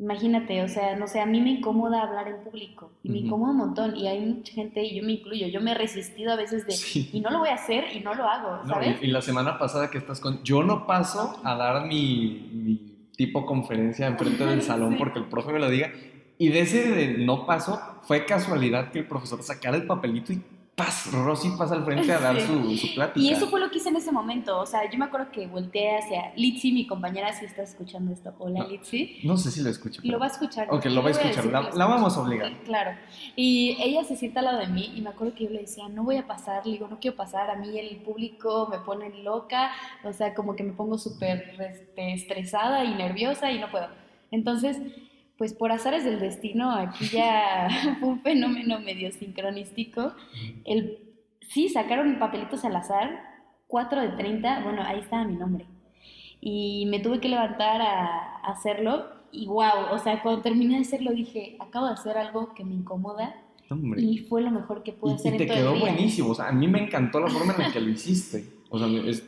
Imagínate, 0.00 0.62
o 0.62 0.68
sea, 0.68 0.94
no 0.94 1.08
sé, 1.08 1.20
a 1.20 1.26
mí 1.26 1.40
me 1.40 1.50
incomoda 1.50 2.02
hablar 2.02 2.28
en 2.28 2.44
público 2.44 2.92
y 3.02 3.10
me 3.10 3.18
incomoda 3.18 3.50
un 3.50 3.56
montón 3.56 3.96
y 3.96 4.06
hay 4.06 4.20
mucha 4.20 4.52
gente 4.52 4.80
y 4.84 4.96
yo 4.96 5.04
me 5.04 5.14
incluyo, 5.14 5.48
yo 5.48 5.60
me 5.60 5.72
he 5.72 5.74
resistido 5.74 6.32
a 6.32 6.36
veces 6.36 6.66
de 6.66 7.08
y 7.12 7.20
no 7.20 7.30
lo 7.30 7.40
voy 7.40 7.48
a 7.48 7.54
hacer 7.54 7.84
y 7.96 7.98
no 8.00 8.14
lo 8.14 8.28
hago, 8.28 8.64
¿sabes? 8.68 9.02
y, 9.02 9.08
la 9.08 9.20
semana 9.22 9.58
pasada 9.58 9.90
que 9.90 9.98
estás 9.98 10.20
con, 10.20 10.44
yo 10.44 10.62
no 10.62 10.86
paso 10.86 11.40
a 11.42 11.56
dar 11.56 11.84
mi, 11.86 12.48
mi 12.52 13.10
tipo 13.16 13.44
conferencia 13.44 14.06
enfrente 14.06 14.46
del 14.46 14.62
salón 14.70 14.96
porque 14.96 15.18
el 15.18 15.24
profe 15.24 15.52
me 15.52 15.58
lo 15.58 15.68
diga 15.68 15.90
y 16.38 16.50
de 16.50 16.60
ese 16.60 16.92
de 16.92 17.18
no 17.18 17.44
paso 17.44 17.80
fue 18.02 18.24
casualidad 18.24 18.92
que 18.92 19.00
el 19.00 19.08
profesor 19.08 19.42
sacara 19.42 19.76
el 19.76 19.86
papelito 19.86 20.32
y 20.32 20.40
paz, 20.78 21.12
Rosy 21.12 21.50
pasa 21.58 21.74
al 21.74 21.84
frente 21.84 22.10
a 22.12 22.20
dar 22.20 22.40
su, 22.40 22.76
su, 22.76 22.94
plática. 22.94 23.20
Y 23.20 23.30
eso 23.30 23.48
fue 23.48 23.60
lo 23.60 23.70
que 23.70 23.78
hice 23.78 23.88
en 23.88 23.96
ese 23.96 24.12
momento. 24.12 24.58
O 24.60 24.64
sea, 24.64 24.88
yo 24.88 24.96
me 24.96 25.06
acuerdo 25.06 25.30
que 25.32 25.46
volteé 25.48 25.98
hacia 25.98 26.32
Litsi, 26.36 26.72
mi 26.72 26.86
compañera, 26.86 27.32
si 27.32 27.44
está 27.44 27.62
escuchando 27.62 28.12
esto. 28.12 28.32
Hola, 28.38 28.60
no, 28.60 28.68
Litsi. 28.68 29.18
No 29.24 29.36
sé 29.36 29.50
si 29.50 29.60
lo 29.60 29.68
escucho. 29.68 30.00
Lo 30.04 30.18
va 30.18 30.26
a 30.26 30.28
escuchar. 30.28 30.68
Ok, 30.70 30.86
lo 30.86 31.02
va 31.02 31.08
a 31.08 31.10
escuchar. 31.10 31.46
la, 31.46 31.70
la, 31.70 31.86
vamos 31.86 32.16
a 32.16 32.20
obligar. 32.20 32.52
Claro. 32.62 32.92
Y 33.34 33.76
ella 33.82 34.04
se 34.04 34.16
sienta 34.16 34.38
al 34.38 34.46
lado 34.46 34.58
de 34.58 34.68
mí 34.68 34.92
y 34.94 35.02
me 35.02 35.10
acuerdo 35.10 35.34
que 35.34 35.44
yo 35.44 35.50
le 35.50 35.62
decía, 35.62 35.88
no 35.88 36.04
voy 36.04 36.16
a 36.16 36.26
pasar. 36.26 36.64
Le 36.64 36.72
digo, 36.72 36.86
no 36.88 37.00
quiero 37.00 37.16
pasar. 37.16 37.50
A 37.50 37.56
mí 37.56 37.76
el 37.76 37.96
público 37.96 38.68
me 38.70 38.78
pone 38.78 39.22
loca. 39.22 39.72
O 40.04 40.12
sea, 40.12 40.32
como 40.32 40.54
que 40.54 40.62
me 40.62 40.72
pongo 40.72 40.96
súper 40.96 41.56
este, 41.58 42.14
estresada 42.14 42.84
y 42.84 42.94
nerviosa 42.94 43.50
y 43.50 43.58
no 43.58 43.68
puedo. 43.70 43.88
Entonces 44.30 44.78
pues 45.38 45.54
por 45.54 45.70
azares 45.70 46.04
del 46.04 46.18
destino, 46.18 46.72
aquí 46.72 47.06
ya 47.08 47.68
fue 48.00 48.08
un 48.08 48.20
fenómeno 48.20 48.80
medio 48.80 49.10
sincronístico. 49.12 50.12
El 50.64 50.98
sí, 51.48 51.68
sacaron 51.68 52.18
papelitos 52.18 52.64
al 52.64 52.76
azar, 52.76 53.22
4 53.68 54.02
de 54.02 54.08
30, 54.10 54.64
bueno, 54.64 54.82
ahí 54.84 55.00
estaba 55.00 55.24
mi 55.24 55.36
nombre. 55.36 55.66
Y 56.40 56.86
me 56.86 57.00
tuve 57.00 57.20
que 57.20 57.28
levantar 57.28 57.80
a, 57.80 58.36
hacerlo 58.44 59.06
y 59.30 59.46
wow, 59.46 59.92
o 59.92 59.98
sea, 59.98 60.22
cuando 60.22 60.40
terminé 60.42 60.76
de 60.76 60.82
hacerlo 60.82 61.12
dije, 61.12 61.56
acabo 61.60 61.86
de 61.86 61.92
hacer 61.92 62.16
algo 62.16 62.54
que 62.54 62.64
me 62.64 62.74
incomoda 62.74 63.36
Hombre. 63.68 64.00
y 64.00 64.20
fue 64.20 64.40
lo 64.40 64.50
mejor 64.50 64.82
que 64.82 64.92
pude 64.92 65.12
y, 65.12 65.14
hacer. 65.16 65.34
Y 65.34 65.36
te 65.36 65.42
en 65.42 65.48
todo 65.48 65.58
quedó 65.58 65.72
el 65.72 65.80
día. 65.80 65.92
buenísimo, 65.92 66.30
o 66.30 66.34
sea, 66.34 66.48
a 66.48 66.52
mí 66.52 66.66
me 66.66 66.82
encantó 66.82 67.20
la 67.20 67.28
forma 67.28 67.52
en 67.54 67.62
la 67.62 67.72
que 67.72 67.80
lo 67.80 67.90
hiciste. 67.90 68.44
O 68.70 68.78
sea, 68.78 68.88
es, 69.06 69.22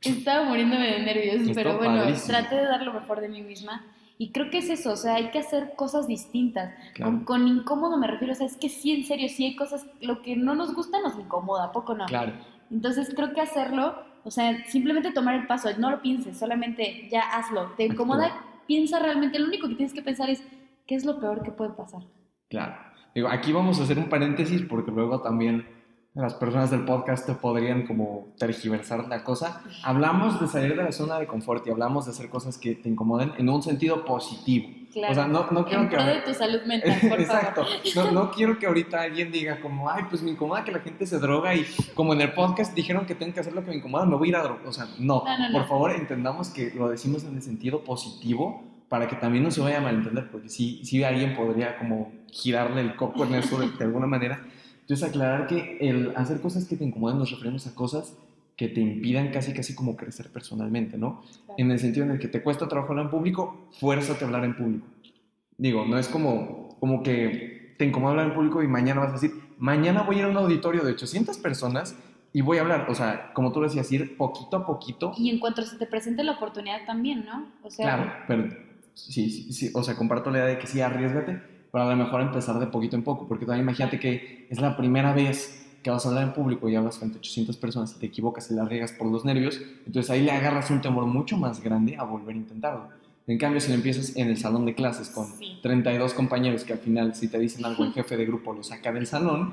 Estaba 0.00 0.44
muriéndome 0.44 0.86
de 0.86 0.98
nervios, 1.00 1.50
pero 1.54 1.78
bueno, 1.78 2.02
padrísimo. 2.02 2.26
traté 2.26 2.56
de 2.56 2.64
dar 2.64 2.82
lo 2.82 2.92
mejor 2.92 3.20
de 3.20 3.28
mí 3.28 3.42
misma. 3.42 3.84
Y 4.16 4.30
creo 4.30 4.48
que 4.50 4.58
es 4.58 4.70
eso, 4.70 4.92
o 4.92 4.96
sea, 4.96 5.16
hay 5.16 5.30
que 5.30 5.40
hacer 5.40 5.74
cosas 5.74 6.06
distintas. 6.06 6.72
Claro. 6.94 7.12
Con, 7.12 7.24
con, 7.24 7.48
incómodo 7.48 7.98
me 7.98 8.06
refiero, 8.06 8.32
o 8.32 8.36
sea, 8.36 8.46
es 8.46 8.56
que 8.56 8.68
sí, 8.68 8.92
en 8.92 9.04
serio, 9.04 9.28
sí 9.28 9.44
hay 9.44 9.56
cosas, 9.56 9.86
lo 10.00 10.22
que 10.22 10.36
no 10.36 10.54
nos 10.54 10.74
gusta 10.74 11.00
nos 11.00 11.18
incomoda, 11.18 11.64
¿a 11.64 11.72
poco 11.72 11.94
no? 11.94 12.06
Claro. 12.06 12.32
Entonces 12.70 13.12
creo 13.14 13.32
que 13.32 13.40
hacerlo, 13.40 13.96
o 14.22 14.30
sea, 14.30 14.64
simplemente 14.66 15.12
tomar 15.12 15.34
el 15.34 15.46
paso, 15.46 15.68
no 15.78 15.90
lo 15.90 16.00
pienses, 16.00 16.38
solamente 16.38 17.08
ya 17.10 17.22
hazlo. 17.22 17.72
Te 17.76 17.86
incomoda, 17.86 18.26
Actúa. 18.26 18.44
piensa 18.66 18.98
realmente, 19.00 19.38
lo 19.38 19.46
único 19.46 19.68
que 19.68 19.74
tienes 19.74 19.92
que 19.92 20.02
pensar 20.02 20.30
es, 20.30 20.42
¿qué 20.86 20.94
es 20.94 21.04
lo 21.04 21.18
peor 21.18 21.42
que 21.42 21.50
puede 21.50 21.70
pasar? 21.70 22.02
Claro. 22.48 22.74
Digo, 23.14 23.28
aquí 23.28 23.52
vamos 23.52 23.80
a 23.80 23.84
hacer 23.84 23.98
un 23.98 24.08
paréntesis 24.08 24.62
porque 24.62 24.90
luego 24.90 25.22
también 25.22 25.66
las 26.14 26.34
personas 26.34 26.70
del 26.70 26.84
podcast 26.84 27.26
te 27.26 27.34
podrían 27.34 27.86
como 27.86 28.28
tergiversar 28.38 29.08
la 29.08 29.24
cosa. 29.24 29.62
Hablamos 29.82 30.40
de 30.40 30.46
salir 30.46 30.76
de 30.76 30.84
la 30.84 30.92
zona 30.92 31.18
de 31.18 31.26
confort 31.26 31.66
y 31.66 31.70
hablamos 31.70 32.04
de 32.04 32.12
hacer 32.12 32.28
cosas 32.28 32.56
que 32.56 32.76
te 32.76 32.88
incomoden 32.88 33.32
en 33.36 33.48
un 33.48 33.62
sentido 33.64 34.04
positivo. 34.04 34.68
Claro. 34.92 35.10
O 35.10 35.14
sea, 35.16 35.26
no, 35.26 35.50
no 35.50 35.64
quiero 35.64 35.82
en 35.82 35.88
que... 35.88 35.96
de 35.96 36.20
tu 36.20 36.32
salud 36.32 36.60
mental, 36.66 36.96
por 37.08 37.20
Exacto. 37.20 37.64
favor. 37.64 38.12
No, 38.12 38.26
no 38.26 38.30
quiero 38.30 38.60
que 38.60 38.66
ahorita 38.66 39.02
alguien 39.02 39.32
diga 39.32 39.60
como, 39.60 39.90
ay, 39.90 40.04
pues 40.08 40.22
me 40.22 40.30
incomoda 40.30 40.62
que 40.62 40.70
la 40.70 40.78
gente 40.78 41.04
se 41.04 41.18
droga 41.18 41.52
y 41.52 41.66
como 41.94 42.12
en 42.12 42.20
el 42.20 42.32
podcast 42.32 42.76
dijeron 42.76 43.04
que 43.06 43.16
tengo 43.16 43.34
que 43.34 43.40
hacer 43.40 43.52
lo 43.52 43.64
que 43.64 43.70
me 43.70 43.76
incomoda, 43.78 44.06
me 44.06 44.14
voy 44.14 44.28
a 44.28 44.30
ir 44.30 44.36
a 44.36 44.42
drogar. 44.44 44.64
O 44.68 44.72
sea, 44.72 44.86
no. 45.00 45.24
No, 45.24 45.36
no, 45.36 45.48
no. 45.50 45.58
Por 45.58 45.66
favor, 45.66 45.90
entendamos 45.90 46.50
que 46.50 46.72
lo 46.76 46.88
decimos 46.88 47.24
en 47.24 47.34
el 47.34 47.42
sentido 47.42 47.82
positivo 47.82 48.62
para 48.88 49.08
que 49.08 49.16
también 49.16 49.42
no 49.42 49.50
se 49.50 49.60
vaya 49.60 49.78
a 49.78 49.80
malentender, 49.80 50.30
porque 50.30 50.48
sí, 50.48 50.80
sí 50.84 51.02
alguien 51.02 51.34
podría 51.34 51.76
como 51.76 52.12
girarle 52.30 52.82
el 52.82 52.94
coco 52.94 53.24
en 53.24 53.34
eso 53.34 53.58
de, 53.58 53.68
de 53.70 53.84
alguna 53.84 54.06
manera. 54.06 54.44
Entonces, 54.84 55.08
aclarar 55.08 55.46
que 55.46 55.78
el 55.80 56.12
hacer 56.14 56.40
cosas 56.42 56.66
que 56.66 56.76
te 56.76 56.84
incomodan 56.84 57.18
nos 57.18 57.30
referimos 57.30 57.66
a 57.66 57.74
cosas 57.74 58.14
que 58.54 58.68
te 58.68 58.80
impidan 58.80 59.30
casi, 59.30 59.54
casi 59.54 59.74
como 59.74 59.96
crecer 59.96 60.30
personalmente, 60.30 60.98
¿no? 60.98 61.22
Claro. 61.22 61.54
En 61.56 61.70
el 61.70 61.78
sentido 61.78 62.04
en 62.04 62.12
el 62.12 62.18
que 62.18 62.28
te 62.28 62.42
cuesta 62.42 62.68
trabajo 62.68 62.92
hablar 62.92 63.06
en 63.06 63.10
público, 63.10 63.68
fuérzate 63.80 64.24
a 64.24 64.26
hablar 64.26 64.44
en 64.44 64.56
público. 64.56 64.86
Digo, 65.56 65.86
no 65.86 65.98
es 65.98 66.08
como, 66.08 66.76
como 66.78 67.02
que 67.02 67.74
te 67.78 67.86
incomoda 67.86 68.12
hablar 68.12 68.26
en 68.28 68.34
público 68.34 68.62
y 68.62 68.68
mañana 68.68 69.00
vas 69.00 69.10
a 69.10 69.12
decir, 69.14 69.32
mañana 69.58 70.02
voy 70.02 70.16
a 70.16 70.18
ir 70.20 70.24
a 70.26 70.28
un 70.28 70.36
auditorio 70.36 70.84
de 70.84 70.92
800 70.92 71.38
personas 71.38 71.96
y 72.32 72.42
voy 72.42 72.58
a 72.58 72.60
hablar. 72.60 72.86
O 72.90 72.94
sea, 72.94 73.32
como 73.32 73.52
tú 73.52 73.62
decías, 73.62 73.90
ir 73.90 74.16
poquito 74.16 74.56
a 74.58 74.66
poquito. 74.66 75.12
Y 75.16 75.30
en 75.30 75.38
cuanto 75.38 75.62
se 75.62 75.76
te 75.76 75.86
presente 75.86 76.22
la 76.22 76.32
oportunidad 76.32 76.84
también, 76.86 77.24
¿no? 77.24 77.48
O 77.62 77.70
sea, 77.70 77.96
Claro, 77.96 78.12
pero 78.28 78.48
sí, 78.94 79.30
sí, 79.30 79.52
sí, 79.52 79.70
o 79.72 79.82
sea, 79.82 79.96
comparto 79.96 80.30
la 80.30 80.38
idea 80.38 80.48
de 80.48 80.58
que 80.58 80.66
sí, 80.66 80.80
arriesgate, 80.80 81.40
pero 81.74 81.86
a 81.86 81.90
lo 81.90 81.96
mejor 81.96 82.20
empezar 82.20 82.60
de 82.60 82.68
poquito 82.68 82.94
en 82.94 83.02
poco, 83.02 83.26
porque 83.26 83.44
también 83.46 83.64
imagínate 83.64 83.98
que 83.98 84.46
es 84.48 84.60
la 84.60 84.76
primera 84.76 85.12
vez 85.12 85.66
que 85.82 85.90
vas 85.90 86.06
a 86.06 86.08
hablar 86.08 86.22
en 86.22 86.32
público 86.32 86.68
y 86.68 86.76
hablas 86.76 86.98
frente 86.98 87.16
a 87.16 87.18
800 87.18 87.56
personas 87.56 87.94
y 87.96 87.98
te 87.98 88.06
equivocas 88.06 88.48
y 88.52 88.54
la 88.54 88.64
riegas 88.64 88.92
por 88.92 89.08
los 89.10 89.24
nervios, 89.24 89.60
entonces 89.84 90.08
ahí 90.08 90.22
le 90.22 90.30
agarras 90.30 90.70
un 90.70 90.80
temor 90.80 91.04
mucho 91.06 91.36
más 91.36 91.60
grande 91.60 91.96
a 91.96 92.04
volver 92.04 92.36
a 92.36 92.38
intentarlo. 92.38 92.88
En 93.26 93.38
cambio, 93.38 93.60
si 93.60 93.70
lo 93.70 93.74
empiezas 93.74 94.14
en 94.14 94.28
el 94.28 94.36
salón 94.38 94.66
de 94.66 94.74
clases 94.76 95.08
con 95.08 95.26
Sí. 95.36 95.58
32 95.64 96.14
compañeros 96.14 96.62
que 96.62 96.74
al 96.74 96.78
final 96.78 97.16
si 97.16 97.26
te 97.26 97.40
dicen 97.40 97.64
algo 97.64 97.82
el 97.82 97.92
jefe 97.92 98.16
de 98.16 98.24
grupo 98.24 98.52
lo 98.52 98.62
saca 98.62 98.92
del 98.92 99.08
salón, 99.08 99.52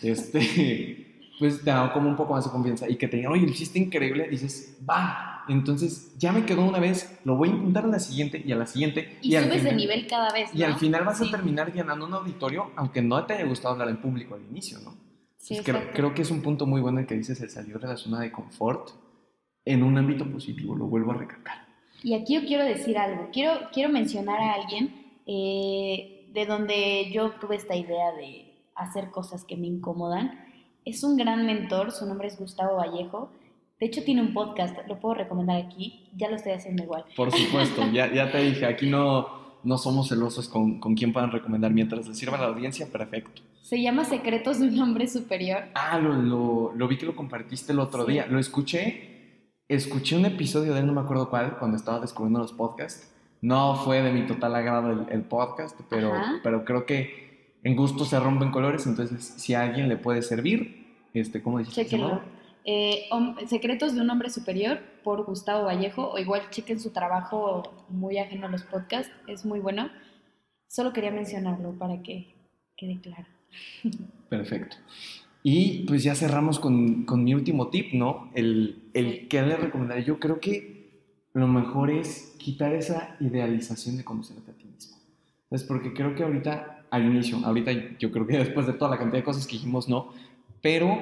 este, 0.00 1.07
pues 1.38 1.62
te 1.64 1.70
da 1.70 1.92
como 1.92 2.08
un 2.08 2.16
poco 2.16 2.34
más 2.34 2.44
de 2.44 2.50
confianza 2.50 2.88
y 2.88 2.96
que 2.96 3.08
te 3.08 3.16
digan, 3.18 3.32
oye, 3.32 3.42
lo 3.46 3.52
hiciste 3.52 3.78
increíble, 3.78 4.28
dices, 4.28 4.78
va, 4.88 5.44
entonces 5.48 6.14
ya 6.18 6.32
me 6.32 6.44
quedó 6.44 6.64
una 6.64 6.78
vez, 6.78 7.18
lo 7.24 7.36
voy 7.36 7.48
a 7.48 7.52
intentar 7.52 7.84
en 7.84 7.92
la 7.92 7.98
siguiente 8.00 8.42
y 8.44 8.52
a 8.52 8.56
la 8.56 8.66
siguiente. 8.66 9.18
y, 9.22 9.34
al 9.36 9.44
subes 9.44 9.64
de 9.64 9.72
nivel 9.74 10.06
cada 10.06 10.32
vez, 10.32 10.50
Y 10.54 10.62
al 10.62 10.72
¿no? 10.72 10.78
final 10.78 11.04
vas 11.04 11.18
Sí. 11.18 11.28
a 11.28 11.30
terminar 11.30 11.72
llenando 11.72 12.06
un 12.06 12.14
auditorio, 12.14 12.70
aunque 12.76 13.00
no 13.02 13.24
te 13.24 13.34
haya 13.34 13.44
gustado 13.46 13.72
hablar 13.74 13.88
en 13.88 13.98
público 13.98 14.34
al 14.34 14.42
inicio, 14.50 14.78
¿no? 14.80 14.94
Sí, 15.38 15.56
Entonces, 15.56 15.82
creo, 15.82 15.92
creo 15.94 16.14
que 16.14 16.22
es 16.22 16.30
un 16.30 16.42
punto 16.42 16.66
muy 16.66 16.80
bueno 16.80 16.98
el 17.00 17.06
que 17.06 17.14
dices 17.14 17.40
el 17.40 17.48
salir 17.50 17.78
de 17.78 17.86
la 17.88 17.96
zona 17.96 18.20
de 18.20 18.32
confort 18.32 18.90
en 19.64 19.82
un 19.82 19.96
ámbito 19.96 20.26
positivo, 20.30 20.74
lo 20.74 20.86
vuelvo 20.86 21.12
a 21.12 21.16
recalcar. 21.16 21.66
Y 22.02 22.14
aquí 22.14 22.34
yo 22.34 22.46
quiero 22.46 22.64
decir 22.64 22.98
algo. 22.98 23.28
Quiero, 23.32 23.52
quiero 23.72 23.88
mencionar 23.90 24.40
a 24.40 24.54
alguien 24.54 25.22
eh, 25.26 26.28
de 26.32 26.46
donde 26.46 27.10
yo 27.12 27.30
tuve 27.40 27.56
esta 27.56 27.76
idea 27.76 28.12
de 28.12 28.64
hacer 28.74 29.10
cosas 29.10 29.44
que 29.44 29.56
me 29.56 29.66
incomodan. 29.66 30.46
Es 30.88 31.04
un 31.04 31.16
gran 31.16 31.44
mentor, 31.44 31.92
su 31.92 32.06
nombre 32.06 32.28
es 32.28 32.38
Gustavo 32.38 32.76
Vallejo. 32.76 33.30
De 33.78 33.86
hecho, 33.86 34.02
tiene 34.02 34.22
un 34.22 34.32
podcast, 34.32 34.74
lo 34.88 34.98
puedo 34.98 35.14
recomendar 35.14 35.56
aquí. 35.62 36.08
Ya 36.16 36.28
lo 36.30 36.36
estoy 36.36 36.52
haciendo 36.52 36.82
igual. 36.82 37.04
Por 37.14 37.30
supuesto, 37.30 37.82
ya, 37.92 38.12
ya 38.12 38.30
te 38.32 38.38
dije, 38.42 38.64
aquí 38.66 38.88
no, 38.88 39.28
no 39.64 39.76
somos 39.78 40.08
celosos 40.08 40.48
con, 40.48 40.80
con 40.80 40.94
quién 40.94 41.12
puedan 41.12 41.30
recomendar 41.30 41.72
mientras 41.72 42.08
les 42.08 42.16
sirva 42.18 42.38
a 42.38 42.40
la 42.40 42.46
audiencia, 42.48 42.86
perfecto. 42.90 43.42
Se 43.62 43.80
llama 43.82 44.04
Secretos 44.04 44.58
de 44.60 44.68
un 44.68 44.80
hombre 44.80 45.06
superior. 45.06 45.64
Ah, 45.74 45.98
lo, 45.98 46.14
lo, 46.14 46.72
lo 46.74 46.88
vi 46.88 46.96
que 46.96 47.04
lo 47.06 47.14
compartiste 47.14 47.72
el 47.72 47.80
otro 47.80 48.06
Sí. 48.06 48.12
día, 48.12 48.26
lo 48.26 48.38
escuché, 48.38 49.52
escuché 49.68 50.16
un 50.16 50.24
episodio 50.24 50.72
de 50.72 50.80
él, 50.80 50.86
no 50.86 50.94
me 50.94 51.02
acuerdo 51.02 51.28
cuál, 51.28 51.58
cuando 51.58 51.76
estaba 51.76 52.00
descubriendo 52.00 52.38
los 52.40 52.52
podcasts. 52.54 53.12
No 53.42 53.76
fue 53.76 54.02
de 54.02 54.10
mi 54.10 54.26
total 54.26 54.54
agrado 54.56 54.90
el, 54.90 55.06
el 55.10 55.22
podcast, 55.22 55.78
pero, 55.90 56.14
Ajá. 56.14 56.40
pero 56.42 56.64
creo 56.64 56.86
que 56.86 57.27
en 57.62 57.76
gusto 57.76 58.04
se 58.04 58.18
rompen 58.18 58.50
colores, 58.50 58.86
entonces 58.86 59.24
si 59.24 59.54
a 59.54 59.62
alguien 59.62 59.88
le 59.88 59.96
puede 59.96 60.22
servir, 60.22 60.86
este, 61.14 61.42
¿cómo 61.42 61.58
dices? 61.58 61.74
Chequenlo. 61.74 62.20
Eh, 62.64 63.08
Secretos 63.46 63.94
de 63.94 64.02
un 64.02 64.10
hombre 64.10 64.28
superior 64.28 64.80
por 65.02 65.24
Gustavo 65.24 65.64
Vallejo. 65.64 66.10
O 66.10 66.18
igual 66.18 66.42
chequen 66.50 66.78
su 66.78 66.90
trabajo 66.90 67.86
muy 67.88 68.18
ajeno 68.18 68.46
a 68.46 68.50
los 68.50 68.62
podcasts. 68.62 69.10
Es 69.26 69.46
muy 69.46 69.58
bueno. 69.58 69.88
Solo 70.66 70.92
quería 70.92 71.10
mencionarlo 71.10 71.72
para 71.78 72.02
que 72.02 72.34
quede 72.76 73.00
claro. 73.00 73.26
Perfecto. 74.28 74.76
Y 75.42 75.86
pues 75.86 76.02
ya 76.02 76.14
cerramos 76.14 76.58
con, 76.58 77.04
con 77.04 77.24
mi 77.24 77.32
último 77.32 77.68
tip, 77.68 77.94
¿no? 77.94 78.30
El, 78.34 78.90
el 78.92 79.28
que 79.28 79.40
le 79.40 79.56
recomendaría. 79.56 80.04
Yo 80.04 80.20
creo 80.20 80.38
que 80.38 80.78
lo 81.32 81.48
mejor 81.48 81.90
es 81.90 82.36
quitar 82.38 82.74
esa 82.74 83.16
idealización 83.20 83.96
de 83.96 84.04
conocerte 84.04 84.50
a 84.50 84.54
ti 84.54 84.64
mismo. 84.66 84.98
Es 85.50 85.62
porque 85.64 85.94
creo 85.94 86.14
que 86.14 86.24
ahorita, 86.24 86.77
al 86.90 87.06
inicio, 87.06 87.38
ahorita 87.44 87.72
yo 87.98 88.10
creo 88.10 88.26
que 88.26 88.38
después 88.38 88.66
de 88.66 88.72
toda 88.72 88.90
la 88.90 88.98
cantidad 88.98 89.18
de 89.18 89.24
cosas 89.24 89.46
que 89.46 89.52
dijimos, 89.52 89.88
no, 89.88 90.12
pero 90.62 90.98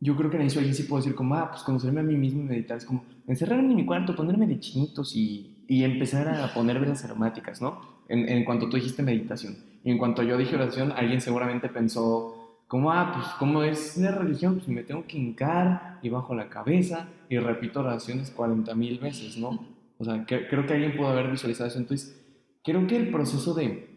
yo 0.00 0.14
creo 0.16 0.30
que 0.30 0.36
al 0.36 0.42
inicio 0.42 0.60
alguien 0.60 0.74
sí 0.74 0.84
puedo 0.84 1.02
decir 1.02 1.14
como, 1.14 1.34
ah, 1.34 1.50
pues 1.50 1.62
conocerme 1.62 2.00
a 2.00 2.04
mí 2.04 2.16
mismo 2.16 2.42
y 2.42 2.44
meditar, 2.44 2.76
es 2.76 2.84
como 2.84 3.04
encerrarme 3.26 3.70
en 3.70 3.76
mi 3.76 3.84
cuarto, 3.86 4.14
ponerme 4.14 4.46
de 4.46 4.60
chinitos 4.60 5.16
y, 5.16 5.64
y 5.66 5.84
empezar 5.84 6.28
a 6.28 6.52
poner 6.52 6.78
velas 6.78 7.04
aromáticas, 7.04 7.62
¿no? 7.62 7.80
En, 8.08 8.28
en 8.28 8.44
cuanto 8.44 8.68
tú 8.68 8.76
dijiste 8.76 9.02
meditación. 9.02 9.56
Y 9.82 9.90
en 9.90 9.98
cuanto 9.98 10.22
yo 10.22 10.36
dije 10.36 10.56
oración, 10.56 10.92
alguien 10.92 11.20
seguramente 11.20 11.68
pensó 11.68 12.60
Como, 12.66 12.90
ah, 12.90 13.12
pues 13.14 13.26
como 13.38 13.62
es 13.62 14.00
de 14.00 14.10
religión, 14.10 14.56
pues 14.56 14.68
me 14.68 14.82
tengo 14.82 15.06
que 15.06 15.16
hincar 15.16 15.98
y 16.02 16.08
bajo 16.08 16.34
la 16.34 16.48
cabeza 16.48 17.08
y 17.28 17.38
repito 17.38 17.80
oraciones 17.80 18.30
40 18.30 18.74
mil 18.74 18.98
veces, 18.98 19.36
¿no? 19.38 19.64
O 19.98 20.04
sea, 20.04 20.26
creo 20.26 20.66
que 20.66 20.74
alguien 20.74 20.96
pudo 20.96 21.08
haber 21.08 21.30
visualizado 21.30 21.68
eso. 21.68 21.78
Entonces, 21.78 22.20
creo 22.64 22.86
que 22.86 22.96
el 22.96 23.10
proceso 23.10 23.54
de 23.54 23.95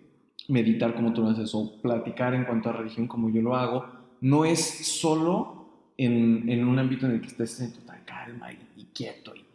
meditar 0.49 0.95
como 0.95 1.13
tú 1.13 1.21
lo 1.23 1.29
haces 1.29 1.53
o 1.53 1.71
platicar 1.81 2.33
en 2.33 2.43
cuanto 2.43 2.69
a 2.69 2.73
religión 2.73 3.07
como 3.07 3.29
yo 3.29 3.41
lo 3.41 3.55
hago, 3.55 3.85
no 4.21 4.45
es 4.45 4.59
solo 4.59 5.69
en, 5.97 6.49
en 6.49 6.67
un 6.67 6.77
ámbito 6.79 7.05
en 7.05 7.13
el 7.13 7.21
que 7.21 7.27
estés 7.27 7.59
en 7.61 7.73
total 7.73 8.03
calma 8.05 8.51
y, 8.51 8.85
quieto. 8.93 9.33
Y 9.35 9.45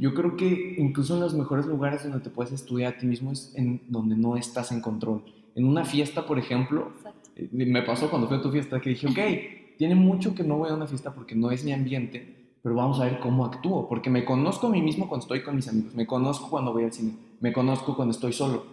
yo 0.00 0.12
creo 0.14 0.36
que 0.36 0.74
incluso 0.78 1.14
en 1.14 1.20
los 1.20 1.34
mejores 1.34 1.66
lugares 1.66 2.02
donde 2.02 2.20
te 2.20 2.30
puedes 2.30 2.52
estudiar 2.52 2.94
a 2.94 2.98
ti 2.98 3.06
mismo 3.06 3.30
es 3.30 3.52
en 3.54 3.80
donde 3.88 4.16
no 4.16 4.36
estás 4.36 4.72
en 4.72 4.80
control. 4.80 5.22
En 5.54 5.64
una 5.64 5.84
fiesta, 5.84 6.26
por 6.26 6.38
ejemplo, 6.38 6.92
eh, 7.36 7.48
me 7.52 7.82
pasó 7.82 8.10
cuando 8.10 8.26
fui 8.26 8.38
a 8.38 8.42
tu 8.42 8.50
fiesta 8.50 8.80
que 8.80 8.90
dije, 8.90 9.06
ok, 9.06 9.76
tiene 9.76 9.94
mucho 9.94 10.34
que 10.34 10.42
no 10.42 10.56
voy 10.58 10.70
a 10.70 10.74
una 10.74 10.86
fiesta 10.86 11.14
porque 11.14 11.34
no 11.34 11.50
es 11.50 11.64
mi 11.64 11.72
ambiente, 11.72 12.34
pero 12.62 12.74
vamos 12.74 12.98
a 13.00 13.04
ver 13.04 13.20
cómo 13.20 13.44
actúo, 13.44 13.88
porque 13.88 14.10
me 14.10 14.24
conozco 14.24 14.66
a 14.66 14.70
mí 14.70 14.82
mismo 14.82 15.08
cuando 15.08 15.24
estoy 15.24 15.42
con 15.42 15.54
mis 15.54 15.68
amigos, 15.68 15.94
me 15.94 16.06
conozco 16.06 16.50
cuando 16.50 16.72
voy 16.72 16.84
al 16.84 16.92
cine, 16.92 17.12
me 17.40 17.52
conozco 17.52 17.94
cuando 17.94 18.12
estoy 18.12 18.32
solo, 18.32 18.66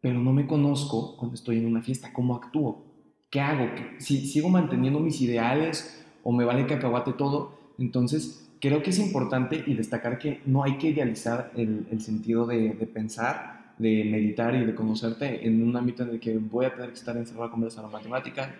pero 0.00 0.18
no 0.18 0.32
me 0.32 0.46
conozco 0.46 1.16
cuando 1.16 1.34
estoy 1.34 1.58
en 1.58 1.66
una 1.66 1.82
fiesta, 1.82 2.12
cómo 2.12 2.34
actúo, 2.36 2.84
qué 3.28 3.40
hago, 3.40 3.68
si 3.98 4.26
sigo 4.26 4.48
manteniendo 4.48 5.00
mis 5.00 5.20
ideales 5.20 6.04
o 6.22 6.32
me 6.32 6.44
vale 6.44 6.66
que 6.66 6.74
acabate 6.74 7.12
todo, 7.12 7.58
entonces 7.78 8.48
creo 8.60 8.82
que 8.82 8.90
es 8.90 8.98
importante 8.98 9.62
y 9.66 9.74
destacar 9.74 10.18
que 10.18 10.40
no 10.46 10.64
hay 10.64 10.76
que 10.78 10.88
idealizar 10.88 11.52
el, 11.56 12.00
sentido 12.00 12.46
de, 12.46 12.70
pensar 12.92 13.74
de 13.78 14.04
meditar 14.04 14.54
y 14.54 14.64
de 14.64 14.74
conocerte 14.74 15.46
en 15.46 15.62
un 15.62 15.76
ámbito 15.76 16.02
en 16.02 16.10
el 16.10 16.20
que 16.20 16.36
voy 16.36 16.66
a 16.66 16.74
tener 16.74 16.90
que 16.90 16.96
estar 16.96 17.16
encerrado 17.16 17.50
con 17.50 17.64
las 17.64 17.78
aromáticas, 17.78 18.50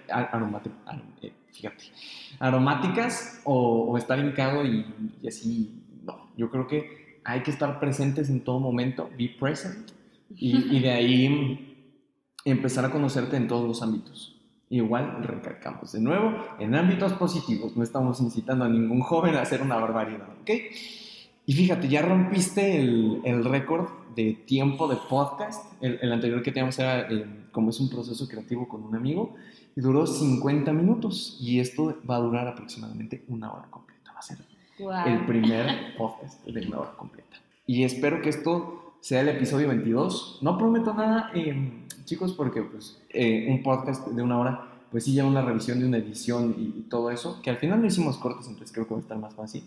aromáticas 2.39 3.41
o, 3.45 3.97
estar 3.99 4.19
hincado 4.19 4.65
y, 4.65 4.87
y, 5.23 5.29
así, 5.29 5.83
no, 6.05 6.29
yo 6.37 6.51
creo 6.51 6.67
que 6.67 7.21
hay 7.25 7.43
que 7.43 7.51
estar 7.51 7.79
presentes 7.79 8.31
en 8.31 8.41
todo 8.41 8.61
momento, 8.61 9.11
be 9.19 9.29
present, 9.39 9.91
y, 10.35 10.77
y 10.77 10.81
de 10.81 10.91
ahí 10.91 11.77
empezar 12.45 12.85
a 12.85 12.91
conocerte 12.91 13.37
en 13.37 13.49
todos 13.49 13.67
los 13.67 13.83
ámbitos. 13.83 14.37
Igual 14.69 15.25
recalcamos 15.25 15.93
de 15.93 16.01
nuevo, 16.01 16.33
en 16.59 16.75
ámbitos 16.75 17.13
positivos, 17.15 17.77
no 17.77 17.83
estamos 17.83 18.21
incitando 18.21 18.65
a 18.65 18.69
ningún 18.69 19.01
joven 19.01 19.35
a 19.35 19.43
hacer 19.43 19.63
una 19.63 19.77
barbaridad, 19.77 20.29
¿ok? 20.43 20.51
Y 21.47 21.53
fíjate, 21.55 21.89
ya 21.89 22.03
rompiste 22.03 22.79
el, 22.79 23.21
el 23.25 23.45
récord 23.45 23.89
de 24.15 24.35
tiempo 24.35 24.87
de 24.87 24.97
podcast. 25.09 25.73
El, 25.83 25.99
el 26.01 26.13
anterior 26.13 26.43
que 26.43 26.53
teníamos 26.53 26.79
era 26.79 27.11
eh, 27.11 27.27
como 27.51 27.71
es 27.71 27.81
un 27.81 27.91
proceso 27.91 28.29
creativo 28.29 28.69
con 28.69 28.85
un 28.85 28.95
amigo 28.95 29.35
y 29.75 29.81
duró 29.81 30.07
50 30.07 30.73
minutos 30.73 31.37
y 31.41 31.59
esto 31.59 31.97
va 32.09 32.17
a 32.17 32.21
durar 32.21 32.47
aproximadamente 32.47 33.25
una 33.27 33.53
hora 33.53 33.67
completa. 33.71 34.13
Va 34.13 34.21
a 34.21 34.23
ser 34.23 34.39
el 35.07 35.27
primer 35.27 35.97
podcast 35.97 36.45
de 36.47 36.67
una 36.69 36.79
hora 36.79 36.93
completa. 36.93 37.37
Y 37.67 37.85
espero 37.85 38.23
que 38.23 38.29
esto 38.29 38.80
sea 39.01 39.21
el 39.21 39.29
episodio 39.29 39.69
22. 39.69 40.39
No 40.43 40.57
prometo 40.59 40.95
nada, 40.95 41.31
eh, 41.35 41.87
chicos, 42.05 42.33
porque 42.33 42.63
pues, 42.63 43.03
eh, 43.11 43.47
un 43.51 43.63
podcast 43.63 44.07
de 44.09 44.23
una 44.23 44.39
hora 44.39 44.67
pues 44.91 45.05
sí 45.05 45.13
lleva 45.13 45.29
una 45.29 45.43
revisión 45.43 45.79
de 45.79 45.87
una 45.87 45.99
edición 45.99 46.57
y, 46.59 46.81
y, 46.81 46.83
todo 46.89 47.11
eso, 47.11 47.41
que 47.43 47.51
al 47.51 47.59
final 47.59 47.81
lo 47.81 47.87
hicimos 47.87 48.17
cortos, 48.17 48.49
entonces 48.49 48.73
creo 48.73 48.89
que 48.89 48.95
va 48.95 48.99
a 48.99 49.03
estar 49.03 49.19
más 49.19 49.35
fácil. 49.35 49.63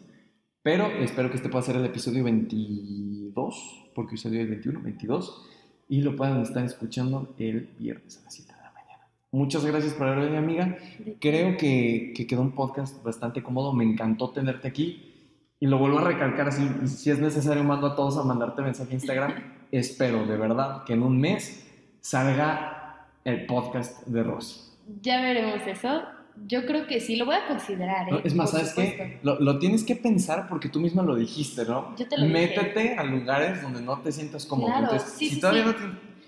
Pero 0.62 0.88
espero 0.88 1.30
que 1.30 1.38
este 1.38 1.50
pueda 1.50 1.64
ser 1.64 1.76
el 1.76 1.86
episodio 1.86 2.24
22, 2.24 3.92
porque 3.94 4.12
hoy 4.12 4.18
salió 4.18 4.42
el 4.42 4.48
21, 4.48 4.82
22, 4.82 5.46
y 5.90 6.02
lo 6.02 6.16
puedan 6.16 6.42
estar 6.42 6.64
escuchando 6.64 7.36
el 7.38 7.70
viernes 7.78 8.18
a 8.18 8.24
las 8.24 8.34
7 8.34 8.54
de 8.54 8.62
la 8.62 8.72
mañana. 8.72 9.08
Muchas 9.32 9.66
gracias 9.66 9.94
por 9.94 10.08
haber 10.08 10.32
venido, 10.32 10.40
amiga. 10.40 10.78
Creo 11.20 11.58
que, 11.58 12.14
que, 12.16 12.26
quedó 12.28 12.42
un 12.42 12.52
podcast 12.52 13.04
bastante 13.04 13.44
cómodo. 13.44 13.74
Me 13.74 13.84
encantó 13.84 14.30
tenerte 14.30 14.68
aquí. 14.68 15.13
Y 15.64 15.68
lo 15.68 15.78
vuelvo 15.78 16.00
a 16.00 16.02
recalcar 16.02 16.50
así, 16.50 16.70
si 16.88 17.10
es 17.10 17.20
necesario 17.20 17.64
mando 17.64 17.88
a 17.88 17.96
todos 17.96 18.18
a 18.18 18.24
mandarte 18.24 18.62
mensaje 18.62 18.92
a 18.92 18.94
Instagram. 18.96 19.34
Espero 19.72 20.26
de 20.26 20.36
verdad 20.36 20.84
que 20.84 20.92
en 20.92 21.04
un 21.04 21.18
mes 21.22 21.66
salga 22.02 23.08
el 23.24 23.46
podcast 23.46 24.06
de 24.06 24.24
Rosy. 24.24 24.60
Ya 25.02 25.22
veremos 25.22 25.66
eso 25.66 26.02
yo 26.48 26.66
creo 26.66 26.86
que 26.86 27.00
sí, 27.00 27.16
lo 27.16 27.26
voy 27.26 27.36
a 27.36 27.48
considerar. 27.48 28.12
¿eh? 28.12 28.22
es 28.26 28.36
más, 28.36 28.52
¿sabes 28.52 28.74
qué? 28.74 29.20
Lo, 29.24 29.58
tienes 29.60 29.86
que 29.86 29.96
pensar 29.96 30.50
porque 30.50 30.68
tú 30.68 30.82
misma 30.82 31.02
lo 31.02 31.16
dijiste, 31.16 31.64
¿no? 31.64 31.96
Yo 31.96 32.10
te 32.10 32.18
lo 32.18 32.26
Métete 32.26 32.98
a 32.98 33.04
lugares 33.06 33.62
donde 33.62 33.82
no 33.82 34.02
te 34.02 34.12
sientas 34.12 34.46
cómodo. 34.46 34.74
Entonces, 34.78 35.14
si 35.14 35.40
todavía 35.40 35.64
no 35.64 35.76
te... 35.76 35.84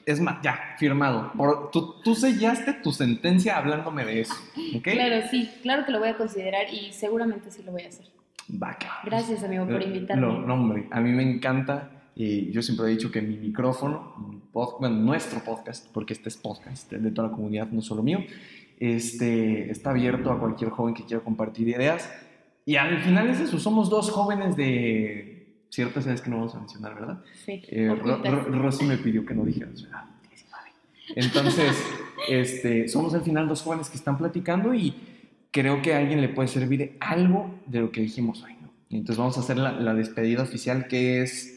Es 0.06 0.22
más, 0.22 0.42
ya, 0.44 0.76
firmado. 0.78 1.34
tú, 1.74 1.96
tú, 2.04 2.16
sellaste 2.16 2.72
tu 2.72 2.94
sentencia 2.94 3.58
hablándome 3.58 4.06
de 4.06 4.22
eso. 4.22 4.36
Claro, 4.82 5.28
sí, 5.30 5.52
claro 5.62 5.86
que 5.86 5.92
lo 5.92 6.00
voy 6.00 6.10
a 6.10 6.16
considerar 6.16 6.74
y 6.74 6.94
seguramente 6.94 7.52
sí 7.52 7.64
lo 7.64 7.74
voy 7.74 7.82
a 7.82 7.90
hacer. 7.90 8.15
Vaca. 8.48 9.00
Gracias, 9.04 9.44
amigo, 9.44 9.68
por 9.68 9.82
invitarme. 9.82 10.22
No, 10.22 10.54
hombre, 10.54 10.88
a 10.92 11.02
mí 11.02 11.12
me 11.12 11.24
encanta. 11.24 11.92
Y 12.16 12.52
yo 12.52 12.62
siempre 12.62 12.88
he 12.88 12.90
dicho 12.92 13.12
que 13.12 13.22
mi 13.22 13.36
micrófono, 13.36 14.42
bueno, 14.54 14.96
nuestro 14.96 15.42
podcast, 15.42 15.92
porque 15.92 16.14
este 16.14 16.30
es 16.30 16.38
podcast 16.38 16.92
de 16.92 17.12
toda 17.12 17.28
la 17.28 17.34
comunidad, 17.34 17.68
no 17.72 17.82
solo 17.82 18.04
mío, 18.04 18.20
este, 18.80 19.70
está 19.70 19.90
abierto 19.90 20.32
a 20.32 20.40
cualquier 20.40 20.70
joven 20.70 20.94
que 20.94 21.04
quiera 21.04 21.22
compartir 21.24 21.68
ideas. 21.68 22.10
Y 22.66 22.78
al 22.78 23.02
final 23.02 23.28
es 23.30 23.42
eso, 23.42 23.60
somos 23.60 23.90
dos 23.90 24.10
jóvenes 24.12 24.56
de 24.56 25.36
ciertas 25.70 26.06
edades 26.06 26.22
que 26.22 26.30
no 26.30 26.38
vamos 26.38 26.56
a 26.56 26.60
mencionar, 26.60 26.96
¿verdad? 26.96 27.24
Sí. 27.46 27.62
Eh, 27.68 27.94
Rosy 27.94 28.86
me 28.86 28.98
pidió 28.98 29.26
que 29.26 29.34
no 29.34 29.44
dijera 29.44 29.70
Entonces, 31.16 31.76
este, 32.30 32.88
somos 32.88 33.14
al 33.14 33.22
final 33.22 33.48
dos 33.50 33.62
jóvenes 33.62 33.90
que 33.90 33.98
están 33.98 34.18
platicando 34.18 34.74
y 34.74 34.96
creo 35.56 35.82
que 35.82 35.94
a 35.94 36.00
alguien 36.00 36.20
le 36.20 36.28
puede 36.28 36.50
servir 36.50 36.98
algo 37.00 37.50
de 37.66 37.80
lo 37.80 37.90
que 37.90 38.02
dijimos 38.02 38.44
hoy. 38.44 38.58
¿no? 38.62 38.70
Entonces 38.90 39.18
vamos 39.18 39.38
a 39.38 39.40
hacer 39.40 39.58
la, 39.58 39.72
la 39.72 39.94
despedida 39.94 40.44
oficial 40.44 40.88
que 40.88 41.22
es 41.22 41.54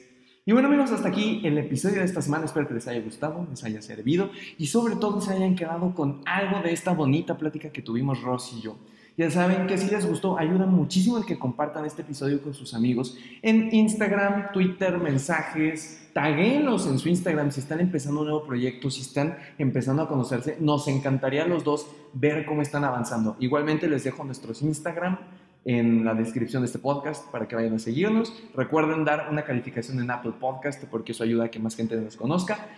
y 0.46 0.52
bueno 0.52 0.68
amigos, 0.68 0.90
hasta 0.92 1.08
aquí 1.08 1.42
el 1.44 1.58
episodio 1.58 1.98
de 1.98 2.04
esta 2.04 2.22
semana. 2.22 2.46
Espero 2.46 2.66
que 2.66 2.72
les 2.72 2.88
haya 2.88 3.02
gustado, 3.02 3.46
les 3.50 3.62
haya 3.64 3.82
servido 3.82 4.30
y 4.56 4.68
sobre 4.68 4.96
todo 4.96 5.20
se 5.20 5.34
hayan 5.34 5.54
quedado 5.56 5.94
con 5.94 6.22
algo 6.24 6.62
de 6.62 6.72
esta 6.72 6.94
bonita 6.94 7.36
plática 7.36 7.70
que 7.70 7.82
tuvimos 7.82 8.22
Ross 8.22 8.54
y 8.56 8.62
yo. 8.62 8.78
Ya 9.18 9.28
saben 9.32 9.66
que 9.66 9.76
si 9.76 9.90
les 9.90 10.06
gustó, 10.06 10.38
ayuda 10.38 10.64
muchísimo 10.64 11.18
el 11.18 11.26
que 11.26 11.40
compartan 11.40 11.84
este 11.84 12.02
episodio 12.02 12.40
con 12.40 12.54
sus 12.54 12.72
amigos 12.72 13.18
en 13.42 13.74
Instagram, 13.74 14.52
Twitter, 14.52 14.96
mensajes, 14.96 16.08
taguenos 16.12 16.86
en 16.86 17.00
su 17.00 17.08
Instagram 17.08 17.50
si 17.50 17.58
están 17.58 17.80
empezando 17.80 18.20
un 18.20 18.28
nuevo 18.28 18.46
proyecto, 18.46 18.88
si 18.92 19.00
están 19.00 19.36
empezando 19.58 20.02
a 20.02 20.08
conocerse. 20.08 20.58
Nos 20.60 20.86
encantaría 20.86 21.42
a 21.42 21.48
los 21.48 21.64
dos 21.64 21.88
ver 22.12 22.46
cómo 22.46 22.62
están 22.62 22.84
avanzando. 22.84 23.36
Igualmente 23.40 23.88
les 23.88 24.04
dejo 24.04 24.22
nuestros 24.22 24.62
Instagram 24.62 25.18
en 25.64 26.04
la 26.04 26.14
descripción 26.14 26.62
de 26.62 26.66
este 26.66 26.78
podcast 26.78 27.28
para 27.32 27.48
que 27.48 27.56
vayan 27.56 27.74
a 27.74 27.80
seguirnos. 27.80 28.32
Recuerden 28.54 29.04
dar 29.04 29.26
una 29.32 29.42
calificación 29.44 29.98
en 29.98 30.12
Apple 30.12 30.34
Podcast 30.38 30.84
porque 30.84 31.10
eso 31.10 31.24
ayuda 31.24 31.46
a 31.46 31.50
que 31.50 31.58
más 31.58 31.74
gente 31.74 31.96
nos 31.96 32.16
conozca. 32.16 32.68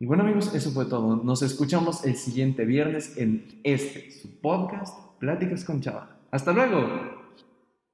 Y 0.00 0.06
bueno 0.06 0.24
amigos, 0.24 0.52
eso 0.52 0.72
fue 0.72 0.86
todo. 0.86 1.14
Nos 1.14 1.42
escuchamos 1.42 2.04
el 2.04 2.16
siguiente 2.16 2.64
viernes 2.64 3.16
en 3.16 3.60
este, 3.62 4.10
podcast, 4.42 5.05
Pláticas 5.18 5.64
con 5.64 5.80
Chava. 5.80 6.08
Hasta 6.30 6.52
luego. 6.52 7.15